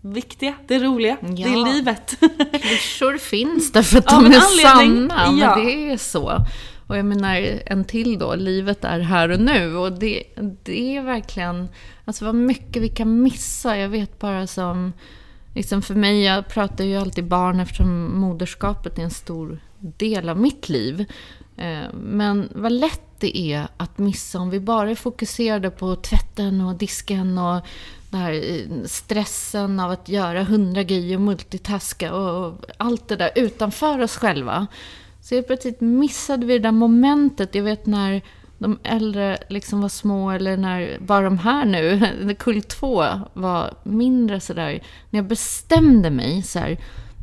viktiga, 0.01 0.53
det 0.67 0.79
roliga, 0.79 1.17
det 1.21 1.41
Ja. 1.41 1.47
är 1.47 1.73
livet. 1.73 2.17
Klyschor 2.61 3.17
finns 3.17 3.71
därför 3.71 3.97
att 3.97 4.13
Av 4.13 4.23
de 4.23 4.29
är 4.35 4.39
sanna. 4.39 5.25
ja. 5.39 5.55
Men 5.55 5.65
det 5.65 5.91
är 5.91 5.97
så. 5.97 6.45
Och 6.87 6.97
jag 6.97 7.05
menar, 7.05 7.35
en 7.65 7.83
till 7.85 8.19
då, 8.19 8.35
livet 8.35 8.83
är 8.85 8.99
här 8.99 9.29
och 9.31 9.39
nu. 9.39 9.75
Och 9.75 9.91
det, 9.99 10.23
det 10.63 10.97
är 10.97 11.01
verkligen, 11.01 11.67
alltså 12.05 12.25
vad 12.25 12.35
mycket 12.35 12.81
vi 12.83 12.89
kan 12.89 13.21
missa. 13.21 13.77
Jag 13.77 13.89
vet 13.89 14.19
bara 14.19 14.47
som, 14.47 14.93
liksom 15.55 15.81
för 15.81 15.95
mig, 15.95 16.23
jag 16.23 16.47
pratar 16.47 16.83
ju 16.83 16.95
alltid 16.97 17.27
barn 17.27 17.59
eftersom 17.59 18.19
moderskapet 18.19 18.97
är 18.99 19.03
en 19.03 19.11
stor 19.11 19.59
del 19.79 20.29
av 20.29 20.37
mitt 20.39 20.69
liv. 20.69 21.05
Eh, 21.57 21.93
Men 21.93 22.49
vad 22.55 22.71
lätt 22.71 23.01
det 23.19 23.37
är 23.37 23.67
att 23.77 23.97
missa 23.97 24.39
om 24.39 24.49
vi 24.49 24.59
bara 24.59 24.89
är 24.91 24.95
fokuserade 24.95 25.69
på 25.69 25.95
tvätten 25.95 26.61
och 26.61 26.75
disken 26.75 27.37
och 27.37 27.65
den 28.15 28.23
här 28.23 28.87
stressen 28.87 29.79
av 29.79 29.91
att 29.91 30.09
göra 30.09 30.43
hundra 30.43 30.83
grejer 30.83 31.15
och 31.15 31.21
multitaska 31.21 32.13
och 32.13 32.45
och 32.45 32.65
allt 32.77 33.07
det 33.07 33.15
där 33.15 33.31
utanför 33.35 33.99
oss 33.99 34.17
själva. 34.17 34.67
Så 35.21 35.35
helt 35.35 35.47
plötsligt 35.47 35.81
missade 35.81 36.45
vi 36.45 36.53
det 36.53 36.59
där 36.59 36.71
momentet. 36.71 37.55
Jag 37.55 37.63
vet 37.63 37.85
när 37.85 38.21
de 38.57 38.79
äldre 38.83 39.37
liksom 39.49 39.81
var 39.81 39.89
små 39.89 40.31
eller 40.31 40.57
när 40.57 40.97
bara 40.99 41.21
de 41.21 41.37
här 41.37 41.65
nu, 41.65 41.99
när 42.21 42.33
kull 42.33 42.61
två 42.63 43.05
var 43.33 43.73
mindre 43.83 44.39
sådär. 44.39 44.83
När 45.09 45.17
jag 45.17 45.27
bestämde 45.27 46.09
mig 46.09 46.41
så 46.41 46.59
här, 46.59 46.77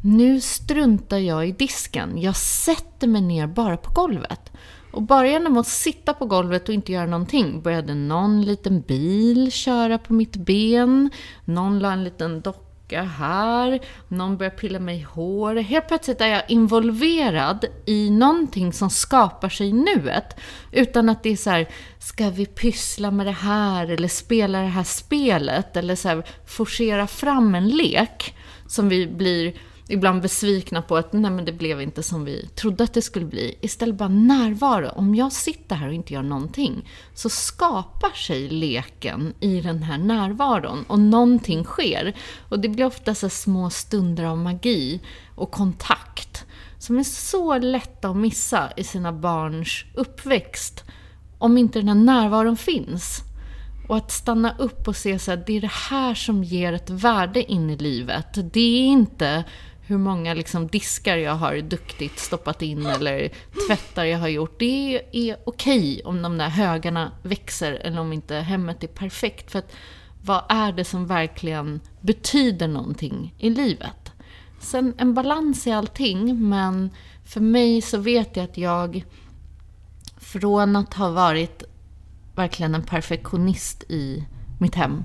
nu 0.05 0.40
struntar 0.40 1.18
jag 1.18 1.49
i 1.49 1.53
disken. 1.53 2.20
Jag 2.20 2.36
sätter 2.36 3.07
mig 3.07 3.22
ner 3.22 3.47
bara 3.47 3.76
på 3.76 3.93
golvet. 3.93 4.53
Och 4.93 5.03
bara 5.03 5.28
genom 5.28 5.57
att 5.57 5.66
sitta 5.66 6.14
på 6.14 6.26
golvet 6.26 6.68
och 6.68 6.74
inte 6.74 6.93
göra 6.93 7.07
någonting 7.07 7.62
började 7.62 7.95
någon 7.95 8.43
liten 8.43 8.80
bil 8.80 9.53
köra 9.53 9.99
på 9.99 10.12
mitt 10.12 10.36
ben. 10.36 11.11
Någon 11.45 11.78
la 11.78 11.93
en 11.93 12.05
liten 12.05 12.40
docka 12.40 13.03
här. 13.03 13.80
Någon 14.09 14.36
började 14.36 14.57
pilla 14.57 14.78
mig 14.78 14.99
i 14.99 15.03
håret. 15.03 15.66
Helt 15.66 15.88
plötsligt 15.88 16.20
är 16.20 16.26
jag 16.26 16.43
involverad 16.49 17.64
i 17.86 18.11
någonting 18.11 18.72
som 18.72 18.90
skapar 18.90 19.49
sig 19.49 19.68
i 19.68 19.72
nuet. 19.72 20.40
Utan 20.72 21.09
att 21.09 21.22
det 21.22 21.30
är 21.30 21.36
så 21.36 21.51
här, 21.51 21.68
ska 21.99 22.30
vi 22.30 22.47
pyssla 22.47 23.11
med 23.11 23.26
det 23.26 23.32
här 23.32 23.90
eller 23.90 24.09
spela 24.09 24.61
det 24.61 24.66
här 24.66 24.84
spelet? 24.84 25.76
Eller 25.76 25.97
så 25.97 26.09
här, 26.09 26.22
forcera 26.47 27.07
fram 27.07 27.55
en 27.55 27.68
lek 27.68 28.34
som 28.66 28.88
vi 28.88 29.07
blir 29.07 29.55
ibland 29.93 30.22
besvikna 30.22 30.82
på 30.82 30.97
att 30.97 31.12
nej 31.12 31.30
men 31.30 31.45
det 31.45 31.53
blev 31.53 31.82
inte 31.82 32.03
som 32.03 32.24
vi 32.24 32.49
trodde 32.55 32.84
att 32.84 32.95
det 32.95 33.03
skulle 33.03 33.26
bli. 33.26 33.59
Istället 33.61 33.97
bara 33.97 34.09
närvaro. 34.09 34.88
Om 34.95 35.14
jag 35.14 35.32
sitter 35.32 35.76
här 35.76 35.88
och 35.88 35.95
inte 35.95 36.14
gör 36.14 36.22
någonting 36.22 36.88
så 37.14 37.28
skapar 37.28 38.16
sig 38.16 38.49
leken 38.49 39.34
i 39.40 39.61
den 39.61 39.82
här 39.82 39.99
närvaron 39.99 40.84
och 40.88 40.99
någonting 40.99 41.64
sker. 41.64 42.16
Och 42.49 42.61
det 42.61 42.68
blir 42.68 42.84
ofta 42.84 43.14
så 43.14 43.28
små 43.28 43.70
stunder 43.70 44.24
av 44.24 44.38
magi 44.38 45.01
och 45.34 45.51
kontakt 45.51 46.45
som 46.78 46.99
är 46.99 47.05
så 47.05 47.59
lätta 47.59 48.09
att 48.09 48.16
missa 48.16 48.72
i 48.76 48.84
sina 48.84 49.12
barns 49.12 49.84
uppväxt 49.95 50.84
om 51.38 51.59
inte 51.59 51.78
den 51.78 51.88
här 51.88 51.95
närvaron 51.95 52.57
finns. 52.57 53.20
Och 53.88 53.97
att 53.97 54.12
stanna 54.12 54.57
upp 54.59 54.88
och 54.88 54.97
se 54.97 55.18
så 55.18 55.32
att 55.32 55.47
det 55.47 55.57
är 55.57 55.61
det 55.61 55.72
här 55.90 56.14
som 56.14 56.45
ger 56.45 56.72
ett 56.72 56.90
värde 56.90 57.53
in 57.53 57.70
i 57.70 57.76
livet. 57.76 58.53
Det 58.53 58.61
är 58.61 58.84
inte 58.84 59.45
hur 59.86 59.98
många 59.98 60.34
liksom 60.34 60.66
diskar 60.66 61.16
jag 61.16 61.34
har 61.34 61.56
duktigt 61.60 62.18
stoppat 62.18 62.62
in 62.62 62.86
eller 62.86 63.30
tvättar 63.68 64.04
jag 64.04 64.18
har 64.18 64.28
gjort. 64.28 64.58
Det 64.58 65.02
är 65.12 65.36
okej 65.44 66.02
om 66.04 66.22
de 66.22 66.38
där 66.38 66.48
högarna 66.48 67.12
växer 67.22 67.72
eller 67.72 68.00
om 68.00 68.12
inte 68.12 68.36
hemmet 68.36 68.84
är 68.84 68.88
perfekt. 68.88 69.50
För 69.50 69.58
att 69.58 69.72
vad 70.24 70.44
är 70.48 70.72
det 70.72 70.84
som 70.84 71.06
verkligen 71.06 71.80
betyder 72.00 72.68
någonting 72.68 73.34
i 73.38 73.50
livet? 73.50 74.12
Sen 74.60 74.94
en 74.98 75.14
balans 75.14 75.66
i 75.66 75.72
allting, 75.72 76.48
men 76.48 76.90
för 77.24 77.40
mig 77.40 77.82
så 77.82 77.98
vet 77.98 78.36
jag 78.36 78.44
att 78.44 78.58
jag 78.58 79.04
från 80.16 80.76
att 80.76 80.94
ha 80.94 81.10
varit 81.10 81.62
verkligen 82.34 82.74
en 82.74 82.82
perfektionist 82.82 83.82
i 83.82 84.24
mitt 84.60 84.74
hem 84.74 85.02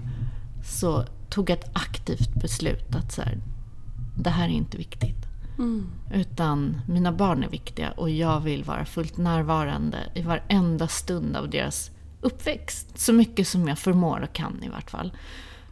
så 0.64 1.06
tog 1.30 1.50
jag 1.50 1.60
ett 1.60 1.72
aktivt 1.74 2.34
beslut 2.34 2.96
att 2.96 3.12
så 3.12 3.22
här, 3.22 3.38
det 4.18 4.30
här 4.30 4.46
är 4.46 4.54
inte 4.54 4.78
viktigt. 4.78 5.28
Mm. 5.58 5.90
Utan 6.14 6.82
mina 6.88 7.12
barn 7.12 7.44
är 7.44 7.50
viktiga 7.50 7.92
och 7.92 8.10
jag 8.10 8.40
vill 8.40 8.64
vara 8.64 8.86
fullt 8.86 9.18
närvarande 9.18 9.98
i 10.14 10.22
varenda 10.22 10.88
stund 10.88 11.36
av 11.36 11.50
deras 11.50 11.92
uppväxt. 12.22 13.00
Så 13.00 13.14
mycket 13.14 13.48
som 13.48 13.68
jag 13.68 13.80
förmår 13.80 14.20
och 14.22 14.34
kan 14.34 14.64
i 14.64 14.70
vart 14.70 14.92
fall. 14.92 15.14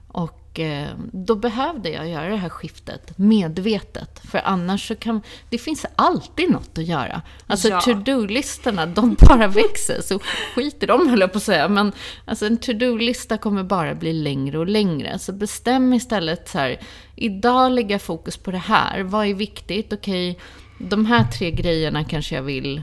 Och 0.07 0.44
eh, 0.59 0.87
då 1.11 1.35
behövde 1.35 1.89
jag 1.89 2.09
göra 2.09 2.29
det 2.29 2.35
här 2.35 2.49
skiftet 2.49 3.17
medvetet. 3.17 4.21
För 4.31 4.41
annars 4.45 4.87
så 4.87 4.95
kan... 4.95 5.21
Det 5.49 5.57
finns 5.57 5.85
alltid 5.95 6.51
något 6.51 6.77
att 6.77 6.85
göra. 6.85 7.21
Alltså 7.47 7.69
ja. 7.69 7.81
to-do-listorna, 7.81 8.85
de 8.85 9.15
bara 9.19 9.47
växer. 9.47 10.01
Så 10.01 10.19
skit 10.55 10.83
i 10.83 10.85
dem 10.85 11.09
höll 11.09 11.19
jag 11.19 11.31
på 11.31 11.37
att 11.37 11.43
säga. 11.43 11.67
Men 11.67 11.91
alltså, 12.25 12.45
en 12.45 12.57
to-do-lista 12.57 13.37
kommer 13.37 13.63
bara 13.63 13.95
bli 13.95 14.13
längre 14.13 14.57
och 14.57 14.67
längre. 14.67 15.19
Så 15.19 15.33
bestäm 15.33 15.93
istället 15.93 16.49
så 16.49 16.57
här. 16.57 16.79
Idag 17.15 17.71
lägger 17.71 17.91
jag 17.91 18.01
fokus 18.01 18.37
på 18.37 18.51
det 18.51 18.57
här. 18.57 19.03
Vad 19.03 19.27
är 19.27 19.33
viktigt? 19.33 19.93
Okej, 19.93 20.39
de 20.77 21.05
här 21.05 21.23
tre 21.23 21.51
grejerna 21.51 22.03
kanske 22.03 22.35
jag 22.35 22.43
vill 22.43 22.81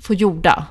få 0.00 0.14
gjorda. 0.14 0.66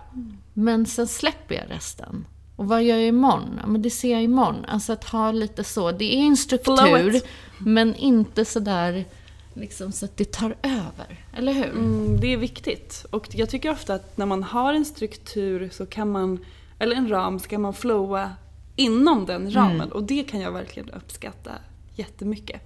Men 0.53 0.85
sen 0.85 1.07
släpper 1.07 1.55
jag 1.55 1.65
resten. 1.69 2.25
Och 2.55 2.65
vad 2.65 2.83
gör 2.83 2.97
jag 2.97 3.07
imorgon? 3.07 3.59
Ja, 3.61 3.67
men 3.67 3.81
det 3.81 3.89
ser 3.89 4.11
jag 4.11 4.23
imorgon. 4.23 4.65
Alltså 4.65 4.93
att 4.93 5.03
ha 5.03 5.31
lite 5.31 5.63
så. 5.63 5.91
Det 5.91 6.15
är 6.15 6.19
en 6.19 6.37
struktur, 6.37 7.21
men 7.57 7.95
inte 7.95 8.45
sådär 8.45 9.05
liksom 9.53 9.91
så 9.91 10.05
att 10.05 10.17
det 10.17 10.31
tar 10.31 10.55
över. 10.61 11.25
Eller 11.37 11.53
hur? 11.53 11.69
Mm, 11.69 12.19
det 12.19 12.33
är 12.33 12.37
viktigt. 12.37 13.05
Och 13.09 13.27
jag 13.31 13.49
tycker 13.49 13.71
ofta 13.71 13.93
att 13.93 14.17
när 14.17 14.25
man 14.25 14.43
har 14.43 14.73
en 14.73 14.85
struktur 14.85 15.69
så 15.69 15.85
kan 15.85 16.11
man, 16.11 16.45
eller 16.79 16.95
en 16.95 17.09
ram, 17.09 17.39
så 17.39 17.47
kan 17.47 17.61
man 17.61 17.73
flowa 17.73 18.31
inom 18.75 19.25
den 19.25 19.53
ramen. 19.53 19.75
Mm. 19.75 19.91
Och 19.91 20.03
det 20.03 20.23
kan 20.23 20.39
jag 20.39 20.51
verkligen 20.51 20.89
uppskatta 20.89 21.51
jättemycket. 21.95 22.61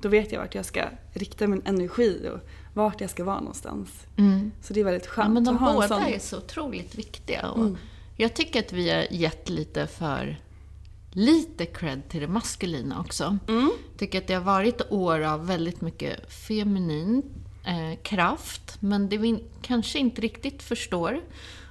Då 0.00 0.08
vet 0.08 0.32
jag 0.32 0.40
vart 0.40 0.54
jag 0.54 0.64
ska 0.64 0.84
rikta 1.12 1.46
min 1.46 1.62
energi 1.64 2.30
och 2.34 2.48
vart 2.74 3.00
jag 3.00 3.10
ska 3.10 3.24
vara 3.24 3.40
någonstans. 3.40 3.88
Mm. 4.16 4.52
Så 4.62 4.72
det 4.72 4.80
är 4.80 4.84
väldigt 4.84 5.06
skönt 5.06 5.28
ja, 5.28 5.34
men 5.34 5.44
de 5.44 5.54
att 5.54 5.60
ha 5.60 5.72
båda 5.72 5.84
en 5.84 5.88
sån... 5.88 6.02
är 6.02 6.18
så 6.18 6.38
otroligt 6.38 6.94
viktiga. 6.94 7.50
Och 7.50 7.60
mm. 7.60 7.76
Jag 8.16 8.34
tycker 8.34 8.60
att 8.60 8.72
vi 8.72 8.90
har 8.90 9.06
gett 9.10 9.48
lite 9.48 9.86
för 9.86 10.40
lite 11.14 11.66
cred 11.66 12.08
till 12.08 12.20
det 12.20 12.28
maskulina 12.28 13.00
också. 13.00 13.38
Mm. 13.48 13.70
tycker 13.98 14.18
att 14.18 14.26
det 14.26 14.34
har 14.34 14.42
varit 14.42 14.92
år 14.92 15.20
av 15.20 15.46
väldigt 15.46 15.80
mycket 15.80 16.32
feminin 16.32 17.22
eh, 17.66 17.98
kraft, 18.02 18.76
men 18.80 19.08
det 19.08 19.18
vi 19.18 19.44
kanske 19.62 19.98
inte 19.98 20.20
riktigt 20.20 20.62
förstår. 20.62 21.20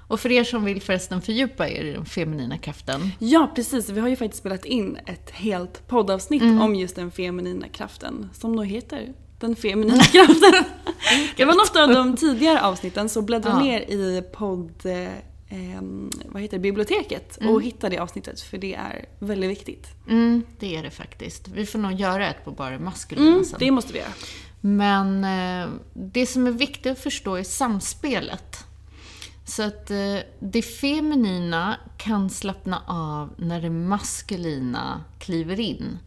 Och 0.07 0.19
för 0.19 0.31
er 0.31 0.43
som 0.43 0.63
vill 0.63 0.81
förresten 0.81 1.21
fördjupa 1.21 1.69
er 1.69 1.83
i 1.83 1.91
den 1.91 2.05
feminina 2.05 2.57
kraften. 2.57 3.11
Ja, 3.19 3.51
precis. 3.55 3.89
Vi 3.89 3.99
har 3.99 4.07
ju 4.07 4.15
faktiskt 4.15 4.39
spelat 4.39 4.65
in 4.65 4.97
ett 5.05 5.29
helt 5.29 5.87
poddavsnitt 5.87 6.41
mm. 6.41 6.61
om 6.61 6.75
just 6.75 6.95
den 6.95 7.11
feminina 7.11 7.67
kraften, 7.67 8.29
som 8.33 8.55
då 8.55 8.63
heter 8.63 9.13
Den 9.39 9.55
feminina 9.55 10.03
kraften. 10.03 10.63
det 11.35 11.45
var 11.45 11.53
något 11.53 11.75
av 11.75 11.89
de 11.89 12.17
tidigare 12.17 12.61
avsnitten, 12.61 13.09
så 13.09 13.21
bläddra 13.21 13.49
ja. 13.49 13.59
ner 13.59 13.79
i 13.79 14.23
podd 14.33 14.85
eh, 15.53 15.81
vad 16.25 16.41
heter 16.41 16.57
det, 16.57 16.61
biblioteket 16.61 17.41
mm. 17.41 17.53
och 17.53 17.61
hitta 17.61 17.89
det 17.89 17.97
avsnittet 17.97 18.41
för 18.41 18.57
det 18.57 18.73
är 18.73 19.05
väldigt 19.19 19.49
viktigt. 19.49 19.87
Mm, 20.09 20.43
det 20.59 20.75
är 20.75 20.83
det 20.83 20.91
faktiskt. 20.91 21.47
Vi 21.47 21.65
får 21.65 21.79
nog 21.79 21.93
göra 21.93 22.29
ett 22.29 22.45
på 22.45 22.51
bara 22.51 22.79
maskulina 22.79 23.27
mm, 23.27 23.45
sen. 23.45 23.59
Det 23.59 23.71
måste 23.71 23.93
vi 23.93 23.99
göra. 23.99 24.13
Men 24.61 25.23
eh, 25.23 25.69
det 25.93 26.25
som 26.25 26.47
är 26.47 26.51
viktigt 26.51 26.91
att 26.91 26.99
förstå 26.99 27.35
är 27.35 27.43
samspelet. 27.43 28.65
Så 29.45 29.63
att 29.63 29.91
eh, 29.91 30.17
det 30.39 30.61
feminina 30.61 31.77
kan 31.97 32.29
slappna 32.29 32.81
av 32.87 33.29
när 33.37 33.61
det 33.61 33.69
maskulina 33.69 35.03
kliver 35.19 35.59
in. 35.59 35.97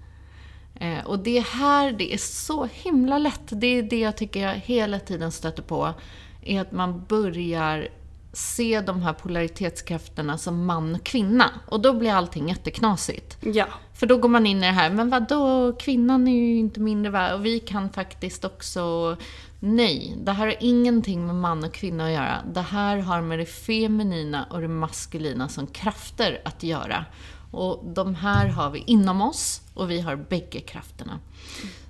Eh, 0.75 1.07
och 1.07 1.19
det 1.19 1.39
är 1.39 1.43
här 1.43 1.93
det 1.93 2.15
är 2.15 2.19
så 2.19 2.69
himla 2.73 3.19
lätt. 3.19 3.49
Det 3.49 3.67
är 3.67 3.83
det 3.83 3.99
jag 3.99 4.17
tycker 4.17 4.41
jag 4.41 4.55
hela 4.55 5.01
tiden 5.01 5.33
stöter 5.33 5.63
på. 5.63 5.95
Är 6.43 6.61
att 6.61 6.73
man 6.73 7.05
börjar 7.09 7.89
se 8.37 8.81
de 8.81 9.03
här 9.03 9.13
polaritetskrafterna 9.13 10.39
som 10.39 10.67
man 10.67 10.95
och 10.95 11.05
kvinna. 11.05 11.51
Och 11.67 11.81
då 11.81 11.93
blir 11.93 12.13
allting 12.13 12.49
jätteknasigt. 12.49 13.39
Ja. 13.41 13.67
För 13.95 14.07
då 14.07 14.17
går 14.17 14.29
man 14.29 14.47
in 14.47 14.57
i 14.57 14.67
det 14.67 14.73
här, 14.73 14.91
men 14.91 15.11
vad 15.11 15.29
då 15.29 15.73
kvinnan 15.73 16.29
är 16.29 16.33
ju 16.33 16.57
inte 16.57 16.81
mindre 16.81 17.13
värd 17.13 17.35
och 17.35 17.47
vi 17.47 17.61
kan 17.61 17.91
faktiskt 17.91 18.45
också... 18.45 19.17
Nej, 19.61 20.17
det 20.23 20.33
här 20.33 20.47
har 20.47 20.55
ingenting 20.61 21.27
med 21.27 21.35
man 21.35 21.65
och 21.65 21.73
kvinna 21.73 22.07
att 22.07 22.13
göra. 22.13 22.43
Det 22.53 22.61
här 22.61 22.99
har 22.99 23.21
med 23.23 23.39
det 23.39 23.47
feminina 23.47 24.45
och 24.51 24.61
det 24.61 24.69
maskulina 24.69 25.49
som 25.49 25.67
krafter 25.67 26.41
att 26.45 26.63
göra. 26.63 27.05
Och 27.51 27.85
de 27.85 28.15
här 28.15 28.49
har 28.49 28.71
vi 28.71 28.85
inom 28.87 29.23
oss 29.23 29.63
och 29.75 29.91
vi 29.91 30.01
har 30.01 30.17
bägge 30.17 30.61
krafterna. 30.61 31.19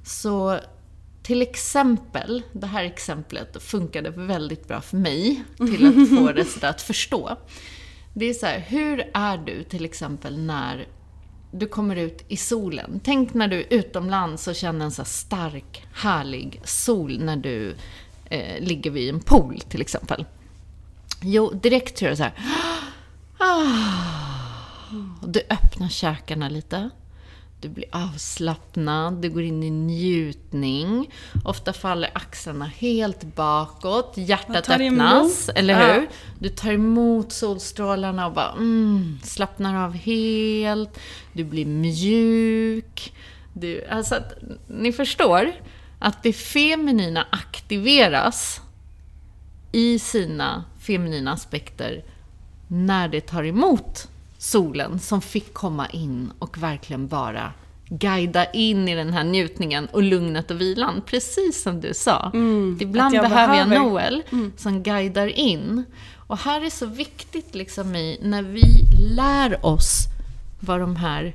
Så 0.05 0.59
till 1.27 1.43
exempel, 1.43 2.43
det 2.53 2.67
här 2.67 2.85
exemplet 2.85 3.63
funkade 3.63 4.11
väldigt 4.11 4.69
bra 4.69 4.81
för 4.81 4.97
mig 4.97 5.45
till 5.57 5.87
att 5.87 6.09
få 6.19 6.33
det 6.33 6.69
att 6.69 6.83
förstå. 6.83 7.37
Det 8.15 8.27
är 8.27 8.35
så 8.35 8.47
här, 8.47 8.59
hur 8.59 9.11
är 9.15 9.39
du 9.39 9.63
till 9.63 9.85
exempel 9.85 10.39
när 10.39 10.89
du 11.53 11.67
kommer 11.67 11.97
ut 11.97 12.25
i 12.29 12.37
solen? 12.37 13.01
Tänk 13.05 13.35
när 13.35 13.49
du 13.49 13.57
är 13.61 13.67
utomlands 13.71 14.49
och 14.49 14.55
känner 14.55 14.85
en 14.85 14.91
så 14.91 15.05
stark, 15.05 15.87
härlig 15.93 16.61
sol 16.65 17.19
när 17.19 17.37
du 17.37 17.75
eh, 18.31 18.61
ligger 18.65 18.91
vid 18.91 19.09
en 19.15 19.21
pool 19.21 19.61
till 19.69 19.81
exempel. 19.81 20.25
Jo, 21.23 21.51
direkt 21.51 21.97
tror 21.97 22.09
jag 22.09 22.19
så 22.19 22.25
här. 22.25 22.35
Ah, 23.39 25.27
du 25.27 25.41
öppnar 25.51 25.89
käkarna 25.89 26.49
lite. 26.49 26.91
Du 27.61 27.69
blir 27.69 27.85
avslappnad, 27.93 29.15
du 29.23 29.31
går 29.31 29.43
in 29.43 29.63
i 29.63 29.71
njutning. 29.71 31.11
Ofta 31.45 31.73
faller 31.73 32.11
axlarna 32.15 32.65
helt 32.65 33.23
bakåt, 33.23 34.13
hjärtat 34.17 34.69
öppnas, 34.69 35.49
eller 35.49 35.75
hur? 35.75 36.03
Ja. 36.03 36.07
Du 36.39 36.49
tar 36.49 36.73
emot 36.73 37.33
solstrålarna 37.33 38.27
och 38.27 38.33
bara 38.33 38.53
mm, 38.53 39.19
slappnar 39.23 39.85
av 39.85 39.93
helt. 39.93 40.99
Du 41.33 41.45
blir 41.45 41.67
mjuk. 41.67 43.15
Du, 43.53 43.87
alltså 43.87 44.15
att, 44.15 44.33
ni 44.69 44.93
förstår 44.93 45.53
att 45.99 46.23
det 46.23 46.33
feminina 46.33 47.27
aktiveras 47.31 48.61
i 49.73 49.99
sina 49.99 50.65
feminina 50.81 51.33
aspekter 51.33 52.05
när 52.69 53.09
det 53.09 53.21
tar 53.21 53.45
emot 53.45 54.09
solen 54.39 54.99
som 54.99 55.23
fick 55.23 55.55
komma 55.55 55.87
in 55.87 56.33
och 56.39 56.59
verkligen 56.59 57.09
bara 57.09 57.53
guida 57.89 58.51
in 58.51 58.89
i 58.89 58.95
den 58.95 59.13
här 59.13 59.25
njutningen 59.25 59.87
och 59.87 60.03
lugnet 60.03 60.51
och 60.51 60.61
vilan. 60.61 61.03
Precis 61.07 61.63
som 61.63 61.81
du 61.81 61.95
sa. 61.95 62.31
Mm, 62.35 62.79
Ibland 62.81 63.15
jag 63.15 63.31
behöver 63.31 63.57
jag 63.57 63.69
Noel 63.69 64.23
mm. 64.33 64.53
som 64.57 64.83
guidar 64.83 65.27
in. 65.27 65.85
Och 66.27 66.39
här 66.39 66.65
är 66.65 66.71
så 66.71 66.87
viktigt 66.87 67.55
liksom 67.55 67.97
i, 67.97 68.19
när 68.23 68.43
vi 68.43 68.63
lär 68.99 69.67
oss 69.67 70.05
vad 70.61 70.81
de 70.81 70.97
här 70.97 71.35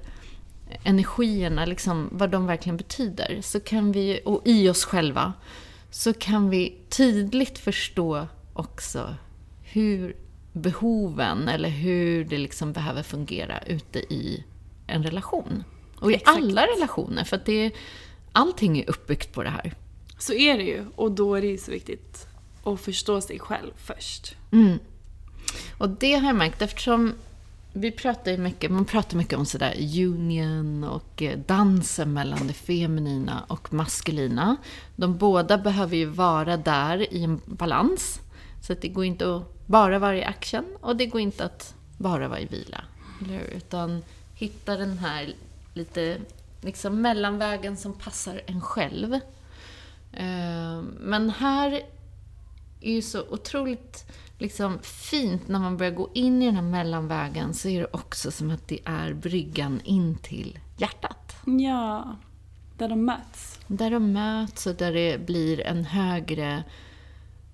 energierna, 0.83 1.65
liksom, 1.65 2.09
vad 2.11 2.29
de 2.29 2.47
verkligen 2.47 2.77
betyder, 2.77 3.39
så 3.41 3.59
kan 3.59 3.91
vi, 3.91 4.19
och 4.25 4.41
i 4.45 4.69
oss 4.69 4.85
själva, 4.85 5.33
så 5.91 6.13
kan 6.13 6.49
vi 6.49 6.77
tydligt 6.89 7.59
förstå 7.59 8.27
också 8.53 9.15
hur 9.63 10.15
behoven 10.53 11.47
eller 11.47 11.69
hur 11.69 12.25
det 12.25 12.37
liksom 12.37 12.73
behöver 12.73 13.03
fungera 13.03 13.59
ute 13.59 13.99
i 13.99 14.43
en 14.87 15.03
relation. 15.03 15.63
Och 15.99 16.11
i 16.11 16.15
Exakt. 16.15 16.37
alla 16.37 16.67
relationer, 16.67 17.23
för 17.23 17.35
att 17.35 17.45
det, 17.45 17.71
allting 18.31 18.79
är 18.79 18.89
uppbyggt 18.89 19.33
på 19.33 19.43
det 19.43 19.49
här. 19.49 19.73
Så 20.17 20.33
är 20.33 20.57
det 20.57 20.63
ju, 20.63 20.85
och 20.95 21.11
då 21.11 21.35
är 21.35 21.41
det 21.41 21.47
ju 21.47 21.57
så 21.57 21.71
viktigt 21.71 22.27
att 22.63 22.81
förstå 22.81 23.21
sig 23.21 23.39
själv 23.39 23.71
först. 23.75 24.35
Mm. 24.51 24.79
Och 25.77 25.89
det 25.89 26.13
har 26.13 26.27
jag 26.27 26.35
märkt 26.35 26.61
eftersom 26.61 27.13
vi 27.73 27.91
pratar 27.91 28.31
ju 28.31 28.37
mycket, 28.37 28.71
man 28.71 28.85
pratar 28.85 29.17
mycket 29.17 29.39
om 29.39 29.45
sådär 29.45 29.75
union 29.79 30.83
och 30.83 31.21
eh, 31.21 31.39
dansen 31.47 32.13
mellan 32.13 32.47
det 32.47 32.53
feminina 32.53 33.43
och 33.47 33.73
maskulina. 33.73 34.55
De 34.95 35.17
båda 35.17 35.57
behöver 35.57 35.97
ju 35.97 36.05
vara 36.05 36.57
där 36.57 37.13
i 37.13 37.23
en 37.23 37.41
balans. 37.45 38.19
Så 38.61 38.73
det 38.73 38.87
går 38.87 39.05
inte 39.05 39.35
att 39.35 39.65
bara 39.65 39.99
vara 39.99 40.17
i 40.17 40.23
action 40.23 40.65
och 40.81 40.95
det 40.95 41.05
går 41.05 41.21
inte 41.21 41.45
att 41.45 41.75
bara 41.97 42.27
vara 42.27 42.39
i 42.39 42.45
vila. 42.45 42.83
Utan 43.55 44.03
hitta 44.35 44.77
den 44.77 44.97
här 44.97 45.33
lite 45.73 46.17
liksom 46.61 47.01
mellanvägen 47.01 47.77
som 47.77 47.93
passar 47.93 48.41
en 48.45 48.61
själv. 48.61 49.13
Eh, 50.13 50.81
Men 50.99 51.29
här 51.29 51.81
är 52.81 52.91
ju 52.91 53.01
så 53.01 53.21
otroligt 53.29 54.05
liksom, 54.37 54.79
fint 54.81 55.47
när 55.47 55.59
man 55.59 55.77
börjar 55.77 55.91
gå 55.91 56.09
in 56.13 56.41
i 56.41 56.45
den 56.45 56.55
här 56.55 56.61
mellanvägen 56.61 57.53
så 57.53 57.67
är 57.69 57.79
det 57.79 57.87
också 57.91 58.31
som 58.31 58.51
att 58.51 58.67
det 58.67 58.79
är 58.85 59.13
bryggan 59.13 59.81
in 59.83 60.15
till 60.17 60.59
hjärtat. 60.77 61.35
Ja, 61.45 62.15
där 62.77 62.89
de 62.89 63.05
möts. 63.05 63.59
Där 63.67 63.91
de 63.91 64.11
möts 64.13 64.67
och 64.67 64.75
där 64.75 64.93
det 64.93 65.25
blir 65.25 65.61
en 65.61 65.85
högre 65.85 66.63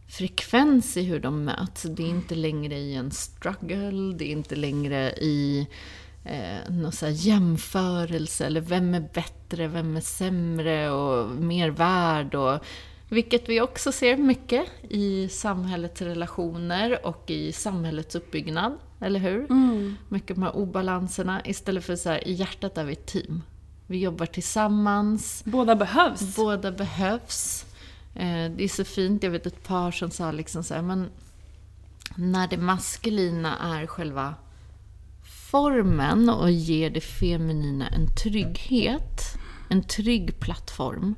frekvens 0.07 0.97
i 0.97 1.03
hur 1.03 1.19
de 1.19 1.43
möts. 1.43 1.83
Det 1.83 2.03
är 2.03 2.09
inte 2.09 2.35
längre 2.35 2.75
i 2.75 2.95
en 2.95 3.11
struggle, 3.11 4.15
det 4.17 4.25
är 4.25 4.31
inte 4.31 4.55
längre 4.55 5.11
i 5.11 5.67
eh, 6.25 6.69
någon 6.73 6.91
så 6.91 7.07
jämförelse 7.07 8.45
eller 8.45 8.61
vem 8.61 8.93
är 8.93 9.09
bättre, 9.13 9.67
vem 9.67 9.97
är 9.97 10.01
sämre 10.01 10.91
och 10.91 11.29
mer 11.29 11.69
värd. 11.69 12.35
Och, 12.35 12.59
vilket 13.09 13.49
vi 13.49 13.61
också 13.61 13.91
ser 13.91 14.17
mycket 14.17 14.65
i 14.89 15.29
samhällets 15.29 16.01
relationer 16.01 17.05
och 17.05 17.29
i 17.29 17.51
samhällets 17.51 18.15
uppbyggnad, 18.15 18.77
eller 19.01 19.19
hur? 19.19 19.47
Mycket 20.09 20.35
de 20.35 20.43
här 20.43 20.55
obalanserna. 20.55 21.45
Istället 21.45 21.83
för 21.85 21.95
så 21.95 22.09
här, 22.09 22.27
i 22.27 22.33
hjärtat 22.33 22.77
är 22.77 22.83
vi 22.83 22.93
ett 22.93 23.05
team. 23.05 23.43
Vi 23.87 23.97
jobbar 23.97 24.25
tillsammans. 24.25 25.43
Båda 25.45 25.75
behövs. 25.75 26.35
Båda 26.35 26.71
behövs. 26.71 27.65
Eh, 28.20 28.51
Det 28.51 28.63
är 28.63 28.68
så 28.68 28.84
fint, 28.84 29.24
jag 29.24 29.32
vet 29.32 29.45
ett 29.45 29.63
par 29.63 29.91
som 29.91 30.11
sa 30.11 30.32
liksom 30.32 30.63
så 30.63 30.74
här, 30.74 30.82
men 30.82 31.09
när 32.15 32.47
det 32.47 32.57
maskulina 32.57 33.57
är 33.57 33.88
själva 33.88 34.36
formen 35.51 36.30
och 36.30 36.51
ger 36.51 36.89
det 36.89 37.01
feminina 37.01 37.88
en 37.88 38.15
trygghet, 38.15 39.22
en 39.70 39.84
trygg 39.84 40.39
plattform, 40.39 41.15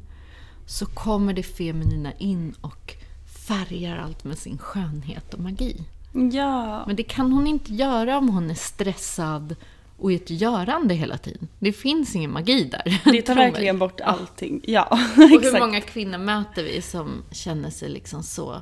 så 0.65 0.85
kommer 0.85 1.33
det 1.33 1.43
feminina 1.43 2.13
in 2.13 2.55
och 2.61 2.95
färgar 3.47 3.97
allt 3.97 4.23
med 4.23 4.37
sin 4.37 4.57
skönhet 4.57 5.33
och 5.33 5.39
magi. 5.39 5.83
Ja. 6.33 6.83
Men 6.87 6.95
det 6.95 7.03
kan 7.03 7.31
hon 7.31 7.47
inte 7.47 7.73
göra 7.73 8.17
om 8.17 8.29
hon 8.29 8.49
är 8.49 8.55
stressad 8.55 9.55
och 9.99 10.11
i 10.11 10.15
ett 10.15 10.29
görande 10.29 10.93
hela 10.93 11.17
tiden. 11.17 11.47
Det 11.59 11.73
finns 11.73 12.15
ingen 12.15 12.31
magi 12.31 12.63
där. 12.63 13.01
Det 13.11 13.21
tar 13.21 13.35
verkligen 13.45 13.79
bort 13.79 14.01
allting. 14.01 14.61
Ja, 14.63 14.87
Och 15.17 15.41
hur 15.41 15.59
många 15.59 15.81
kvinnor 15.81 16.17
möter 16.17 16.63
vi 16.63 16.81
som 16.81 17.23
känner 17.31 17.69
sig 17.69 17.89
liksom 17.89 18.23
så 18.23 18.61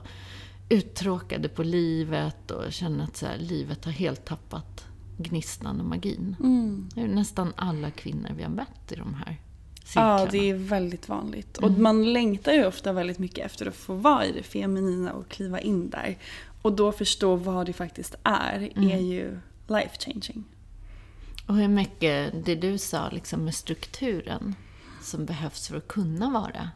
uttråkade 0.69 1.49
på 1.49 1.63
livet 1.63 2.51
och 2.51 2.71
känner 2.71 3.03
att 3.03 3.17
så 3.17 3.25
här, 3.25 3.37
livet 3.37 3.85
har 3.85 3.91
helt 3.91 4.25
tappat 4.25 4.85
gnistan 5.17 5.79
och 5.79 5.85
magin. 5.85 6.35
Mm. 6.39 6.89
Det 6.95 7.01
är 7.01 7.07
nästan 7.07 7.53
alla 7.55 7.91
kvinnor 7.91 8.29
vi 8.37 8.43
har 8.43 8.49
mött 8.49 8.91
i 8.91 8.95
de 8.95 9.13
här 9.13 9.37
cirklarna. 9.83 10.19
Ja, 10.19 10.27
det 10.31 10.49
är 10.49 10.53
väldigt 10.53 11.09
vanligt. 11.09 11.57
Och 11.57 11.71
man 11.71 12.13
längtar 12.13 12.53
ju 12.53 12.65
ofta 12.65 12.93
väldigt 12.93 13.19
mycket 13.19 13.45
efter 13.45 13.65
att 13.65 13.75
få 13.75 13.93
vara 13.93 14.25
i 14.25 14.31
det 14.31 14.43
feminina 14.43 15.13
och 15.13 15.29
kliva 15.29 15.59
in 15.59 15.89
där. 15.89 16.17
Och 16.61 16.73
då 16.73 16.91
förstå 16.91 17.35
vad 17.35 17.65
det 17.65 17.73
faktiskt 17.73 18.15
är, 18.23 18.69
är 18.75 18.99
ju 18.99 19.39
life 19.67 19.97
changing. 19.99 20.43
Och 21.47 21.55
hur 21.55 21.67
mycket 21.67 22.45
det 22.45 22.55
du 22.55 22.77
sa 22.77 23.09
liksom 23.09 23.45
med 23.45 23.55
strukturen 23.55 24.55
som 25.01 25.25
behövs 25.25 25.67
för 25.67 25.77
att 25.77 25.87
kunna 25.87 26.29
vara 26.29 26.69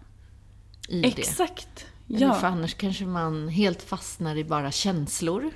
i 0.87 1.01
det. 1.01 1.07
Exakt. 1.07 1.85
Eller 2.09 2.33
för 2.33 2.47
Ja. 2.47 2.53
annars 2.53 2.73
kanske 2.73 3.05
man 3.05 3.47
helt 3.49 3.81
fastnar 3.81 4.35
i 4.35 4.43
bara 4.43 4.71
känslor. 4.71 5.51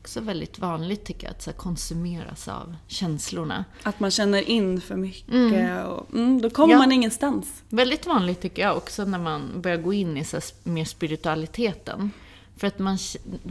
Också 0.00 0.20
väldigt 0.20 0.58
vanligt 0.58 1.04
tycker 1.04 1.26
jag 1.26 1.30
att 1.30 1.42
så 1.42 1.52
konsumeras 1.52 2.48
av 2.48 2.76
känslorna. 2.86 3.64
Att 3.82 4.00
man 4.00 4.10
känner 4.10 4.42
in 4.50 4.80
för 4.80 4.96
mycket 4.96 5.86
och 5.86 6.14
mm, 6.14 6.40
då 6.42 6.50
kommer 6.50 6.74
Ja. 6.74 6.78
man 6.78 6.92
ingenstans. 6.92 7.62
Väldigt 7.68 8.06
vanligt 8.06 8.40
tycker 8.40 8.62
jag 8.62 8.76
också 8.76 9.04
när 9.04 9.18
man 9.18 9.60
börjar 9.60 9.76
gå 9.76 9.92
in 9.92 10.16
i 10.16 10.24
så 10.24 10.40
mer 10.62 10.84
spiritualiteten. 10.84 12.10
För 12.56 12.66
att, 12.66 12.78
man, 12.78 12.98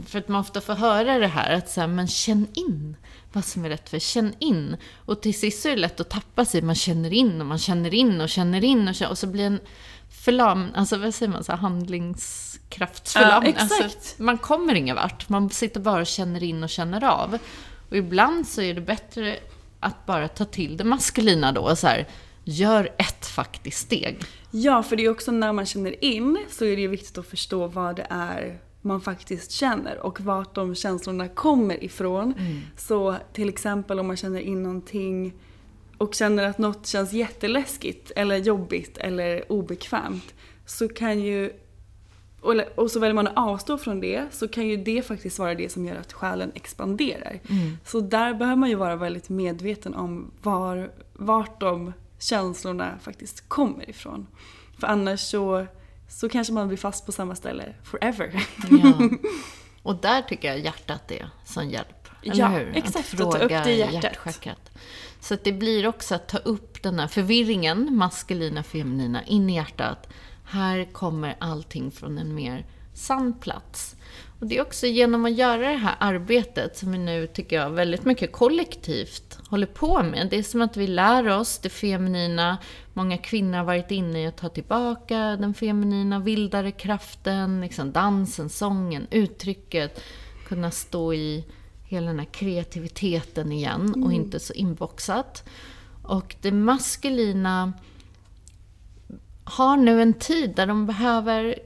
för 0.06 0.18
att 0.18 0.28
man 0.28 0.40
ofta 0.40 0.60
får 0.60 0.74
höra 0.74 1.18
det 1.18 1.26
här 1.26 1.54
att 1.54 1.70
så 1.70 1.80
här, 1.80 1.88
men 1.88 2.08
känn 2.08 2.46
in 2.54 2.96
vad 3.32 3.44
som 3.44 3.64
är 3.64 3.68
rätt 3.68 3.88
för 3.88 3.98
Känn 3.98 4.34
in. 4.38 4.76
Och 4.96 5.22
till 5.22 5.38
sist 5.38 5.62
så 5.62 5.68
är 5.68 5.72
det 5.72 5.80
lätt 5.80 6.00
att 6.00 6.10
tappa 6.10 6.44
sig. 6.44 6.62
Man 6.62 6.74
känner 6.74 7.12
in 7.12 7.40
och 7.40 7.46
man 7.46 7.58
känner 7.58 7.94
in 7.94 8.20
och 8.20 8.28
känner 8.28 8.64
in 8.64 8.88
och, 8.88 8.94
känner, 8.94 9.10
och 9.10 9.18
så 9.18 9.26
blir 9.26 9.46
en 9.46 9.60
förlam, 10.10 10.68
alltså 10.74 10.96
vad 10.96 11.14
säger 11.14 11.32
man, 11.32 11.44
så 11.44 11.52
här, 11.52 11.58
handlingskraftsförlamning. 11.58 13.54
Ja. 13.58 13.62
Alltså, 13.62 14.22
man 14.22 14.38
kommer 14.38 14.74
ingen 14.74 14.96
vart. 14.96 15.28
Man 15.28 15.50
sitter 15.50 15.80
bara 15.80 16.00
och 16.00 16.06
känner 16.06 16.42
in 16.42 16.62
och 16.62 16.70
känner 16.70 17.04
av. 17.04 17.38
Och 17.90 17.96
ibland 17.96 18.48
så 18.48 18.62
är 18.62 18.74
det 18.74 18.80
bättre 18.80 19.38
att 19.80 20.06
bara 20.06 20.28
ta 20.28 20.44
till 20.44 20.76
det 20.76 20.84
maskulina 20.84 21.52
då. 21.52 21.76
Så 21.76 21.86
här, 21.86 22.08
gör 22.44 22.94
ett 22.98 23.26
faktiskt 23.26 23.78
steg. 23.78 24.24
Ja, 24.50 24.82
för 24.82 24.96
det 24.96 25.04
är 25.04 25.10
också 25.10 25.32
när 25.32 25.52
man 25.52 25.66
känner 25.66 26.04
in 26.04 26.46
så 26.50 26.64
är 26.64 26.76
det 26.76 26.82
ju 26.82 26.88
viktigt 26.88 27.18
att 27.18 27.26
förstå 27.26 27.66
vad 27.66 27.96
det 27.96 28.06
är 28.10 28.58
man 28.82 29.00
faktiskt 29.00 29.50
känner 29.50 29.98
och 29.98 30.20
vart 30.20 30.54
de 30.54 30.74
känslorna 30.74 31.28
kommer 31.28 31.84
ifrån. 31.84 32.34
Så 32.76 33.16
till 33.32 33.48
exempel 33.48 34.00
om 34.00 34.06
man 34.06 34.16
känner 34.16 34.40
in 34.40 34.62
någonting 34.62 35.34
och 35.98 36.14
känner 36.14 36.44
att 36.44 36.58
något 36.58 36.86
känns 36.86 37.12
jätteläskigt 37.12 38.12
eller 38.16 38.36
jobbigt 38.36 38.98
eller 38.98 39.52
obekvämt 39.52 40.34
så 40.66 40.88
kan 40.88 41.20
ju 41.20 41.52
och, 42.74 42.90
så 42.90 43.00
väljer 43.00 43.14
man 43.14 43.26
att 43.26 43.36
avstå 43.36 43.78
från 43.78 44.00
det 44.00 44.24
så 44.30 44.48
kan 44.48 44.66
ju 44.66 44.76
det 44.76 45.02
faktiskt 45.02 45.38
vara 45.38 45.54
det 45.54 45.72
som 45.72 45.86
gör 45.86 45.96
att 45.96 46.12
själen 46.12 46.52
expanderar. 46.54 47.40
Så 47.84 48.00
där 48.00 48.34
behöver 48.34 48.56
man 48.56 48.68
ju 48.68 48.74
vara 48.74 48.96
väldigt 48.96 49.28
medveten 49.28 49.94
om 49.94 50.30
var, 50.42 50.90
vart 51.12 51.60
de 51.60 51.92
känslorna 52.18 52.98
faktiskt 53.00 53.48
kommer 53.48 53.90
ifrån. 53.90 54.26
För 54.78 54.86
annars 54.86 55.20
så, 55.20 55.66
så 56.10 56.28
kanske 56.28 56.52
man 56.52 56.68
blir 56.68 56.78
fast 56.78 57.06
på 57.06 57.12
samma 57.12 57.34
ställe 57.34 57.74
forever. 57.84 58.46
Ja. 58.70 58.92
Och 59.82 59.96
där 59.96 60.22
tycker 60.22 60.48
jag 60.48 60.58
hjärtat 60.58 61.10
är 61.10 61.30
som 61.44 61.68
hjälp. 61.68 62.08
Eller 62.22 62.36
Ja, 62.36 62.48
hur? 62.48 62.72
exakt. 62.76 63.14
Att 63.14 63.20
Att 63.20 63.30
ta 63.32 63.38
upp 63.38 63.48
det 63.64 63.72
i 63.72 63.78
hjärtat. 63.78 64.02
hjärtchakrat. 64.04 64.70
Så 65.20 65.34
att 65.34 65.44
det 65.44 65.52
blir 65.52 65.86
också 65.86 66.14
att 66.14 66.28
ta 66.28 66.38
upp 66.38 66.82
den 66.82 66.98
här 66.98 67.06
förvirringen, 67.08 67.96
maskulina, 67.96 68.62
feminina, 68.62 69.24
in 69.24 69.50
i 69.50 69.54
hjärtat. 69.54 70.08
Här 70.44 70.84
kommer 70.92 71.36
allting 71.40 71.90
från 71.90 72.18
en 72.18 72.34
mer 72.34 72.66
sann 72.94 73.32
plats. 73.38 73.96
Och 74.40 74.46
det 74.46 74.56
är 74.56 74.62
också 74.62 74.86
genom 74.86 75.24
att 75.24 75.32
göra 75.32 75.70
det 75.70 75.76
här 75.76 75.96
arbetet 76.00 76.76
som 76.76 76.92
vi 76.92 76.98
nu, 76.98 77.26
tycker 77.26 77.56
jag, 77.56 77.70
väldigt 77.70 78.04
mycket 78.04 78.32
kollektivt 78.32 79.38
håller 79.48 79.66
på 79.66 80.02
med. 80.02 80.28
Det 80.30 80.38
är 80.38 80.42
som 80.42 80.62
att 80.62 80.76
vi 80.76 80.86
lär 80.86 81.28
oss 81.28 81.58
det 81.58 81.68
feminina. 81.68 82.58
Många 82.92 83.18
kvinnor 83.18 83.58
har 83.58 83.64
varit 83.64 83.90
inne 83.90 84.22
i 84.22 84.26
att 84.26 84.36
ta 84.36 84.48
tillbaka 84.48 85.18
den 85.18 85.54
feminina, 85.54 86.18
vildare 86.18 86.70
kraften, 86.70 87.60
liksom 87.60 87.92
dansen, 87.92 88.48
sången, 88.48 89.06
uttrycket. 89.10 90.00
Kunna 90.48 90.70
stå 90.70 91.14
i 91.14 91.44
hela 91.84 92.06
den 92.06 92.18
här 92.18 92.26
kreativiteten 92.26 93.52
igen 93.52 94.04
och 94.04 94.12
inte 94.12 94.40
så 94.40 94.52
inboxat. 94.52 95.48
Och 96.02 96.36
det 96.40 96.52
maskulina 96.52 97.72
har 99.44 99.76
nu 99.76 100.02
en 100.02 100.14
tid 100.14 100.54
där 100.56 100.66
de 100.66 100.86
behöver 100.86 101.58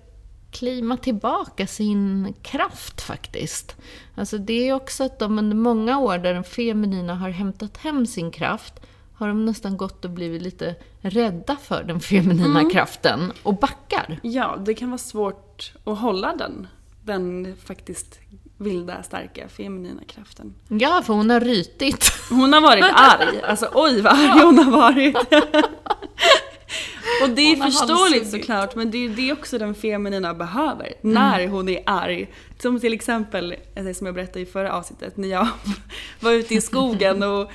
klima 0.54 0.96
tillbaka 0.96 1.66
sin 1.66 2.34
kraft 2.42 3.00
faktiskt. 3.00 3.76
Alltså 4.14 4.38
det 4.38 4.68
är 4.68 4.72
också 4.72 5.04
att 5.04 5.18
de 5.18 5.38
under 5.38 5.56
många 5.56 5.98
år 5.98 6.18
där 6.18 6.34
den 6.34 6.44
feminina 6.44 7.14
har 7.14 7.30
hämtat 7.30 7.76
hem 7.76 8.06
sin 8.06 8.30
kraft 8.30 8.74
har 9.14 9.28
de 9.28 9.44
nästan 9.44 9.76
gått 9.76 10.04
och 10.04 10.10
blivit 10.10 10.42
lite 10.42 10.74
rädda 11.00 11.56
för 11.56 11.84
den 11.84 12.00
feminina 12.00 12.70
kraften 12.70 13.32
och 13.42 13.58
backar. 13.58 14.20
Ja, 14.22 14.56
det 14.64 14.74
kan 14.74 14.90
vara 14.90 14.98
svårt 14.98 15.72
att 15.84 15.98
hålla 15.98 16.36
den. 16.36 16.66
Den 17.02 17.56
faktiskt 17.64 18.18
vilda, 18.56 19.02
starka, 19.02 19.48
feminina 19.48 20.02
kraften. 20.06 20.54
Ja, 20.68 21.02
för 21.06 21.14
hon 21.14 21.30
har 21.30 21.40
rytit. 21.40 22.12
Hon 22.30 22.52
har 22.52 22.60
varit 22.60 22.84
arg. 22.94 23.42
Alltså 23.42 23.68
oj 23.74 24.00
vad 24.00 24.12
arg 24.12 24.42
hon 24.44 24.58
har 24.58 24.70
varit. 24.70 25.16
Och 27.22 27.30
det 27.30 27.52
är 27.52 27.56
förståeligt 27.56 28.30
såklart, 28.30 28.74
men 28.74 28.90
det 28.90 29.04
är 29.04 29.08
det 29.08 29.32
också 29.32 29.58
den 29.58 29.74
feminina 29.74 30.34
behöver. 30.34 30.92
När 31.00 31.48
hon 31.48 31.68
är 31.68 31.82
arg. 31.86 32.30
Som 32.58 32.80
till 32.80 32.92
exempel, 32.92 33.54
det 33.74 33.94
som 33.94 34.06
jag 34.06 34.14
berättade 34.14 34.40
i 34.40 34.46
förra 34.46 34.72
avsnittet, 34.72 35.16
när 35.16 35.28
jag 35.28 35.48
var 36.20 36.32
ute 36.32 36.54
i 36.54 36.60
skogen 36.60 37.22
och 37.22 37.50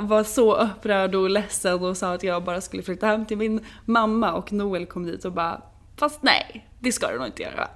var 0.00 0.24
så 0.24 0.56
upprörd 0.56 1.14
och 1.14 1.30
ledsen 1.30 1.84
och 1.84 1.96
sa 1.96 2.14
att 2.14 2.22
jag 2.22 2.44
bara 2.44 2.60
skulle 2.60 2.82
flytta 2.82 3.06
hem 3.06 3.26
till 3.26 3.36
min 3.38 3.60
mamma 3.84 4.32
och 4.32 4.52
Noel 4.52 4.86
kom 4.86 5.06
dit 5.06 5.24
och 5.24 5.32
bara 5.32 5.60
Fast 5.96 6.22
nej, 6.22 6.68
det 6.78 6.92
ska 6.92 7.10
du 7.10 7.18
nog 7.18 7.26
inte 7.26 7.42
göra. 7.42 7.68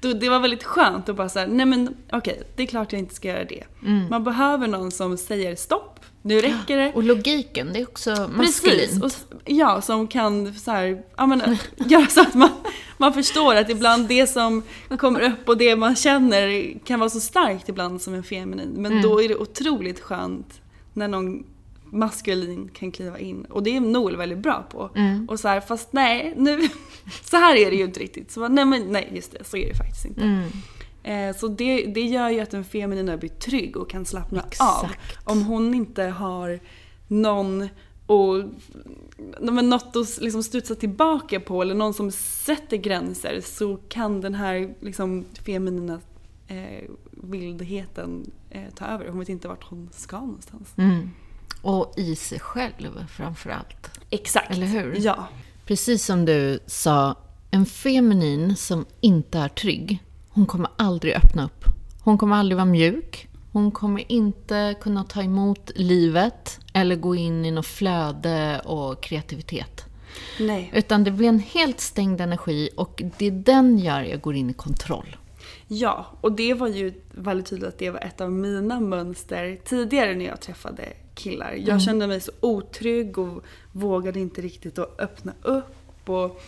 Det 0.00 0.28
var 0.28 0.40
väldigt 0.40 0.64
skönt 0.64 1.08
att 1.08 1.16
bara 1.16 1.28
säga, 1.28 1.46
nej 1.46 1.66
men 1.66 1.96
okej, 2.12 2.42
det 2.56 2.62
är 2.62 2.66
klart 2.66 2.92
jag 2.92 2.98
inte 2.98 3.14
ska 3.14 3.28
göra 3.28 3.44
det. 3.44 3.64
Man 4.10 4.24
behöver 4.24 4.66
någon 4.66 4.90
som 4.90 5.16
säger 5.16 5.56
stopp, 5.56 5.99
nu 6.22 6.40
räcker 6.40 6.76
det. 6.76 6.92
Och 6.94 7.02
logiken, 7.02 7.72
det 7.72 7.80
är 7.80 7.86
också 7.86 8.14
Precis, 8.14 8.62
maskulint. 8.64 9.04
och, 9.04 9.12
ja, 9.44 9.80
som 9.80 10.08
kan 10.08 10.54
så 10.54 10.70
här, 10.70 11.02
ja, 11.16 11.26
men, 11.26 11.58
göra 11.76 12.06
så 12.06 12.20
att 12.20 12.34
man, 12.34 12.50
man 12.98 13.14
förstår 13.14 13.54
att 13.54 13.70
ibland 13.70 14.08
det 14.08 14.26
som 14.26 14.62
kommer 14.98 15.20
upp 15.20 15.48
och 15.48 15.56
det 15.56 15.76
man 15.76 15.96
känner 15.96 16.78
kan 16.84 17.00
vara 17.00 17.10
så 17.10 17.20
starkt 17.20 17.68
ibland 17.68 18.02
som 18.02 18.14
en 18.14 18.22
feminin. 18.22 18.68
Men 18.68 19.02
då 19.02 19.22
är 19.22 19.28
det 19.28 19.36
otroligt 19.36 20.00
skönt 20.00 20.60
när 20.92 21.08
någon 21.08 21.44
maskulin 21.92 22.70
kan 22.74 22.92
kliva 22.92 23.18
in. 23.18 23.44
Och 23.44 23.62
det 23.62 23.76
är 23.76 23.80
Noel 23.80 24.16
väldigt 24.16 24.38
bra 24.38 24.66
på. 24.70 24.90
Mm. 24.96 25.28
Och 25.28 25.40
så 25.40 25.48
här, 25.48 25.60
fast 25.60 25.92
nej, 25.92 26.34
nu, 26.36 26.68
så 27.24 27.36
här 27.36 27.56
är 27.56 27.70
det 27.70 27.76
ju 27.76 27.84
inte 27.84 28.00
riktigt. 28.00 28.30
Så 28.30 28.48
nej, 28.48 28.64
men 28.64 28.92
nej, 28.92 29.12
just 29.14 29.32
det, 29.32 29.44
så 29.44 29.56
är 29.56 29.68
det 29.68 29.74
faktiskt 29.74 30.04
inte. 30.04 30.20
Mm. 30.20 30.48
Eh, 31.02 31.36
så 31.36 31.48
det, 31.48 31.86
det 31.86 32.00
gör 32.00 32.28
ju 32.28 32.40
att 32.40 32.50
den 32.50 32.64
feminina 32.64 33.16
blir 33.16 33.30
trygg 33.30 33.76
och 33.76 33.90
kan 33.90 34.04
slappna 34.04 34.44
Exakt. 34.48 34.84
av. 34.84 34.90
Om 35.24 35.44
hon 35.44 35.74
inte 35.74 36.02
har 36.02 36.60
någon 37.08 37.68
och 38.06 38.44
men 39.40 39.68
något 39.68 39.96
att 39.96 40.20
liksom 40.20 40.42
studsa 40.42 40.74
tillbaka 40.74 41.40
på 41.40 41.62
eller 41.62 41.74
någon 41.74 41.94
som 41.94 42.10
sätter 42.12 42.76
gränser 42.76 43.40
så 43.44 43.76
kan 43.76 44.20
den 44.20 44.34
här 44.34 44.74
liksom, 44.80 45.24
feminina 45.44 46.00
eh, 46.46 46.90
vildheten 47.10 48.30
eh, 48.50 48.74
ta 48.74 48.84
över. 48.84 49.08
Hon 49.08 49.18
vet 49.18 49.28
inte 49.28 49.48
vart 49.48 49.64
hon 49.64 49.90
ska 49.92 50.20
någonstans. 50.20 50.72
Mm. 50.76 51.10
Och 51.62 51.94
i 51.96 52.16
sig 52.16 52.40
själv 52.40 53.06
framförallt. 53.08 54.00
Exakt. 54.10 54.50
Eller 54.50 54.66
hur? 54.66 54.96
Ja. 54.98 55.28
Precis 55.66 56.04
som 56.04 56.24
du 56.24 56.58
sa, 56.66 57.14
en 57.50 57.66
feminin 57.66 58.56
som 58.56 58.86
inte 59.00 59.38
är 59.38 59.48
trygg, 59.48 60.02
hon 60.40 60.46
kommer 60.46 60.70
aldrig 60.76 61.14
öppna 61.14 61.44
upp. 61.44 61.64
Hon 62.02 62.18
kommer 62.18 62.36
aldrig 62.36 62.56
vara 62.56 62.64
mjuk. 62.64 63.28
Hon 63.52 63.70
kommer 63.70 64.12
inte 64.12 64.74
kunna 64.80 65.04
ta 65.04 65.22
emot 65.22 65.70
livet 65.74 66.60
eller 66.72 66.96
gå 66.96 67.14
in 67.14 67.44
i 67.44 67.50
något 67.50 67.66
flöde 67.66 68.60
och 68.64 69.02
kreativitet. 69.02 69.84
Nej. 70.38 70.70
Utan 70.74 71.04
det 71.04 71.10
blir 71.10 71.28
en 71.28 71.38
helt 71.38 71.80
stängd 71.80 72.20
energi 72.20 72.70
och 72.76 73.02
det 73.18 73.30
den 73.30 73.78
gör 73.78 74.02
jag 74.02 74.20
går 74.20 74.34
in 74.34 74.50
i 74.50 74.52
kontroll. 74.52 75.16
Ja, 75.68 76.06
och 76.20 76.32
det 76.32 76.54
var 76.54 76.68
ju 76.68 76.92
väldigt 77.10 77.46
tydligt 77.46 77.68
att 77.68 77.78
det 77.78 77.90
var 77.90 78.00
ett 78.00 78.20
av 78.20 78.32
mina 78.32 78.80
mönster 78.80 79.60
tidigare 79.64 80.14
när 80.14 80.24
jag 80.24 80.40
träffade 80.40 80.84
killar. 81.14 81.52
Jag 81.52 81.68
mm. 81.68 81.80
kände 81.80 82.06
mig 82.06 82.20
så 82.20 82.32
otrygg 82.40 83.18
och 83.18 83.44
vågade 83.72 84.20
inte 84.20 84.40
riktigt 84.40 84.78
att 84.78 85.00
öppna 85.00 85.32
upp. 85.42 86.08
Och 86.08 86.42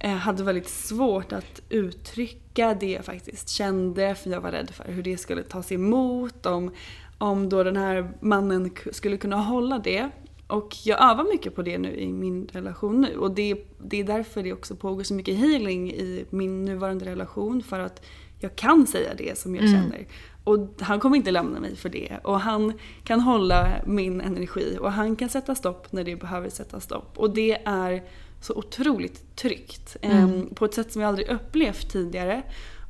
eh, 0.00 0.10
hade 0.10 0.42
väldigt 0.42 0.68
svårt 0.68 1.32
att 1.32 1.62
uttrycka 1.68 2.47
det 2.66 2.90
jag 2.90 3.04
faktiskt 3.04 3.48
kände 3.48 4.14
för 4.14 4.30
jag 4.30 4.40
var 4.40 4.52
rädd 4.52 4.70
för 4.70 4.84
hur 4.84 5.02
det 5.02 5.18
skulle 5.18 5.42
tas 5.42 5.72
emot. 5.72 6.46
Om, 6.46 6.70
om 7.18 7.48
då 7.48 7.62
den 7.62 7.76
här 7.76 8.10
mannen 8.20 8.70
skulle 8.92 9.16
kunna 9.16 9.36
hålla 9.36 9.78
det. 9.78 10.10
Och 10.46 10.76
jag 10.84 11.10
övar 11.10 11.24
mycket 11.32 11.54
på 11.54 11.62
det 11.62 11.78
nu 11.78 11.96
i 11.96 12.12
min 12.12 12.48
relation 12.52 13.00
nu. 13.00 13.16
Och 13.16 13.30
det, 13.30 13.56
det 13.78 14.00
är 14.00 14.04
därför 14.04 14.42
det 14.42 14.52
också 14.52 14.76
pågår 14.76 15.02
så 15.02 15.14
mycket 15.14 15.36
healing 15.36 15.90
i 15.90 16.24
min 16.30 16.64
nuvarande 16.64 17.04
relation. 17.04 17.62
För 17.62 17.78
att 17.78 18.04
jag 18.38 18.56
kan 18.56 18.86
säga 18.86 19.14
det 19.14 19.38
som 19.38 19.54
jag 19.54 19.64
mm. 19.64 19.82
känner. 19.82 20.06
Och 20.44 20.68
han 20.80 21.00
kommer 21.00 21.16
inte 21.16 21.30
lämna 21.30 21.60
mig 21.60 21.76
för 21.76 21.88
det. 21.88 22.18
Och 22.22 22.40
han 22.40 22.72
kan 23.04 23.20
hålla 23.20 23.68
min 23.86 24.20
energi 24.20 24.78
och 24.80 24.92
han 24.92 25.16
kan 25.16 25.28
sätta 25.28 25.54
stopp 25.54 25.92
när 25.92 26.04
det 26.04 26.16
behöver 26.16 26.48
sätta 26.48 26.80
stopp. 26.80 27.18
Och 27.18 27.34
det 27.34 27.58
är 27.64 28.02
så 28.40 28.54
otroligt 28.54 29.36
tryggt. 29.36 29.96
Mm. 30.02 30.42
Eh, 30.42 30.54
på 30.54 30.64
ett 30.64 30.74
sätt 30.74 30.92
som 30.92 31.02
jag 31.02 31.08
aldrig 31.08 31.28
upplevt 31.28 31.90
tidigare. 31.90 32.42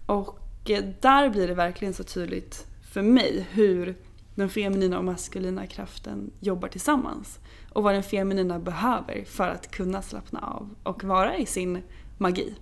Och 0.06 0.70
eh, 0.70 0.84
där 1.00 1.30
blir 1.30 1.48
det 1.48 1.54
verkligen 1.54 1.94
så 1.94 2.04
tydligt 2.04 2.66
för 2.92 3.02
mig 3.02 3.46
hur 3.50 3.96
den 4.34 4.48
feminina 4.48 4.98
och 4.98 5.04
maskulina 5.04 5.66
kraften 5.66 6.30
jobbar 6.40 6.68
tillsammans. 6.68 7.38
Och 7.72 7.82
vad 7.82 7.94
den 7.94 8.02
feminina 8.02 8.58
behöver 8.58 9.24
för 9.24 9.48
att 9.48 9.70
kunna 9.70 10.02
slappna 10.02 10.40
av 10.40 10.74
och 10.82 11.04
vara 11.04 11.36
i 11.36 11.46
sin 11.46 11.82
magi. 12.18 12.54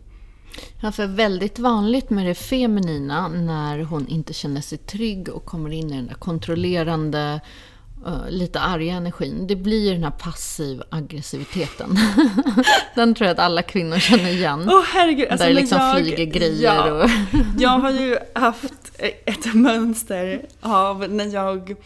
Ja, 0.83 0.93
för 0.93 1.07
väldigt 1.07 1.59
vanligt 1.59 2.11
med 2.11 2.27
det 2.27 2.35
feminina 2.35 3.29
när 3.29 3.83
hon 3.83 4.09
inte 4.09 4.33
känner 4.33 4.61
sig 4.61 4.79
trygg 4.79 5.29
och 5.29 5.45
kommer 5.45 5.71
in 5.71 5.91
i 5.91 5.97
den 5.97 6.07
där 6.07 6.15
kontrollerande, 6.15 7.41
lite 8.29 8.61
arga 8.61 8.95
energin. 8.95 9.47
Det 9.47 9.57
blir 9.57 9.93
den 9.93 10.05
här 10.05 10.11
passiv 10.11 10.83
aggressiviteten. 10.91 11.99
den 12.95 13.15
tror 13.15 13.27
jag 13.27 13.35
att 13.35 13.41
alla 13.41 13.63
kvinnor 13.63 13.99
känner 13.99 14.29
igen. 14.29 14.65
Åh 14.69 14.79
oh, 14.79 14.85
herregud. 14.85 15.29
Alltså, 15.31 15.47
där 15.47 15.55
det 15.55 15.61
liksom 15.61 15.79
jag, 15.79 15.97
flyger 15.97 16.25
grejer 16.25 16.75
ja, 16.75 16.93
och... 16.93 17.11
jag 17.59 17.71
har 17.71 17.91
ju 17.91 18.19
haft 18.35 18.93
ett 19.25 19.55
mönster 19.55 20.47
av 20.61 21.11
när 21.11 21.35
jag 21.35 21.77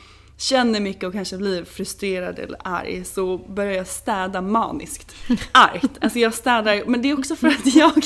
känner 0.41 0.81
mycket 0.81 1.05
och 1.05 1.13
kanske 1.13 1.37
blir 1.37 1.65
frustrerad 1.65 2.39
eller 2.39 2.59
arg 2.65 3.05
så 3.05 3.39
börjar 3.39 3.73
jag 3.73 3.87
städa 3.87 4.41
maniskt. 4.41 5.15
Argt. 5.53 5.91
Alltså 6.01 6.19
jag 6.19 6.35
städar, 6.35 6.83
men 6.87 7.03
det 7.03 7.11
är 7.11 7.19
också 7.19 7.37
för 7.37 7.49
att 7.49 7.75
jag, 7.75 8.05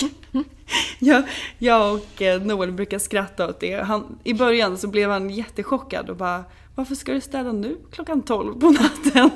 jag, 0.99 1.23
jag 1.59 1.95
och 1.95 2.23
eh, 2.23 2.43
Noel 2.43 2.73
brukar 2.73 2.99
skratta 2.99 3.49
åt 3.49 3.61
det. 3.61 3.85
Han, 3.85 4.19
I 4.25 4.35
början 4.35 4.79
så 4.79 4.89
blev 4.89 5.11
han 5.11 5.31
jättechockad 5.31 6.11
och 6.11 6.17
bara 6.17 6.45
varför 6.75 6.95
ska 6.95 7.13
du 7.13 7.21
städa 7.21 7.53
nu 7.53 7.79
klockan 7.91 8.23
12 8.23 8.61
på 8.61 8.71
natten? 8.71 9.31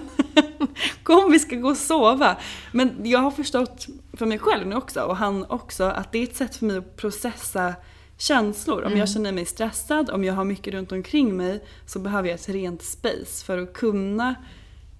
Kom 1.03 1.33
vi 1.33 1.39
ska 1.39 1.57
gå 1.57 1.69
och 1.69 1.77
sova. 1.77 2.37
Men 2.73 2.97
jag 3.03 3.19
har 3.19 3.31
förstått 3.31 3.87
för 4.13 4.27
mig 4.27 4.39
själv 4.39 4.67
nu 4.67 4.77
också 4.77 5.01
och 5.01 5.17
han 5.17 5.45
också 5.49 5.85
att 5.85 6.13
det 6.13 6.19
är 6.19 6.23
ett 6.23 6.37
sätt 6.37 6.57
för 6.57 6.67
mig 6.67 6.77
att 6.77 6.97
processa 6.97 7.75
känslor. 8.19 8.81
Om 8.81 8.87
mm. 8.87 8.99
jag 8.99 9.09
känner 9.09 9.33
mig 9.33 9.45
stressad, 9.45 10.11
om 10.11 10.25
jag 10.25 10.35
har 10.35 10.45
mycket 10.45 10.75
runt 10.75 10.93
omkring 10.93 11.37
mig 11.37 11.65
så 11.87 11.99
behöver 11.99 12.29
jag 12.29 12.35
ett 12.35 12.49
rent 12.49 12.83
space 12.83 13.45
för 13.45 13.59
att 13.59 13.73
kunna 13.73 14.35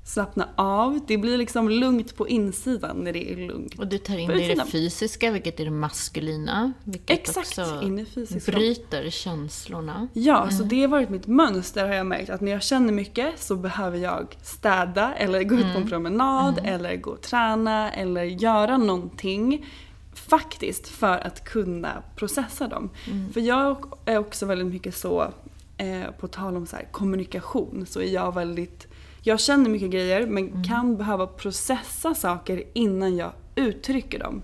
slappna 0.09 0.49
av. 0.57 1.01
Det 1.07 1.19
blir 1.19 1.39
liksom 1.39 1.71
lugnt 1.71 2.17
på 2.17 2.29
insidan 2.29 2.97
när 2.97 3.13
det 3.13 3.33
är 3.33 3.37
lugnt. 3.37 3.79
Och 3.79 3.87
du 3.87 3.99
tar 3.99 4.19
in 4.19 4.29
det 4.29 4.45
i 4.45 4.55
det 4.55 4.65
fysiska, 4.65 5.31
vilket 5.31 5.61
är 5.61 5.65
det 5.65 5.71
maskulina. 5.71 6.73
Vilket 6.85 7.11
Exakt, 7.11 7.59
också 7.59 7.83
in 7.83 7.99
i 7.99 8.05
fysiskt 8.05 8.47
bryter 8.47 9.11
känslorna. 9.11 10.09
Ja, 10.13 10.43
mm. 10.43 10.55
så 10.55 10.63
det 10.63 10.81
har 10.81 10.89
varit 10.89 11.11
mitt 11.11 11.27
mönster 11.27 11.89
har 11.89 11.95
jag 11.95 12.07
märkt. 12.07 12.31
Att 12.31 12.41
när 12.41 12.53
jag 12.53 12.63
känner 12.63 12.93
mycket 12.93 13.41
så 13.41 13.57
behöver 13.57 13.99
jag 13.99 14.37
städa 14.43 15.15
eller 15.15 15.43
gå 15.43 15.55
ut 15.55 15.63
på 15.63 15.67
en 15.67 15.77
mm. 15.77 15.89
promenad 15.89 16.59
mm. 16.59 16.75
eller 16.75 16.97
gå 16.97 17.11
och 17.11 17.23
träna 17.23 17.93
eller 17.93 18.23
göra 18.25 18.77
någonting 18.77 19.67
Faktiskt 20.15 20.89
för 20.89 21.19
att 21.27 21.45
kunna 21.45 22.03
processa 22.17 22.69
dem. 22.69 22.91
Mm. 23.07 23.33
För 23.33 23.41
jag 23.41 23.95
är 24.05 24.19
också 24.19 24.47
väldigt 24.47 24.67
mycket 24.67 24.97
så, 24.97 25.33
eh, 25.77 26.11
på 26.21 26.29
tal 26.29 26.57
om 26.57 26.67
så 26.67 26.77
här, 26.77 26.89
kommunikation, 26.93 27.87
så 27.89 28.01
är 28.01 28.15
jag 28.15 28.35
väldigt 28.35 28.88
jag 29.29 29.41
känner 29.41 29.71
mycket 29.71 29.91
grejer 29.91 30.27
men 30.27 30.49
mm. 30.49 30.65
kan 30.65 30.97
behöva 30.97 31.27
processa 31.27 32.15
saker 32.15 32.63
innan 32.73 33.17
jag 33.17 33.33
uttrycker 33.55 34.19
dem. 34.19 34.43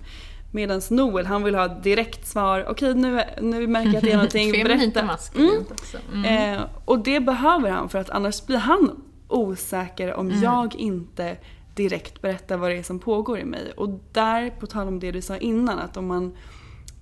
Medan 0.53 0.81
Noel 0.91 1.27
han 1.27 1.43
vill 1.43 1.55
ha 1.55 1.69
direkt 1.69 2.29
svar. 2.29 2.67
Okej 2.69 2.95
nu, 2.95 3.21
nu 3.41 3.67
märker 3.67 3.91
jag 3.91 3.97
att 3.97 4.03
det 4.03 4.11
är 4.11 4.17
någonting. 4.17 4.53
Berätta. 4.65 5.19
Mm. 5.37 5.65
Mm. 6.13 6.55
Eh, 6.55 6.67
och 6.85 6.99
det 6.99 7.21
behöver 7.21 7.71
han 7.71 7.89
för 7.89 7.99
att 7.99 8.11
annars 8.11 8.47
blir 8.47 8.59
han 8.59 9.03
osäker 9.29 10.15
om 10.15 10.29
mm. 10.29 10.43
jag 10.43 10.75
inte 10.75 11.37
direkt 11.75 12.23
berätta 12.23 12.57
vad 12.57 12.71
det 12.71 12.77
är 12.77 12.83
som 12.83 12.99
pågår 12.99 13.39
i 13.39 13.45
mig. 13.45 13.73
Och 13.77 14.01
där, 14.13 14.51
på 14.51 14.67
tal 14.67 14.89
om 14.89 15.01
det 15.01 15.11
du 15.11 15.23
sa 15.23 15.37
innan, 15.37 15.79
att 15.79 15.97
om 15.97 16.07
man 16.07 16.37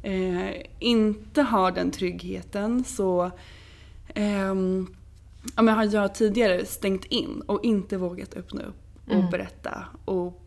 eh, 0.03 0.63
inte 0.79 1.43
har 1.43 1.71
den 1.71 1.91
tryggheten 1.91 2.85
så 2.85 3.31
eh, 4.09 4.55
ja, 5.57 5.63
men 5.63 5.75
har 5.75 5.85
jag 5.85 6.15
tidigare 6.15 6.67
stängt 6.67 7.05
in 7.05 7.43
och 7.47 7.65
inte 7.65 7.97
vågat 7.97 8.35
öppna 8.35 8.63
upp 8.63 8.77
och 9.07 9.13
mm. 9.13 9.31
berätta 9.31 9.85
och 10.05 10.43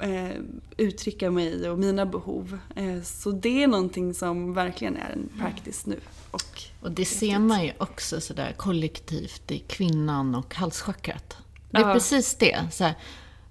eh, 0.00 0.40
uttrycka 0.76 1.30
mig 1.30 1.70
och 1.70 1.78
mina 1.78 2.06
behov. 2.06 2.58
Eh, 2.76 3.02
så 3.02 3.30
det 3.30 3.62
är 3.62 3.66
någonting 3.66 4.14
som 4.14 4.54
verkligen 4.54 4.96
är 4.96 5.10
en 5.10 5.28
practice 5.38 5.86
nu. 5.86 6.00
Och, 6.30 6.62
och 6.80 6.90
det 6.90 7.04
ser 7.04 7.38
man 7.38 7.64
ju 7.64 7.72
också 7.78 8.20
sådär 8.20 8.54
kollektivt 8.56 9.50
i 9.50 9.58
kvinnan 9.58 10.34
och 10.34 10.54
halschakrat. 10.54 11.36
Det 11.70 11.78
är 11.78 11.88
ja. 11.88 11.92
precis 11.92 12.34
det. 12.34 12.58
Så 12.72 12.84
här, 12.84 12.94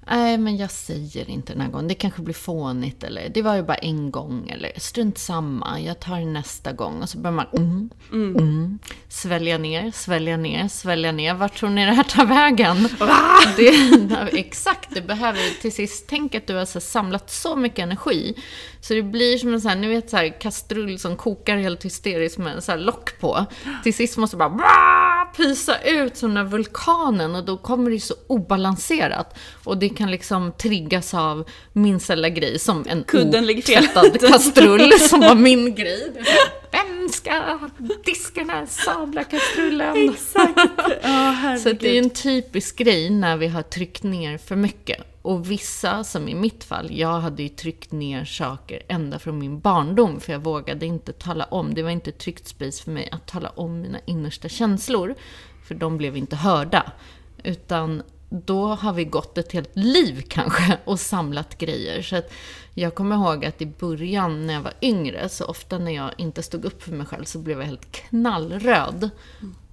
Nej, 0.08 0.38
men 0.38 0.58
jag 0.58 0.72
säger 0.72 1.30
inte 1.30 1.54
den 1.54 1.62
här 1.62 1.70
gången. 1.70 1.88
Det 1.88 1.96
kanske 1.96 2.22
blir 2.22 2.34
fånigt 2.34 3.04
eller 3.04 3.30
det 3.30 3.42
var 3.42 3.56
ju 3.56 3.64
bara 3.64 3.78
en 3.78 4.12
gång 4.12 4.50
eller 4.50 4.72
strunt 4.78 5.18
samma, 5.18 5.80
jag 5.80 6.00
tar 6.00 6.20
det 6.20 6.26
nästa 6.26 6.72
gång. 6.72 7.02
Och 7.02 7.10
så 7.10 7.18
börjar 7.18 7.36
man 7.36 7.46
mm, 7.54 7.90
mm. 8.12 8.36
Mm, 8.36 8.80
svälja 9.10 9.58
ner, 9.58 9.92
svälja 9.92 10.38
ner, 10.38 10.68
svälja 10.68 11.12
ner. 11.12 11.34
Vart 11.34 11.58
tror 11.58 11.70
ni 11.70 11.86
det 11.86 11.92
här 11.92 12.04
tar 12.04 12.26
vägen? 12.26 12.90
det, 13.58 14.40
exakt, 14.40 14.90
det 14.94 15.02
behöver 15.02 15.62
till 15.62 15.72
sist, 15.72 16.06
tänk 16.10 16.36
att 16.36 16.48
du 16.48 16.56
har 16.56 16.66
så 16.66 16.80
samlat 16.80 17.30
så 17.30 17.56
mycket 17.56 17.80
energi. 17.80 18.36
Så 18.82 18.94
det 18.94 19.04
blir 19.04 19.38
som 19.38 19.54
en 19.54 19.62
sån 19.62 19.70
här, 19.70 19.78
ni 19.78 19.88
vet 19.88 20.10
så 20.10 20.18
här 20.18 20.42
kastrull 20.42 21.00
som 21.00 21.16
kokar 21.16 21.58
helt 21.58 21.86
hysteriskt 21.86 22.38
med 22.38 22.54
en 22.54 22.62
så 22.62 22.72
här 22.72 22.80
lock 22.80 23.20
på. 23.20 23.46
Till 23.84 23.94
sist 23.94 24.18
måste 24.18 24.36
det 24.36 24.40
bara 24.40 24.50
pysa 25.38 25.82
ut 25.82 26.18
som 26.18 26.30
den 26.30 26.38
här 26.38 26.52
vulkanen 26.52 27.36
och 27.36 27.46
då 27.46 27.58
kommer 27.58 27.92
det 27.92 28.00
så 28.00 28.14
obalanserat. 28.28 29.38
Och 29.64 29.78
det 29.78 29.90
kan 29.90 30.12
liksom 30.12 30.52
triggas 30.52 31.14
av 31.14 31.50
minsta 31.74 32.16
lilla 32.16 32.30
grej, 32.30 32.60
som 32.60 32.86
en 32.88 33.04
Kudden 33.04 33.46
ligger 33.46 33.62
fel. 33.62 33.88
kastrull 34.30 34.92
som 35.00 35.20
var 35.20 35.36
min 35.36 35.76
grej. 35.76 36.12
Vem 36.76 37.10
ska 37.10 37.60
diska 38.06 38.40
den 38.42 38.50
här 38.50 38.66
sabla 38.66 39.24
kastrullen? 39.24 40.10
Exakt. 40.10 40.60
Oh, 41.04 41.56
så 41.56 41.72
det 41.72 41.98
är 41.98 42.04
en 42.04 42.10
typisk 42.10 42.78
grej 42.78 43.10
när 43.10 43.38
vi 43.38 43.48
har 43.48 43.62
tryckt 43.62 44.04
ner 44.04 44.38
för 44.38 44.56
mycket. 44.56 44.98
Och 45.22 45.52
vissa, 45.52 46.04
som 46.04 46.28
i 46.28 46.36
mitt 46.36 46.64
fall, 46.64 46.88
jag 46.92 47.20
hade 47.20 47.44
ju 47.44 47.50
tryckt 47.50 47.92
ner 47.92 48.26
saker 48.26 48.82
ända 48.88 49.20
från 49.20 49.40
min 49.40 49.60
barndom, 49.60 50.20
för 50.20 50.34
jag 50.34 50.40
vågade 50.40 50.86
inte 50.86 51.14
tala 51.14 51.44
om. 51.46 51.74
Det 51.74 51.84
var 51.84 51.90
inte 51.90 52.12
tryggt 52.12 52.48
space 52.48 52.84
för 52.84 52.92
mig 52.92 53.10
att 53.12 53.28
tala 53.28 53.50
om 53.50 53.82
mina 53.82 54.00
innersta 54.06 54.50
känslor, 54.50 55.16
för 55.68 55.76
de 55.76 55.98
blev 55.98 56.18
inte 56.18 56.36
hörda. 56.36 56.92
Utan 57.44 58.04
då 58.46 58.68
har 58.68 58.94
vi 58.94 59.06
gått 59.06 59.38
ett 59.38 59.52
helt 59.52 59.76
liv 59.76 60.26
kanske 60.28 60.78
och 60.86 61.00
samlat 61.00 61.58
grejer. 61.58 62.02
Så 62.02 62.16
att 62.16 62.32
jag 62.74 62.96
kommer 62.96 63.16
ihåg 63.16 63.46
att 63.46 63.62
i 63.62 63.66
början 63.66 64.48
när 64.48 64.54
jag 64.54 64.62
var 64.62 64.74
yngre, 64.82 65.30
så 65.30 65.46
ofta 65.46 65.78
när 65.78 65.92
jag 65.92 66.12
inte 66.18 66.44
stod 66.44 66.66
upp 66.66 66.84
för 66.84 66.92
mig 66.92 67.08
själv 67.08 67.24
så 67.24 67.40
blev 67.40 67.60
jag 67.60 67.66
helt 67.66 67.92
knallröd 67.92 69.10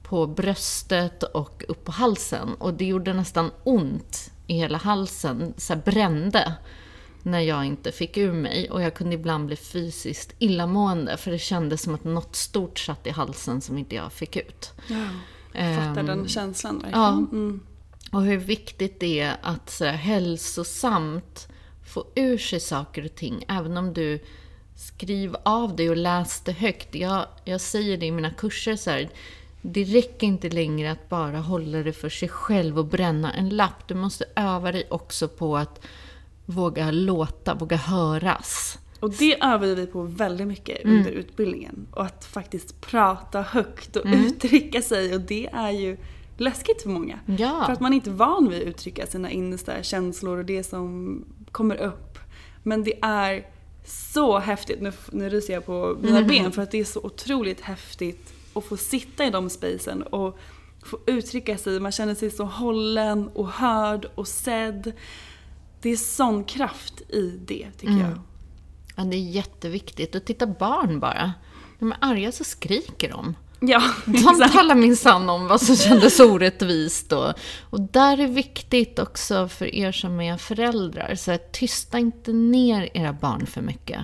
på 0.03 0.27
bröstet 0.27 1.23
och 1.23 1.65
upp 1.69 1.85
på 1.85 1.93
halsen. 1.93 2.55
Och 2.55 2.75
det 2.75 2.85
gjorde 2.85 3.13
nästan 3.13 3.51
ont 3.65 4.31
i 4.47 4.55
hela 4.55 4.79
halsen, 4.79 5.55
så 5.57 5.77
brände 5.77 6.55
när 7.23 7.41
jag 7.41 7.65
inte 7.65 7.93
fick 7.93 8.17
ur 8.17 8.33
mig. 8.33 8.71
Och 8.71 8.83
jag 8.83 8.95
kunde 8.95 9.15
ibland 9.15 9.47
bli 9.47 9.57
fysiskt 9.57 10.35
illamående 10.39 11.17
för 11.17 11.31
det 11.31 11.39
kändes 11.39 11.83
som 11.83 11.95
att 11.95 12.05
något 12.05 12.37
stort 12.37 12.79
satt 12.79 13.07
i 13.07 13.11
halsen 13.11 13.61
som 13.61 13.79
inte 13.79 13.95
jag 13.95 14.13
fick 14.13 14.37
ut. 14.37 14.73
Ja, 14.87 15.09
jag 15.53 15.77
fattar 15.77 16.01
Ehm, 16.01 16.07
den 16.07 16.29
känslan 16.29 16.75
verkligen. 16.75 17.01
Ja. 17.01 17.13
Mm. 17.13 17.61
Och 18.13 18.23
hur 18.23 18.39
viktigt 18.39 19.01
det 19.01 19.21
är 19.21 19.37
att 19.43 19.71
så 19.71 19.85
här, 19.85 19.93
hälsosamt 19.93 21.49
få 21.95 22.07
ur 22.15 22.39
sig 22.39 22.61
saker 22.61 23.05
och 23.05 23.15
ting. 23.15 23.45
Även 23.49 23.77
om 23.77 23.95
du 23.95 24.19
skriv 24.77 25.37
av 25.43 25.77
det 25.77 25.91
och 25.91 25.97
läs 25.97 26.41
det 26.41 26.53
högt. 26.53 26.95
Jag, 26.95 27.27
jag 27.45 27.61
säger 27.61 27.97
det 27.97 28.07
i 28.07 28.11
mina 28.11 28.31
kurser 28.31 28.77
så 28.77 28.91
här. 28.91 29.09
Det 29.63 29.85
räcker 29.85 30.27
inte 30.27 30.51
längre 30.51 30.91
att 30.93 31.09
bara 31.09 31.39
hålla 31.39 31.79
det 31.79 31.93
för 31.93 32.09
sig 32.09 32.29
själv 32.29 32.79
och 32.79 32.87
bränna 32.87 33.33
en 33.33 33.49
lapp. 33.49 33.89
Du 33.89 33.95
måste 33.95 34.25
öva 34.37 34.73
dig 34.73 34.87
också 34.91 35.29
på 35.29 35.57
att 35.57 35.81
våga 36.47 36.91
låta, 36.91 37.55
våga 37.55 37.77
höras. 37.77 38.79
Och 39.01 39.11
det 39.11 39.43
övade 39.43 39.75
vi 39.75 39.87
på 39.87 40.03
väldigt 40.03 40.47
mycket 40.47 40.85
Mm. 40.85 40.99
under 40.99 41.11
utbildningen. 41.11 41.87
Och 41.91 42.05
att 42.05 42.25
faktiskt 42.25 42.81
prata 42.81 43.43
högt 43.43 43.97
och 43.97 44.07
uttrycka 44.07 44.83
sig. 44.83 45.15
Och 45.15 45.21
det 45.21 45.47
är 45.53 45.71
ju 45.71 45.97
läskigt 46.43 46.83
för 46.83 46.91
många. 46.91 47.19
Ja. 47.27 47.63
För 47.67 47.73
att 47.73 47.81
man 47.81 47.93
är 47.93 47.97
inte 47.97 48.11
van 48.11 48.49
vid 48.49 48.63
att 48.63 48.69
uttrycka 48.69 49.07
sina 49.07 49.31
innersta 49.31 49.83
känslor 49.83 50.39
och 50.39 50.45
det 50.45 50.63
som 50.65 51.25
kommer 51.53 51.77
upp. 51.77 52.19
Men 52.63 52.85
det 52.85 52.99
är 53.03 53.47
så 53.85 54.39
häftigt, 54.39 54.81
nu, 54.81 54.93
nu 55.13 55.29
ryser 55.29 55.53
jag 55.55 55.67
på 55.67 55.97
mina 56.01 56.17
Mm. 56.19 56.29
ben 56.29 56.53
för 56.53 56.63
att 56.63 56.71
det 56.71 56.81
är 56.81 56.85
så 56.85 57.01
otroligt 57.01 57.61
häftigt 57.61 58.33
att 58.55 58.65
få 58.65 58.77
sitta 58.77 59.25
i 59.25 59.31
de 59.31 59.51
spacen 59.51 60.03
och 60.03 60.39
få 60.83 60.99
uttrycka 61.07 61.59
sig. 61.59 61.81
Man 61.81 61.93
känner 61.93 62.15
sig 62.15 62.31
så 62.31 62.45
hållen 62.45 63.29
och 63.29 63.49
hörd 63.49 64.07
och 64.15 64.29
sedd. 64.29 64.93
Det 65.81 65.91
är 65.91 65.97
sån 65.97 66.45
kraft 66.45 67.01
i 67.01 67.41
det 67.47 67.69
tycker 67.79 67.95
jag. 67.95 68.19
Ja, 68.97 69.05
det 69.05 69.17
är 69.17 69.31
jätteviktigt. 69.31 70.15
Och 70.15 70.25
titta 70.25 70.47
barn 70.47 71.01
bara. 71.01 71.25
När 71.79 71.89
de 71.89 71.93
är 71.93 71.99
arga 72.01 72.33
så 72.33 72.45
skriker 72.45 73.11
de. 73.11 73.35
Ja, 73.65 73.83
De 74.05 74.23
talar 74.53 74.75
minsann 74.75 75.29
om 75.29 75.49
vad 75.49 75.61
som 75.61 75.77
kändes 75.77 76.21
orättvist. 76.21 77.13
Och, 77.13 77.33
och 77.61 77.81
där 77.81 78.21
är 78.21 78.27
viktigt 78.27 78.99
också 78.99 79.49
för 79.49 79.75
er 79.75 79.93
som 79.93 80.21
är 80.21 80.37
föräldrar. 80.37 81.15
Så 81.15 81.33
att 81.33 81.53
tysta 81.53 81.99
inte 81.99 82.33
ner 82.33 82.89
era 82.95 83.13
barn 83.13 83.47
för 83.47 83.61
mycket. 83.61 84.01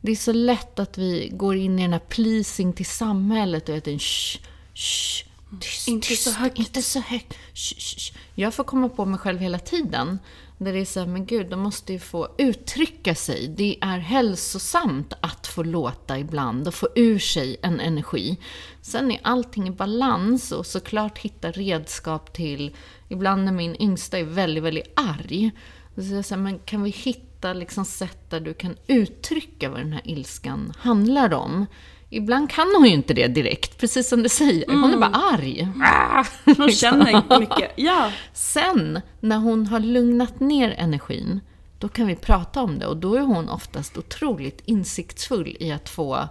Det 0.00 0.12
är 0.12 0.16
så 0.16 0.32
lätt 0.32 0.78
att 0.78 0.98
vi 0.98 1.30
går 1.32 1.56
in 1.56 1.78
i 1.78 1.82
den 1.82 1.92
här 1.92 2.00
pleasing 2.00 2.72
till 2.72 2.86
samhället 2.86 3.68
och 3.68 3.76
att 3.76 3.86
en 3.86 3.98
shh, 3.98 4.40
shh, 4.74 5.26
tyst, 5.60 5.88
Inte 5.88 6.08
tyst, 6.08 6.22
så 6.22 6.30
högt. 6.30 6.58
Inte 6.58 6.82
så 6.82 7.00
högt. 7.00 7.34
Shh, 7.54 7.78
shh. 7.78 8.16
Jag 8.34 8.54
får 8.54 8.64
komma 8.64 8.88
på 8.88 9.04
mig 9.04 9.18
själv 9.18 9.38
hela 9.38 9.58
tiden. 9.58 10.18
Där 10.58 10.72
det 10.72 10.80
är 10.80 10.84
så 10.84 11.00
här, 11.00 11.06
men 11.06 11.26
gud, 11.26 11.50
de 11.50 11.60
måste 11.60 11.92
ju 11.92 11.98
få 11.98 12.28
uttrycka 12.38 13.14
sig. 13.14 13.48
Det 13.48 13.78
är 13.80 13.98
hälsosamt 13.98 15.12
att 15.20 15.46
få 15.46 15.62
låta 15.62 16.18
ibland 16.18 16.68
och 16.68 16.74
få 16.74 16.88
ur 16.94 17.18
sig 17.18 17.56
en 17.62 17.80
energi. 17.80 18.36
Sen 18.80 19.10
är 19.10 19.20
allting 19.22 19.68
i 19.68 19.70
balans 19.70 20.52
och 20.52 20.66
såklart 20.66 21.18
hitta 21.18 21.50
redskap 21.50 22.32
till, 22.32 22.76
ibland 23.08 23.44
när 23.44 23.52
min 23.52 23.82
yngsta 23.82 24.18
är 24.18 24.24
väldigt, 24.24 24.64
väldigt 24.64 24.92
arg, 24.96 25.50
så 25.94 26.02
säger 26.02 26.16
jag 26.16 26.24
så 26.24 26.34
här, 26.34 26.42
men 26.42 26.58
kan 26.58 26.82
vi 26.82 26.90
hitta 26.90 27.52
liksom 27.52 27.84
sätt 27.84 28.30
där 28.30 28.40
du 28.40 28.54
kan 28.54 28.76
uttrycka 28.86 29.70
vad 29.70 29.80
den 29.80 29.92
här 29.92 30.02
ilskan 30.04 30.72
handlar 30.78 31.34
om? 31.34 31.66
Ibland 32.14 32.50
kan 32.50 32.74
hon 32.76 32.86
ju 32.86 32.92
inte 32.92 33.14
det 33.14 33.26
direkt, 33.26 33.78
precis 33.78 34.08
som 34.08 34.22
du 34.22 34.28
säger. 34.28 34.64
Hon 34.68 34.94
är 34.94 34.98
bara 34.98 35.10
arg. 35.10 35.68
Ah! 35.82 36.24
Hon 36.44 36.70
känner 36.70 37.38
mycket. 37.40 37.72
Ja, 37.76 38.12
Sen, 38.32 39.00
när 39.20 39.38
hon 39.38 39.66
har 39.66 39.80
lugnat 39.80 40.40
ner 40.40 40.74
energin, 40.78 41.40
då 41.78 41.88
kan 41.88 42.06
vi 42.06 42.16
prata 42.16 42.62
om 42.62 42.78
det. 42.78 42.86
Och 42.86 42.96
då 42.96 43.14
är 43.14 43.20
hon 43.20 43.48
oftast 43.48 43.98
otroligt 43.98 44.62
insiktsfull 44.64 45.56
i 45.60 45.72
att 45.72 45.88
få, 45.88 46.28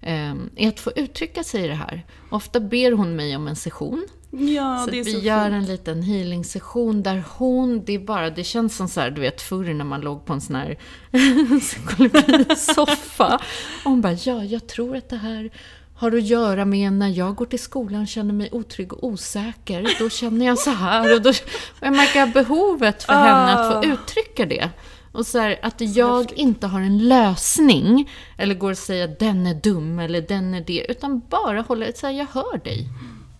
eh, 0.00 0.34
i 0.56 0.66
att 0.66 0.80
få 0.80 0.92
uttrycka 0.96 1.44
sig 1.44 1.64
i 1.64 1.68
det 1.68 1.74
här. 1.74 2.06
Ofta 2.30 2.60
ber 2.60 2.92
hon 2.92 3.16
mig 3.16 3.36
om 3.36 3.48
en 3.48 3.56
session. 3.56 4.06
Ja 4.30 4.82
så 4.84 4.90
det 4.90 4.98
är 4.98 5.04
vi 5.04 5.12
så 5.12 5.18
gör 5.18 5.44
fint. 5.44 5.54
en 5.54 5.64
liten 5.64 6.02
healing-session 6.02 7.02
där 7.02 7.24
hon, 7.36 7.84
det 7.84 7.94
är 7.94 7.98
bara, 7.98 8.30
det 8.30 8.44
känns 8.44 8.76
som 8.76 8.88
så 8.88 9.00
här, 9.00 9.10
du 9.10 9.20
vet 9.20 9.40
förr 9.42 9.74
när 9.74 9.84
man 9.84 10.00
låg 10.00 10.24
på 10.24 10.32
en 10.32 10.40
sån 10.40 10.56
här 10.56 10.78
psykologisoffa. 11.60 13.40
Hon 13.84 14.00
bara, 14.00 14.12
ja, 14.12 14.44
jag 14.44 14.66
tror 14.66 14.96
att 14.96 15.08
det 15.08 15.16
här 15.16 15.50
har 15.94 16.12
att 16.12 16.22
göra 16.22 16.64
med 16.64 16.92
när 16.92 17.08
jag 17.08 17.34
går 17.34 17.46
till 17.46 17.58
skolan 17.58 18.02
och 18.02 18.08
känner 18.08 18.34
mig 18.34 18.48
otrygg 18.52 18.92
och 18.92 19.04
osäker. 19.04 19.96
Då 19.98 20.10
känner 20.10 20.46
jag 20.46 20.58
så 20.58 20.70
här. 20.70 21.14
Och, 21.14 21.22
då, 21.22 21.30
och 21.30 21.36
jag 21.80 21.96
märker 21.96 22.26
behovet 22.26 23.02
för 23.02 23.12
henne 23.12 23.52
att 23.52 23.72
få 23.72 23.88
uttrycka 23.88 24.46
det. 24.46 24.70
Och 25.12 25.26
så 25.26 25.38
här, 25.38 25.58
att 25.62 25.80
jag 25.80 26.32
inte 26.32 26.66
har 26.66 26.80
en 26.80 27.08
lösning, 27.08 28.10
eller 28.38 28.54
går 28.54 28.70
och 28.70 28.78
säger 28.78 29.04
att 29.04 29.18
den 29.18 29.46
är 29.46 29.54
dum 29.54 29.98
eller 29.98 30.20
den 30.20 30.54
är 30.54 30.60
det, 30.60 30.86
utan 30.88 31.22
bara 31.28 31.60
håller 31.60 31.92
så 31.94 32.06
här, 32.06 32.14
jag 32.14 32.26
hör 32.26 32.64
dig. 32.64 32.88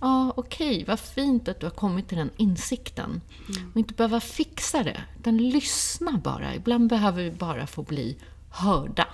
Ja, 0.01 0.33
okej, 0.37 0.85
vad 0.89 1.01
fint 1.01 1.49
att 1.49 1.61
du 1.61 1.67
har 1.67 1.71
kommit 1.71 2.09
till 2.09 2.19
den 2.19 2.31
insikten. 2.37 3.21
Och 3.73 3.77
inte 3.77 3.95
behöva 3.95 4.21
fixa 4.21 4.83
det, 4.83 5.05
utan 5.19 5.37
lyssna 5.37 6.21
bara. 6.25 6.55
Ibland 6.55 6.89
behöver 6.89 7.23
vi 7.23 7.31
bara 7.31 7.67
få 7.67 7.83
bli 7.83 8.19
hörda. 8.51 9.07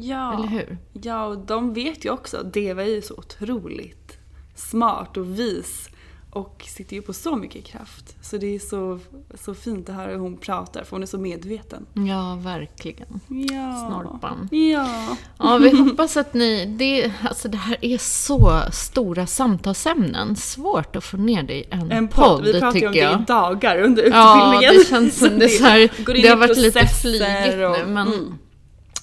Ja. 0.00 0.34
Eller 0.34 0.48
hur? 0.48 0.78
Ja, 0.92 1.24
och 1.24 1.38
de 1.38 1.74
vet 1.74 2.04
ju 2.04 2.10
också. 2.10 2.42
Deva 2.42 2.82
är 2.82 2.88
ju 2.88 3.02
så 3.02 3.14
otroligt 3.14 4.18
smart 4.54 5.16
och 5.16 5.38
vis. 5.38 5.88
Och 6.34 6.64
sitter 6.68 6.96
ju 6.96 7.02
på 7.02 7.12
så 7.12 7.36
mycket 7.36 7.64
kraft. 7.64 8.16
Så 8.22 8.36
det 8.38 8.54
är 8.54 8.58
så, 8.58 8.98
så 9.34 9.54
fint 9.54 9.88
att 9.88 9.94
höra 9.94 10.10
hur 10.10 10.18
hon 10.18 10.36
pratar, 10.36 10.84
för 10.84 10.90
hon 10.90 11.02
är 11.02 11.06
så 11.06 11.18
medveten. 11.18 11.86
Ja, 11.94 12.38
verkligen. 12.42 13.20
Ja. 13.28 13.86
Snorpan. 13.88 14.48
Ja. 14.52 15.16
Ja, 15.38 15.56
vi 15.58 15.76
hoppas 15.76 16.16
att 16.16 16.34
ni... 16.34 16.66
Det, 16.66 17.12
alltså 17.28 17.48
det 17.48 17.56
här 17.56 17.76
är 17.80 17.98
så 17.98 18.60
stora 18.72 19.26
samtalsämnen. 19.26 20.36
Svårt 20.36 20.96
att 20.96 21.04
få 21.04 21.16
ner 21.16 21.42
det 21.42 21.54
i 21.54 21.64
en, 21.70 21.92
En 21.92 22.08
podd. 22.08 22.44
Vi 22.44 22.60
pratar 22.60 22.78
ju 22.80 22.86
om 22.86 22.92
det 22.92 22.98
i 22.98 23.24
dagar 23.26 23.78
under 23.82 24.10
Ja, 24.10 24.36
utbildningen. 24.46 24.78
det 24.78 24.88
känns 24.88 25.18
som 25.18 25.28
det, 25.38 25.48
så 25.48 25.64
här, 25.64 25.90
det 26.22 26.28
har 26.28 26.36
varit 26.36 26.56
lite 26.56 26.86
flygigt 26.86 27.56
nu. 27.56 27.64
och- 27.66 27.88
Men, 27.88 28.06
mm. 28.06 28.34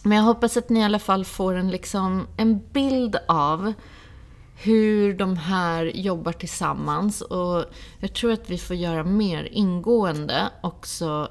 men 0.04 0.18
jag 0.18 0.24
hoppas 0.26 0.58
att 0.58 0.70
ni 0.70 0.80
i 0.80 0.84
alla 0.84 1.00
fall 1.00 1.26
får 1.26 1.56
en, 1.56 1.72
liksom, 1.72 2.28
en 2.38 2.60
bild 2.74 3.16
av 3.28 3.74
hur 4.64 5.14
de 5.14 5.38
här 5.38 5.86
jobbar 5.86 6.32
tillsammans. 6.32 7.22
Och 7.22 7.66
jag 8.00 8.14
tror 8.14 8.32
att 8.32 8.50
vi 8.50 8.58
får 8.58 8.76
göra 8.76 9.04
mer 9.04 9.50
ingående 9.52 10.50
också 10.64 11.28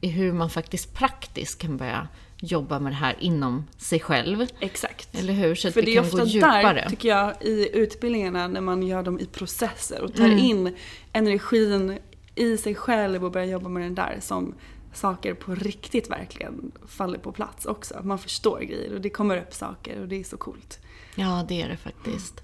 i 0.00 0.08
hur 0.08 0.32
man 0.32 0.50
faktiskt 0.50 0.94
praktiskt 0.94 1.58
kan 1.58 1.76
börja 1.76 2.08
jobba 2.40 2.78
med 2.78 2.92
det 2.92 2.96
här 2.96 3.16
inom 3.18 3.66
sig 3.76 4.00
själv. 4.00 4.46
Exakt. 4.60 5.18
Eller 5.18 5.32
hur? 5.32 5.54
Så 5.54 5.68
att 5.68 5.74
För 5.74 5.80
vi 5.82 5.86
det 5.86 5.96
är 5.96 6.00
ofta 6.00 6.24
där, 6.24 6.86
tycker 6.88 7.08
jag, 7.08 7.34
i 7.40 7.70
utbildningarna 7.78 8.48
när 8.48 8.60
man 8.60 8.82
gör 8.82 9.02
dem 9.02 9.20
i 9.20 9.26
processer 9.26 10.02
och 10.02 10.14
tar 10.14 10.24
Mm. 10.24 10.38
in 10.38 10.76
energin 11.12 11.98
i 12.34 12.56
sig 12.56 12.74
själv 12.74 13.24
och 13.24 13.32
börjar 13.32 13.46
jobba 13.46 13.68
med 13.68 13.82
den 13.82 13.94
där 13.94 14.18
som 14.20 14.54
saker 14.92 15.34
på 15.34 15.54
riktigt 15.54 16.10
verkligen 16.10 16.72
faller 16.88 17.18
på 17.18 17.32
plats 17.32 17.66
också. 17.66 18.00
Man 18.02 18.18
förstår 18.18 18.60
grejer 18.60 18.94
och 18.94 19.00
det 19.00 19.10
kommer 19.10 19.36
upp 19.38 19.54
saker 19.54 20.00
och 20.00 20.08
det 20.08 20.20
är 20.20 20.24
så 20.24 20.36
coolt. 20.36 20.78
Ja, 21.16 21.44
det 21.48 21.62
är 21.62 21.68
det 21.68 21.76
faktiskt. 21.76 22.40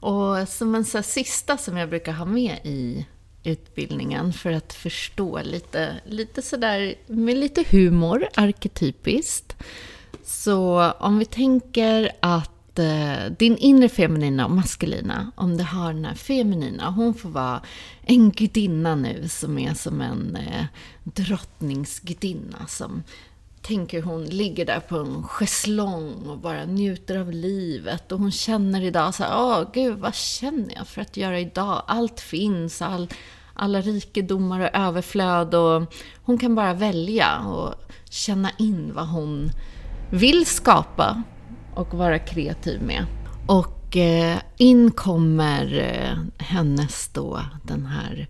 Och 0.00 0.48
som 0.48 0.74
en 0.74 0.84
så 0.84 0.98
här 0.98 1.02
sista 1.02 1.56
som 1.56 1.76
jag 1.76 1.88
brukar 1.88 2.12
ha 2.12 2.24
med 2.24 2.58
i 2.64 3.06
utbildningen 3.44 4.32
för 4.32 4.52
att 4.52 4.72
förstå 4.72 5.40
lite, 5.42 6.00
lite 6.06 6.42
sådär 6.42 6.94
med 7.06 7.36
lite 7.36 7.64
humor, 7.70 8.28
arketypiskt. 8.34 9.56
Så 10.24 10.92
om 10.92 11.18
vi 11.18 11.24
tänker 11.24 12.10
att 12.20 12.78
eh, 12.78 13.32
din 13.38 13.56
inre 13.56 13.88
feminina 13.88 14.44
och 14.44 14.50
maskulina, 14.50 15.32
om 15.36 15.56
du 15.56 15.64
har 15.64 15.92
den 15.92 16.04
här 16.04 16.14
feminina, 16.14 16.90
hon 16.90 17.14
får 17.14 17.28
vara 17.28 17.62
en 18.02 18.30
gudinna 18.30 18.94
nu 18.94 19.28
som 19.28 19.58
är 19.58 19.74
som 19.74 20.00
en 20.00 20.36
eh, 20.36 20.64
drottningsgudinna 21.04 22.66
som 22.68 23.02
tänker 23.62 24.02
hon 24.02 24.24
ligger 24.24 24.66
där 24.66 24.80
på 24.80 24.96
en 24.96 25.22
schäslong 25.22 26.26
och 26.26 26.38
bara 26.38 26.64
njuter 26.64 27.16
av 27.16 27.32
livet. 27.32 28.12
Och 28.12 28.18
hon 28.18 28.32
känner 28.32 28.82
idag 28.82 29.14
så 29.14 29.22
här, 29.22 29.32
åh 29.36 29.64
gud, 29.72 29.98
vad 29.98 30.14
känner 30.14 30.74
jag 30.74 30.86
för 30.86 31.00
att 31.00 31.16
göra 31.16 31.40
idag? 31.40 31.82
Allt 31.86 32.20
finns, 32.20 32.82
all, 32.82 33.08
alla 33.54 33.80
rikedomar 33.80 34.60
och 34.60 34.70
överflöd 34.74 35.54
och 35.54 35.94
hon 36.22 36.38
kan 36.38 36.54
bara 36.54 36.74
välja 36.74 37.38
och 37.38 37.74
känna 38.10 38.50
in 38.58 38.92
vad 38.94 39.08
hon 39.08 39.50
vill 40.12 40.46
skapa 40.46 41.22
och 41.74 41.94
vara 41.94 42.18
kreativ 42.18 42.82
med. 42.82 43.06
Och 43.46 43.96
eh, 43.96 44.38
in 44.56 44.90
kommer 44.90 45.78
eh, 45.78 46.44
hennes 46.46 47.08
då, 47.08 47.40
den 47.62 47.86
här 47.86 48.28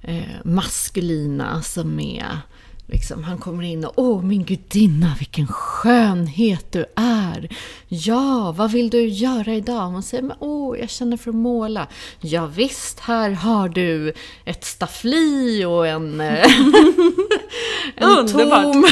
eh, 0.00 0.44
maskulina 0.44 1.62
som 1.62 2.00
är 2.00 2.38
Liksom, 2.86 3.24
han 3.24 3.38
kommer 3.38 3.62
in 3.62 3.84
och 3.84 3.92
åh 3.96 4.22
min 4.22 4.44
gudinna 4.44 5.14
vilken 5.18 5.46
skönhet 5.46 6.72
du 6.72 6.84
är. 6.96 7.48
Ja, 7.88 8.54
vad 8.56 8.72
vill 8.72 8.90
du 8.90 9.08
göra 9.08 9.54
idag? 9.54 9.86
Hon 9.86 10.02
säger 10.02 10.22
men 10.22 10.36
åh 10.40 10.78
jag 10.78 10.90
känner 10.90 11.16
för 11.16 11.30
att 11.30 11.36
måla. 11.36 11.86
Ja, 12.20 12.46
visst, 12.46 13.00
här 13.00 13.30
har 13.30 13.68
du 13.68 14.12
ett 14.44 14.64
staffli 14.64 15.64
och 15.64 15.86
en, 15.86 16.20
eh, 16.20 16.46
en 17.96 18.28
tom 18.28 18.40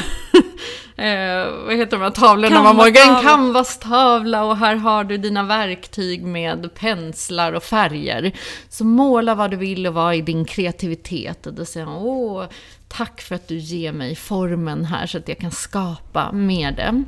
eh, 0.97 1.47
vad 1.67 1.77
heter 1.77 1.91
de 1.91 2.03
här 2.03 2.11
tavlorna 2.11 2.63
man 2.63 2.77
målar? 2.77 3.17
En 3.17 3.23
canvastavla 3.23 4.45
och 4.45 4.57
här 4.57 4.77
har 4.77 5.05
du 5.05 5.17
dina 5.17 5.43
verktyg 5.43 6.25
med 6.25 6.75
penslar 6.75 7.53
och 7.53 7.63
färger. 7.63 8.33
Så 8.69 8.85
måla 8.85 9.35
vad 9.35 9.51
du 9.51 9.57
vill 9.57 9.87
och 9.87 9.95
vad 9.95 10.15
är 10.15 10.23
din 10.23 10.45
kreativitet. 10.45 11.47
Och 11.47 11.55
då 11.55 11.65
säger 11.65 11.87
han, 11.87 11.97
åh, 11.97 12.45
tack 12.91 13.21
för 13.21 13.35
att 13.35 13.49
du 13.49 13.57
ger 13.57 13.93
mig 13.93 14.17
formen 14.17 14.85
här 14.85 15.07
så 15.07 15.19
att 15.19 15.29
jag 15.29 15.39
kan 15.39 15.51
skapa 15.51 16.33
med 16.33 16.75
det. 16.75 16.83
Mm. 16.83 17.05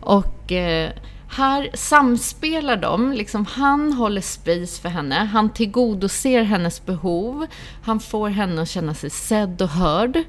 Och 0.00 0.52
eh, 0.52 0.90
här 1.30 1.70
samspelar 1.74 2.76
de, 2.76 3.12
liksom 3.12 3.46
han 3.46 3.92
håller 3.92 4.20
space 4.20 4.82
för 4.82 4.88
henne, 4.88 5.14
han 5.14 5.50
tillgodoser 5.50 6.42
hennes 6.42 6.86
behov, 6.86 7.46
han 7.82 8.00
får 8.00 8.28
henne 8.28 8.62
att 8.62 8.68
känna 8.68 8.94
sig 8.94 9.10
sedd 9.10 9.62
och 9.62 9.68
hörd 9.68 10.22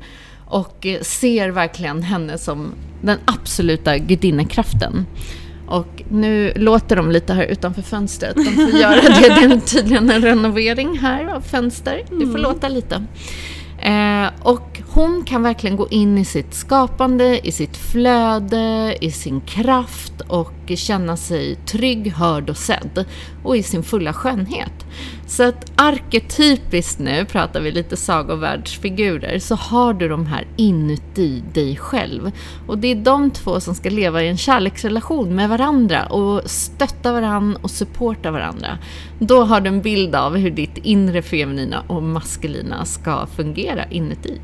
och 0.46 0.86
eh, 0.86 1.02
ser 1.02 1.50
verkligen 1.50 2.04
henne 2.04 2.38
som 2.38 2.74
den 3.02 3.18
absoluta 3.26 3.98
gudinnekraften. 3.98 5.06
Och 5.68 6.04
nu 6.10 6.54
låter 6.56 6.96
de 6.96 7.12
lite 7.12 7.34
här 7.34 7.44
utanför 7.44 7.82
fönstret. 7.82 8.36
De 8.36 8.44
får 8.44 8.70
göra 8.80 9.02
det. 9.02 9.48
Det 9.48 9.54
är 9.54 9.60
tydligen 9.60 10.10
en 10.10 10.22
renovering 10.22 10.98
här 10.98 11.26
av 11.26 11.42
fönster. 11.42 12.04
Det 12.10 12.16
får 12.16 12.24
mm. 12.24 12.42
låta 12.42 12.68
lite. 12.68 13.06
Eh, 13.82 14.28
och 14.42 14.79
hon 15.00 15.24
kan 15.24 15.44
verkligen 15.44 15.78
gå 15.78 15.88
in 15.88 16.18
i 16.18 16.26
sitt 16.26 16.54
skapande, 16.54 17.48
i 17.48 17.52
sitt 17.52 17.78
flöde, 17.78 18.98
i 19.02 19.12
sin 19.12 19.42
kraft 19.42 20.22
och 20.28 20.54
känna 20.68 21.18
sig 21.18 21.56
trygg, 21.56 22.12
hörd 22.12 22.50
och 22.50 22.58
sedd. 22.58 23.06
Och 23.44 23.58
i 23.58 23.64
sin 23.64 23.84
fulla 23.84 24.14
skönhet. 24.14 24.86
Så 25.28 25.44
att 25.44 25.72
arketypiskt 25.76 27.00
nu, 27.00 27.26
pratar 27.26 27.62
vi 27.62 27.72
lite 27.72 27.98
sagovärldsfigurer, 27.98 29.40
så 29.40 29.56
har 29.56 29.94
du 29.94 30.10
de 30.10 30.26
här 30.26 30.48
inuti 30.56 31.44
dig 31.54 31.76
själv. 31.76 32.32
Och 32.68 32.78
det 32.78 32.88
är 32.88 32.96
de 32.96 33.32
två 33.32 33.60
som 33.60 33.76
ska 33.76 33.90
leva 33.90 34.24
i 34.24 34.28
en 34.28 34.38
kärleksrelation 34.38 35.36
med 35.36 35.50
varandra 35.50 36.06
och 36.06 36.50
stötta 36.50 37.12
varandra 37.12 37.60
och 37.64 37.72
supporta 37.72 38.32
varandra. 38.32 38.78
Då 39.20 39.44
har 39.44 39.62
du 39.62 39.68
en 39.68 39.82
bild 39.82 40.16
av 40.16 40.38
hur 40.38 40.52
ditt 40.52 40.78
inre 40.78 41.22
feminina 41.22 41.84
och 41.88 42.04
maskulina 42.04 42.86
ska 42.86 43.28
fungera 43.36 43.86
inuti. 43.86 44.40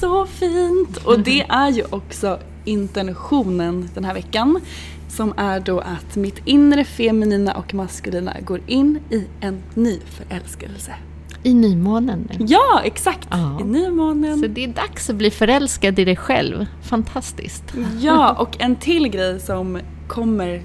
Så 0.00 0.26
fint! 0.26 0.96
Och 0.96 1.20
det 1.20 1.40
är 1.48 1.70
ju 1.70 1.84
också 1.90 2.38
intentionen 2.64 3.90
den 3.94 4.04
här 4.04 4.14
veckan. 4.14 4.60
Som 5.08 5.34
är 5.36 5.60
då 5.60 5.80
att 5.80 6.16
mitt 6.16 6.40
inre 6.44 6.84
feminina 6.84 7.52
och 7.52 7.74
maskulina 7.74 8.36
går 8.40 8.60
in 8.66 9.00
i 9.10 9.26
en 9.40 9.62
ny 9.74 10.00
förälskelse. 10.00 10.94
I 11.42 11.54
nymånen 11.54 12.28
nu. 12.30 12.46
Ja, 12.48 12.80
exakt! 12.84 13.28
Ja. 13.30 13.60
I 13.60 13.64
nymånen. 13.64 14.40
Så 14.40 14.46
det 14.46 14.64
är 14.64 14.68
dags 14.68 15.10
att 15.10 15.16
bli 15.16 15.30
förälskad 15.30 15.98
i 15.98 16.04
dig 16.04 16.16
själv. 16.16 16.66
Fantastiskt. 16.82 17.64
Ja, 18.00 18.32
och 18.38 18.60
en 18.60 18.76
till 18.76 19.08
grej 19.08 19.40
som 19.40 19.80
kommer 20.08 20.62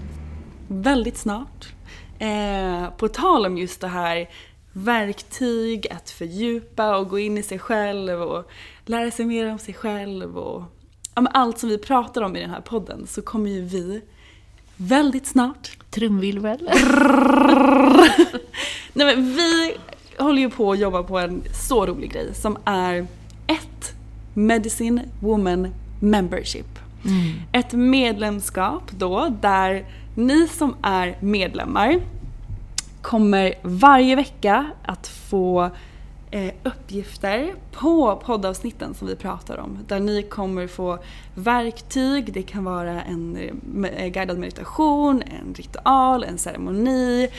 väldigt 0.68 1.18
snart. 1.18 1.74
Eh, 2.20 2.90
på 2.98 3.08
tal 3.08 3.46
om 3.46 3.58
just 3.58 3.82
det 3.82 3.88
här 3.88 4.30
verktyg, 4.74 5.88
att 5.92 6.10
fördjupa 6.10 6.98
och 6.98 7.10
gå 7.10 7.20
in 7.20 7.38
i 7.38 7.44
sig 7.44 7.60
själv 7.60 8.22
och 8.22 8.52
lära 8.86 9.12
sig 9.12 9.26
mer 9.26 9.52
om 9.52 9.60
sig 9.60 9.74
själv 9.74 10.38
och 10.38 10.64
ja, 11.16 11.28
allt 11.34 11.60
som 11.60 11.70
vi 11.70 11.78
pratar 11.78 12.22
om 12.22 12.36
i 12.36 12.42
den 12.42 12.50
här 12.50 12.62
podden 12.62 13.08
så 13.08 13.22
kommer 13.22 13.50
ju 13.50 13.62
vi 13.62 14.02
väldigt 14.78 15.28
snart. 15.28 15.78
Trumvirvel. 15.90 16.70
Nej 18.94 19.16
men 19.16 19.36
vi 19.36 19.78
håller 20.18 20.42
ju 20.42 20.50
på 20.50 20.72
att 20.72 20.80
jobba 20.80 21.04
på 21.04 21.20
en 21.20 21.44
så 21.68 21.86
rolig 21.86 22.12
grej 22.12 22.34
som 22.34 22.58
är 22.66 23.08
ett 23.48 23.94
Medicine 24.34 25.02
Woman 25.22 25.74
Membership. 26.02 26.80
Mm. 27.06 27.34
Ett 27.52 27.74
medlemskap 27.74 28.92
då 28.92 29.36
där 29.42 29.86
ni 30.16 30.48
som 30.48 30.76
är 30.82 31.18
medlemmar 31.20 32.02
kommer 33.02 33.54
varje 33.62 34.16
vecka 34.16 34.66
att 34.84 35.08
få 35.08 35.70
eh, 36.36 36.54
uppgifter 36.64 37.56
på 37.72 38.22
poddavsnitten 38.26 38.94
som 38.94 39.08
vi 39.08 39.16
pratar 39.16 39.58
om. 39.58 39.80
Där 39.88 40.00
ni 40.00 40.24
kommer 40.24 40.68
få 40.68 41.00
verktyg, 41.36 42.34
det 42.34 42.44
kan 42.44 42.64
vara 42.64 43.04
en 43.04 43.38
eh, 43.84 44.08
guidad 44.08 44.38
meditation, 44.38 45.22
en 45.22 45.54
ritual, 45.54 46.24
en 46.24 46.38
ceremoni, 46.38 47.30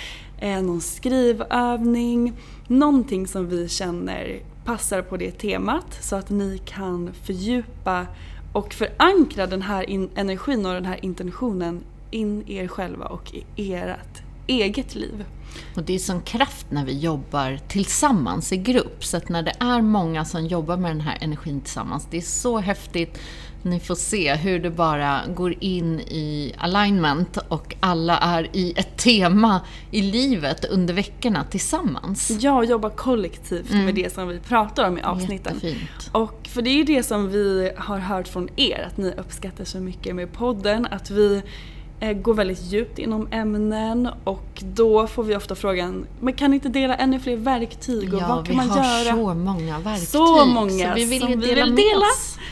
eh, 0.40 0.62
någon 0.62 0.80
skrivövning. 0.80 2.32
Någonting 2.68 3.26
som 3.26 3.48
vi 3.48 3.68
känner 3.68 4.40
passar 4.64 5.02
på 5.02 5.16
det 5.16 5.30
temat 5.30 5.98
så 6.00 6.16
att 6.16 6.30
ni 6.30 6.58
kan 6.64 7.12
fördjupa 7.12 8.06
och 8.52 8.74
förankra 8.74 9.46
den 9.46 9.62
här 9.62 10.08
energin 10.14 10.66
och 10.66 10.74
den 10.74 10.84
här 10.84 11.04
intentionen 11.04 11.84
in 12.10 12.42
i 12.46 12.56
er 12.56 12.68
själva 12.68 13.06
och 13.06 13.34
i 13.56 13.74
ert 13.74 14.25
eget 14.46 14.94
liv. 14.94 15.24
Och 15.76 15.82
det 15.82 15.94
är 15.94 15.98
sån 15.98 16.22
kraft 16.22 16.66
när 16.70 16.84
vi 16.84 16.98
jobbar 16.98 17.58
tillsammans 17.68 18.52
i 18.52 18.56
grupp. 18.56 19.04
Så 19.04 19.16
att 19.16 19.28
när 19.28 19.42
det 19.42 19.52
är 19.60 19.82
många 19.82 20.24
som 20.24 20.46
jobbar 20.46 20.76
med 20.76 20.90
den 20.90 21.00
här 21.00 21.18
energin 21.20 21.60
tillsammans, 21.60 22.08
det 22.10 22.16
är 22.16 22.22
så 22.22 22.58
häftigt. 22.58 23.18
Ni 23.62 23.80
får 23.80 23.94
se 23.94 24.34
hur 24.34 24.58
det 24.58 24.70
bara 24.70 25.20
går 25.34 25.54
in 25.60 26.00
i 26.00 26.52
alignment 26.58 27.36
och 27.48 27.74
alla 27.80 28.18
är 28.18 28.48
i 28.52 28.72
ett 28.76 28.96
tema 28.96 29.60
i 29.90 30.02
livet 30.02 30.64
under 30.64 30.94
veckorna 30.94 31.44
tillsammans. 31.44 32.30
Ja, 32.40 32.56
och 32.56 32.64
jobba 32.64 32.90
kollektivt 32.90 33.70
mm. 33.70 33.84
med 33.84 33.94
det 33.94 34.14
som 34.14 34.28
vi 34.28 34.38
pratar 34.38 34.88
om 34.88 34.98
i 34.98 35.02
avsnitten. 35.02 35.54
Jättefint. 35.54 36.10
Och 36.12 36.48
för 36.52 36.62
det 36.62 36.70
är 36.70 36.74
ju 36.74 36.84
det 36.84 37.02
som 37.02 37.28
vi 37.28 37.72
har 37.76 37.98
hört 37.98 38.28
från 38.28 38.48
er, 38.56 38.88
att 38.90 38.96
ni 38.96 39.12
uppskattar 39.16 39.64
så 39.64 39.78
mycket 39.78 40.14
med 40.14 40.32
podden, 40.32 40.86
att 40.90 41.10
vi 41.10 41.42
går 42.00 42.34
väldigt 42.34 42.62
djupt 42.62 42.98
inom 42.98 43.28
ämnen 43.30 44.08
och 44.24 44.62
då 44.74 45.06
får 45.06 45.24
vi 45.24 45.36
ofta 45.36 45.54
frågan, 45.54 46.06
men 46.20 46.34
kan 46.34 46.50
ni 46.50 46.54
inte 46.54 46.68
dela 46.68 46.94
ännu 46.94 47.20
fler 47.20 47.36
verktyg 47.36 48.14
och 48.14 48.20
ja, 48.20 48.28
vad 48.28 48.46
kan 48.46 48.56
man 48.56 48.68
göra? 48.68 48.82
Ja, 48.82 49.02
vi 49.02 49.10
har 49.10 49.16
så 49.16 49.34
många 49.34 49.78
verktyg. 49.78 50.08
Så 50.08 50.44
många 50.44 50.88
så 50.88 50.94
vi 50.94 51.04
vill 51.04 51.20
som 51.20 51.28
vi 51.40 51.54
vill 51.54 51.76
dela. 51.76 52.06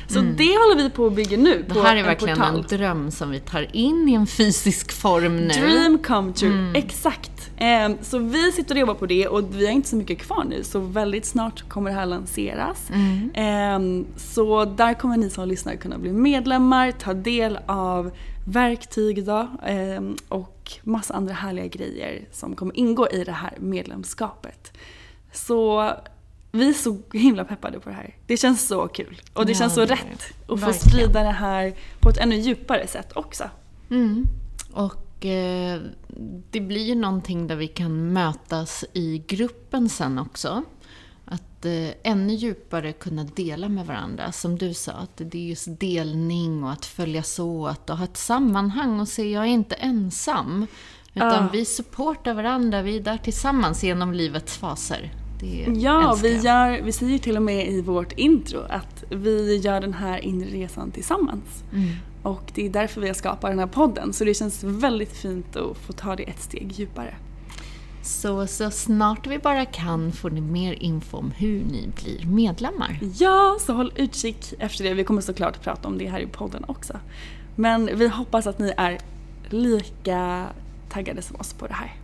Så 0.08 0.18
mm. 0.18 0.36
det 0.36 0.44
håller 0.44 0.82
vi 0.82 0.90
på 0.90 1.06
att 1.06 1.12
bygga 1.12 1.36
nu. 1.36 1.64
Det 1.68 1.80
här 1.80 1.96
är 1.96 2.02
verkligen 2.02 2.36
portal. 2.36 2.56
en 2.56 2.78
dröm 2.78 3.10
som 3.10 3.30
vi 3.30 3.40
tar 3.40 3.76
in 3.76 4.08
i 4.08 4.14
en 4.14 4.26
fysisk 4.26 4.92
form 4.92 5.36
nu. 5.36 5.48
Dream 5.48 5.98
come 5.98 6.32
true, 6.32 6.52
mm. 6.52 6.74
exakt. 6.74 7.30
Um, 7.60 7.98
så 8.02 8.18
vi 8.18 8.52
sitter 8.52 8.74
och 8.74 8.78
jobbar 8.80 8.94
på 8.94 9.06
det 9.06 9.28
och 9.28 9.44
vi 9.54 9.66
har 9.66 9.72
inte 9.72 9.88
så 9.88 9.96
mycket 9.96 10.18
kvar 10.18 10.44
nu 10.44 10.64
så 10.64 10.80
väldigt 10.80 11.26
snart 11.26 11.68
kommer 11.68 11.90
det 11.90 11.96
här 11.96 12.06
lanseras. 12.06 12.90
Mm. 12.90 13.76
Um, 13.76 14.06
så 14.16 14.64
där 14.64 14.94
kommer 14.94 15.16
ni 15.16 15.30
som 15.30 15.48
lyssnar 15.48 15.74
kunna 15.74 15.98
bli 15.98 16.12
medlemmar, 16.12 16.90
ta 16.90 17.14
del 17.14 17.58
av 17.66 18.10
verktyg 18.44 19.24
då, 19.24 19.48
eh, 19.66 20.02
och 20.28 20.72
massa 20.82 21.14
andra 21.14 21.34
härliga 21.34 21.66
grejer 21.66 22.28
som 22.32 22.56
kommer 22.56 22.76
ingå 22.76 23.08
i 23.08 23.24
det 23.24 23.32
här 23.32 23.54
medlemskapet. 23.60 24.72
Så 25.32 25.90
vi 26.52 26.68
är 26.68 26.72
så 26.72 26.98
himla 27.12 27.44
peppade 27.44 27.80
på 27.80 27.88
det 27.88 27.94
här. 27.94 28.16
Det 28.26 28.36
känns 28.36 28.68
så 28.68 28.88
kul 28.88 29.20
och 29.32 29.46
det 29.46 29.52
ja, 29.52 29.58
känns 29.58 29.74
så 29.74 29.84
det 29.84 29.94
rätt 29.94 30.34
att 30.48 30.60
få 30.60 30.72
sprida 30.72 31.22
det 31.22 31.30
här 31.30 31.74
på 32.00 32.08
ett 32.08 32.18
ännu 32.18 32.36
djupare 32.36 32.86
sätt 32.86 33.12
också. 33.16 33.44
Mm. 33.90 34.26
Och 34.72 35.26
eh, 35.26 35.80
det 36.50 36.60
blir 36.60 36.84
ju 36.84 36.94
någonting 36.94 37.46
där 37.46 37.56
vi 37.56 37.68
kan 37.68 38.12
mötas 38.12 38.84
i 38.92 39.24
gruppen 39.26 39.88
sen 39.88 40.18
också 40.18 40.62
att 41.64 41.94
eh, 42.04 42.12
ännu 42.12 42.34
djupare 42.34 42.92
kunna 42.92 43.24
dela 43.24 43.68
med 43.68 43.86
varandra. 43.86 44.32
Som 44.32 44.58
du 44.58 44.74
sa, 44.74 44.92
att 44.92 45.16
det 45.16 45.38
är 45.38 45.48
just 45.48 45.80
delning 45.80 46.64
och 46.64 46.72
att 46.72 46.86
följas 46.86 47.38
åt 47.38 47.90
och 47.90 47.98
ha 47.98 48.04
ett 48.04 48.16
sammanhang 48.16 49.00
och 49.00 49.08
se, 49.08 49.30
jag 49.30 49.42
är 49.42 49.48
inte 49.48 49.74
ensam. 49.74 50.66
Utan 51.14 51.44
uh. 51.44 51.52
vi 51.52 51.64
supportar 51.64 52.34
varandra, 52.34 52.82
vi 52.82 52.96
är 52.96 53.00
där 53.00 53.18
tillsammans 53.18 53.84
genom 53.84 54.12
livets 54.12 54.56
faser. 54.56 55.12
ja, 55.80 56.18
vi, 56.22 56.36
gör, 56.36 56.82
vi 56.82 56.92
säger 56.92 57.18
till 57.18 57.36
och 57.36 57.42
med 57.42 57.68
i 57.68 57.80
vårt 57.80 58.12
intro 58.12 58.60
att 58.68 59.04
vi 59.10 59.56
gör 59.56 59.80
den 59.80 59.94
här 59.94 60.18
inre 60.18 60.48
resan 60.48 60.90
tillsammans. 60.90 61.64
Mm. 61.72 61.88
Och 62.22 62.52
det 62.54 62.66
är 62.66 62.70
därför 62.70 63.00
vi 63.00 63.06
har 63.06 63.14
skapat 63.14 63.50
den 63.50 63.58
här 63.58 63.66
podden. 63.66 64.12
Så 64.12 64.24
det 64.24 64.34
känns 64.34 64.64
väldigt 64.64 65.16
fint 65.16 65.56
att 65.56 65.76
få 65.76 65.92
ta 65.92 66.16
det 66.16 66.22
ett 66.22 66.42
steg 66.42 66.72
djupare. 66.72 67.14
Så, 68.04 68.46
så 68.46 68.70
snart 68.70 69.26
vi 69.26 69.38
bara 69.38 69.64
kan 69.64 70.12
får 70.12 70.30
ni 70.30 70.40
mer 70.40 70.72
info 70.72 71.16
om 71.18 71.30
hur 71.30 71.64
ni 71.64 71.88
blir 72.02 72.26
medlemmar. 72.26 72.98
Ja, 73.18 73.56
så 73.60 73.72
håll 73.72 73.92
utkik 73.96 74.54
efter 74.58 74.84
det. 74.84 74.94
Vi 74.94 75.04
kommer 75.04 75.20
såklart 75.20 75.62
prata 75.62 75.88
om 75.88 75.98
det 75.98 76.08
här 76.08 76.20
i 76.20 76.26
podden 76.26 76.64
också. 76.68 76.98
Men 77.56 77.90
vi 77.94 78.08
hoppas 78.08 78.46
att 78.46 78.58
ni 78.58 78.72
är 78.76 78.98
lika 79.48 80.46
taggade 80.88 81.22
som 81.22 81.36
oss 81.36 81.52
på 81.52 81.66
det 81.66 81.74
här. 81.74 81.94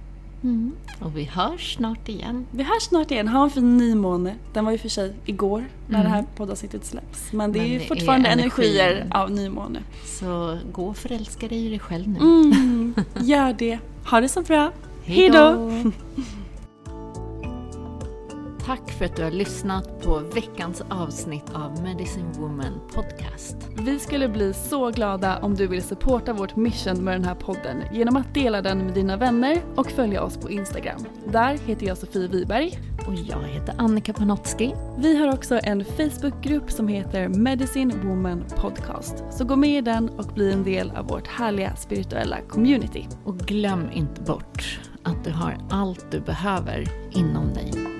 Mm. 0.42 0.72
Och 1.00 1.16
vi 1.16 1.24
hörs 1.24 1.74
snart 1.76 2.08
igen. 2.08 2.46
Vi 2.50 2.62
hörs 2.62 2.82
snart 2.82 3.10
igen. 3.10 3.28
Ha 3.28 3.44
en 3.44 3.50
fin 3.50 3.76
nymåne. 3.76 4.34
Den 4.52 4.64
var 4.64 4.72
ju 4.72 4.78
för 4.78 4.88
sig 4.88 5.14
igår 5.24 5.64
när 5.86 6.00
mm. 6.00 6.10
det 6.10 6.16
här 6.16 6.24
poddavsnittet 6.36 6.84
släpps. 6.84 7.32
Men 7.32 7.52
det 7.52 7.58
Men 7.58 7.68
är 7.68 7.72
ju 7.72 7.80
fortfarande 7.80 8.28
är 8.28 8.32
energier 8.32 9.06
av 9.10 9.30
nymåne. 9.30 9.82
Så 10.04 10.58
gå 10.72 10.86
och 10.86 10.96
förälska 10.96 11.48
dig 11.48 11.66
i 11.66 11.68
dig 11.68 11.78
själv 11.78 12.08
nu. 12.08 12.18
Mm, 12.18 12.94
gör 13.20 13.52
det. 13.52 13.78
Ha 14.04 14.20
det 14.20 14.28
så 14.28 14.42
bra. 14.42 14.72
Hej 15.10 15.30
då! 15.30 15.70
Tack 18.66 18.90
för 18.90 19.04
att 19.04 19.16
du 19.16 19.22
har 19.22 19.30
lyssnat 19.30 20.02
på 20.02 20.18
veckans 20.18 20.82
avsnitt 20.90 21.44
av 21.54 21.82
Medicine 21.82 22.32
Woman 22.38 22.80
Podcast. 22.94 23.56
Vi 23.78 23.98
skulle 23.98 24.28
bli 24.28 24.52
så 24.54 24.90
glada 24.90 25.38
om 25.38 25.54
du 25.54 25.66
vill 25.66 25.82
supporta 25.82 26.32
vårt 26.32 26.56
mission 26.56 27.04
med 27.04 27.14
den 27.14 27.24
här 27.24 27.34
podden 27.34 27.82
genom 27.92 28.16
att 28.16 28.34
dela 28.34 28.62
den 28.62 28.78
med 28.78 28.94
dina 28.94 29.16
vänner 29.16 29.62
och 29.76 29.90
följa 29.90 30.22
oss 30.22 30.36
på 30.36 30.50
Instagram. 30.50 31.04
Där 31.32 31.58
heter 31.66 31.86
jag 31.86 31.98
Sofie 31.98 32.28
Wiberg. 32.28 32.78
Och 33.06 33.14
jag 33.14 33.42
heter 33.42 33.74
Annika 33.78 34.12
Panotski. 34.12 34.74
Vi 34.98 35.16
har 35.16 35.34
också 35.34 35.60
en 35.62 35.84
Facebookgrupp 35.84 36.70
som 36.70 36.88
heter 36.88 37.28
Medicine 37.28 37.94
Woman 38.04 38.44
Podcast. 38.56 39.24
Så 39.30 39.44
gå 39.44 39.56
med 39.56 39.78
i 39.78 39.80
den 39.80 40.08
och 40.08 40.26
bli 40.34 40.52
en 40.52 40.64
del 40.64 40.90
av 40.90 41.06
vårt 41.06 41.26
härliga 41.26 41.76
spirituella 41.76 42.36
community. 42.48 43.06
Och 43.24 43.38
glöm 43.38 43.88
inte 43.92 44.20
bort 44.22 44.80
att 45.02 45.24
du 45.24 45.30
har 45.30 45.58
allt 45.70 46.10
du 46.10 46.20
behöver 46.20 46.88
inom 47.10 47.54
dig. 47.54 47.99